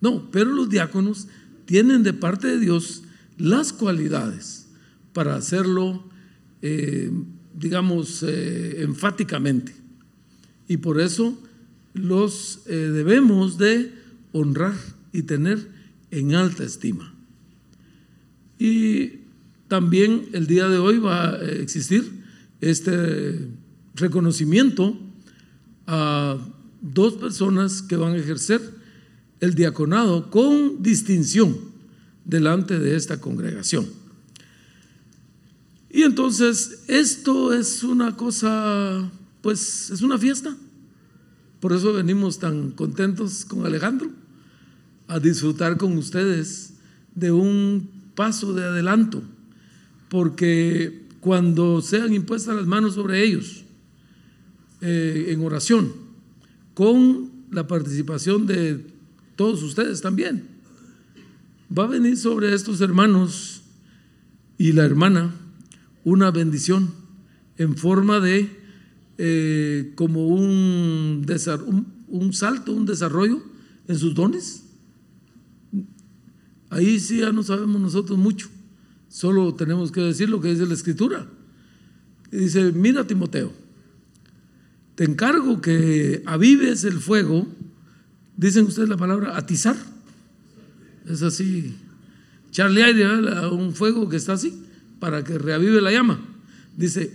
No, 0.00 0.30
pero 0.30 0.50
los 0.50 0.70
diáconos 0.70 1.28
tienen 1.66 2.02
de 2.02 2.14
parte 2.14 2.46
de 2.46 2.58
Dios 2.58 3.02
las 3.36 3.74
cualidades 3.74 4.66
para 5.12 5.36
hacerlo, 5.36 6.08
eh, 6.62 7.12
digamos, 7.54 8.24
eh, 8.26 8.82
enfáticamente. 8.82 9.76
Y 10.68 10.78
por 10.78 11.02
eso 11.02 11.38
los 11.92 12.60
eh, 12.64 12.76
debemos 12.76 13.58
de 13.58 13.92
honrar 14.32 14.72
y 15.12 15.24
tener 15.24 15.68
en 16.10 16.34
alta 16.34 16.64
estima. 16.64 17.14
Y 18.58 19.18
también 19.68 20.30
el 20.32 20.46
día 20.46 20.66
de 20.68 20.78
hoy 20.78 20.96
va 20.96 21.28
a 21.28 21.42
existir 21.42 22.10
este 22.62 23.50
reconocimiento 23.94 24.98
a 25.88 26.36
dos 26.82 27.14
personas 27.14 27.80
que 27.80 27.96
van 27.96 28.12
a 28.12 28.18
ejercer 28.18 28.60
el 29.40 29.54
diaconado 29.54 30.30
con 30.30 30.82
distinción 30.82 31.56
delante 32.26 32.78
de 32.78 32.94
esta 32.94 33.20
congregación. 33.20 33.86
Y 35.90 36.02
entonces 36.02 36.84
esto 36.88 37.54
es 37.54 37.82
una 37.82 38.16
cosa, 38.16 39.10
pues 39.40 39.90
es 39.90 40.02
una 40.02 40.18
fiesta. 40.18 40.54
Por 41.58 41.72
eso 41.72 41.94
venimos 41.94 42.38
tan 42.38 42.70
contentos 42.72 43.46
con 43.46 43.64
Alejandro 43.64 44.10
a 45.08 45.18
disfrutar 45.18 45.78
con 45.78 45.96
ustedes 45.96 46.74
de 47.14 47.32
un 47.32 47.88
paso 48.14 48.52
de 48.52 48.64
adelanto, 48.64 49.22
porque 50.10 51.06
cuando 51.20 51.80
sean 51.80 52.12
impuestas 52.12 52.56
las 52.56 52.66
manos 52.66 52.94
sobre 52.94 53.24
ellos 53.24 53.64
eh, 54.80 55.26
en 55.28 55.40
oración, 55.44 55.92
con 56.74 57.30
la 57.50 57.66
participación 57.66 58.46
de 58.46 58.86
todos 59.36 59.62
ustedes 59.62 60.00
también, 60.00 60.46
va 61.76 61.84
a 61.84 61.88
venir 61.88 62.16
sobre 62.16 62.54
estos 62.54 62.80
hermanos 62.80 63.62
y 64.56 64.72
la 64.72 64.84
hermana 64.84 65.34
una 66.04 66.30
bendición 66.30 66.90
en 67.56 67.76
forma 67.76 68.20
de 68.20 68.50
eh, 69.18 69.92
como 69.96 70.28
un, 70.28 71.26
un, 72.08 72.32
salto, 72.32 72.72
un 72.72 72.86
desarrollo 72.86 73.42
en 73.88 73.98
sus 73.98 74.14
dones. 74.14 74.64
Ahí 76.70 77.00
sí 77.00 77.18
ya 77.18 77.32
no 77.32 77.42
sabemos 77.42 77.80
nosotros 77.80 78.18
mucho, 78.18 78.48
solo 79.08 79.54
tenemos 79.54 79.90
que 79.90 80.00
decir 80.00 80.28
lo 80.28 80.40
que 80.40 80.48
dice 80.48 80.66
la 80.66 80.74
escritura. 80.74 81.26
dice, 82.30 82.72
mira 82.72 83.06
Timoteo, 83.06 83.52
te 84.98 85.04
encargo 85.04 85.60
que 85.60 86.24
avives 86.26 86.82
el 86.82 86.98
fuego, 86.98 87.46
dicen 88.36 88.66
ustedes 88.66 88.88
la 88.88 88.96
palabra 88.96 89.36
atizar, 89.36 89.76
es 91.06 91.22
así, 91.22 91.76
echarle 92.50 92.82
aire 92.82 93.06
un 93.52 93.76
fuego 93.76 94.08
que 94.08 94.16
está 94.16 94.32
así, 94.32 94.60
para 94.98 95.22
que 95.22 95.38
reavive 95.38 95.80
la 95.80 95.92
llama. 95.92 96.18
Dice, 96.76 97.12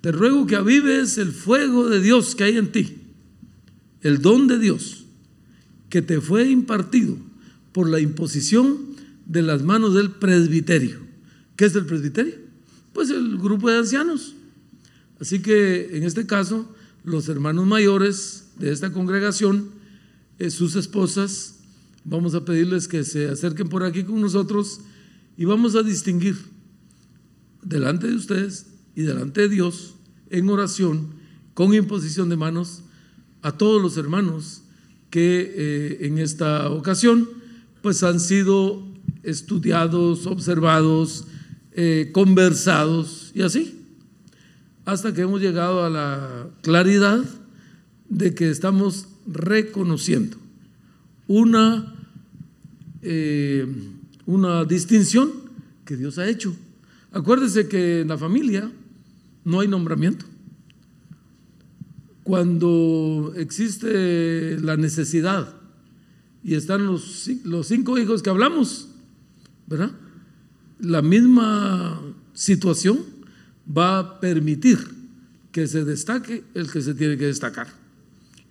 te 0.00 0.10
ruego 0.10 0.46
que 0.46 0.56
avives 0.56 1.18
el 1.18 1.32
fuego 1.32 1.86
de 1.90 2.00
Dios 2.00 2.34
que 2.34 2.44
hay 2.44 2.56
en 2.56 2.72
ti, 2.72 2.96
el 4.00 4.22
don 4.22 4.48
de 4.48 4.58
Dios 4.58 5.04
que 5.90 6.00
te 6.00 6.22
fue 6.22 6.48
impartido 6.48 7.18
por 7.72 7.90
la 7.90 8.00
imposición 8.00 8.78
de 9.26 9.42
las 9.42 9.62
manos 9.62 9.92
del 9.92 10.12
presbiterio. 10.12 10.96
¿Qué 11.56 11.66
es 11.66 11.74
el 11.74 11.84
presbiterio? 11.84 12.36
pues 12.92 13.10
el 13.10 13.38
grupo 13.38 13.70
de 13.70 13.78
ancianos. 13.78 14.34
Así 15.20 15.40
que 15.40 15.96
en 15.96 16.04
este 16.04 16.26
caso, 16.26 16.74
los 17.04 17.28
hermanos 17.28 17.66
mayores 17.66 18.50
de 18.58 18.72
esta 18.72 18.92
congregación, 18.92 19.70
eh, 20.38 20.50
sus 20.50 20.76
esposas, 20.76 21.56
vamos 22.04 22.34
a 22.34 22.44
pedirles 22.44 22.88
que 22.88 23.04
se 23.04 23.28
acerquen 23.28 23.68
por 23.68 23.84
aquí 23.84 24.04
con 24.04 24.20
nosotros 24.20 24.80
y 25.36 25.44
vamos 25.44 25.74
a 25.76 25.82
distinguir 25.82 26.36
delante 27.62 28.06
de 28.06 28.14
ustedes 28.14 28.66
y 28.96 29.02
delante 29.02 29.42
de 29.42 29.48
Dios 29.50 29.94
en 30.30 30.48
oración, 30.48 31.14
con 31.54 31.74
imposición 31.74 32.28
de 32.28 32.36
manos, 32.36 32.82
a 33.42 33.52
todos 33.52 33.80
los 33.80 33.96
hermanos 33.96 34.62
que 35.10 35.52
eh, 35.56 36.06
en 36.06 36.18
esta 36.18 36.70
ocasión 36.70 37.28
pues 37.82 38.02
han 38.02 38.20
sido 38.20 38.86
estudiados, 39.22 40.26
observados, 40.26 41.26
eh, 41.72 42.10
conversados 42.12 43.32
y 43.34 43.42
así, 43.42 43.79
hasta 44.90 45.14
que 45.14 45.22
hemos 45.22 45.40
llegado 45.40 45.84
a 45.84 45.90
la 45.90 46.48
claridad 46.62 47.24
de 48.08 48.34
que 48.34 48.50
estamos 48.50 49.06
reconociendo 49.24 50.36
una, 51.28 51.94
eh, 53.02 53.66
una 54.26 54.64
distinción 54.64 55.30
que 55.84 55.96
Dios 55.96 56.18
ha 56.18 56.28
hecho. 56.28 56.56
Acuérdese 57.12 57.68
que 57.68 58.00
en 58.00 58.08
la 58.08 58.18
familia 58.18 58.70
no 59.44 59.60
hay 59.60 59.68
nombramiento. 59.68 60.26
Cuando 62.24 63.32
existe 63.36 64.58
la 64.60 64.76
necesidad 64.76 65.54
y 66.42 66.54
están 66.54 66.84
los, 66.84 67.30
los 67.44 67.68
cinco 67.68 67.96
hijos 67.96 68.22
que 68.22 68.30
hablamos, 68.30 68.88
¿verdad? 69.68 69.92
La 70.80 71.00
misma 71.00 72.00
situación 72.34 73.19
va 73.76 73.98
a 73.98 74.20
permitir 74.20 74.78
que 75.52 75.66
se 75.66 75.84
destaque 75.84 76.44
el 76.54 76.70
que 76.70 76.82
se 76.82 76.94
tiene 76.94 77.16
que 77.16 77.26
destacar. 77.26 77.68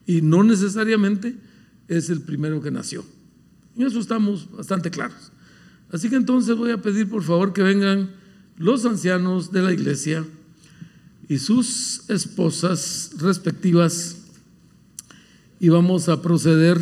Y 0.05 0.21
no 0.21 0.43
necesariamente 0.43 1.35
es 1.87 2.09
el 2.09 2.21
primero 2.21 2.61
que 2.61 2.71
nació. 2.71 3.05
En 3.77 3.87
eso 3.87 3.99
estamos 3.99 4.51
bastante 4.51 4.91
claros. 4.91 5.31
Así 5.91 6.09
que 6.09 6.15
entonces 6.15 6.55
voy 6.55 6.71
a 6.71 6.81
pedir 6.81 7.09
por 7.09 7.23
favor 7.23 7.53
que 7.53 7.63
vengan 7.63 8.11
los 8.57 8.85
ancianos 8.85 9.51
de 9.51 9.61
la 9.61 9.73
iglesia 9.73 10.25
y 11.27 11.37
sus 11.37 12.09
esposas 12.09 13.11
respectivas 13.17 14.17
y 15.59 15.69
vamos 15.69 16.09
a 16.09 16.21
proceder 16.21 16.79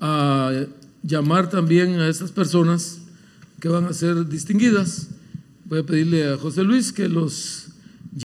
a 0.00 0.66
llamar 1.02 1.50
también 1.50 2.00
a 2.00 2.08
estas 2.08 2.32
personas 2.32 2.98
que 3.60 3.68
van 3.68 3.84
a 3.84 3.92
ser 3.92 4.28
distinguidas. 4.28 5.08
Voy 5.68 5.80
a 5.80 5.82
pedirle 5.82 6.32
a 6.32 6.36
José 6.36 6.62
Luis 6.62 6.92
que 6.92 7.08
los 7.08 7.66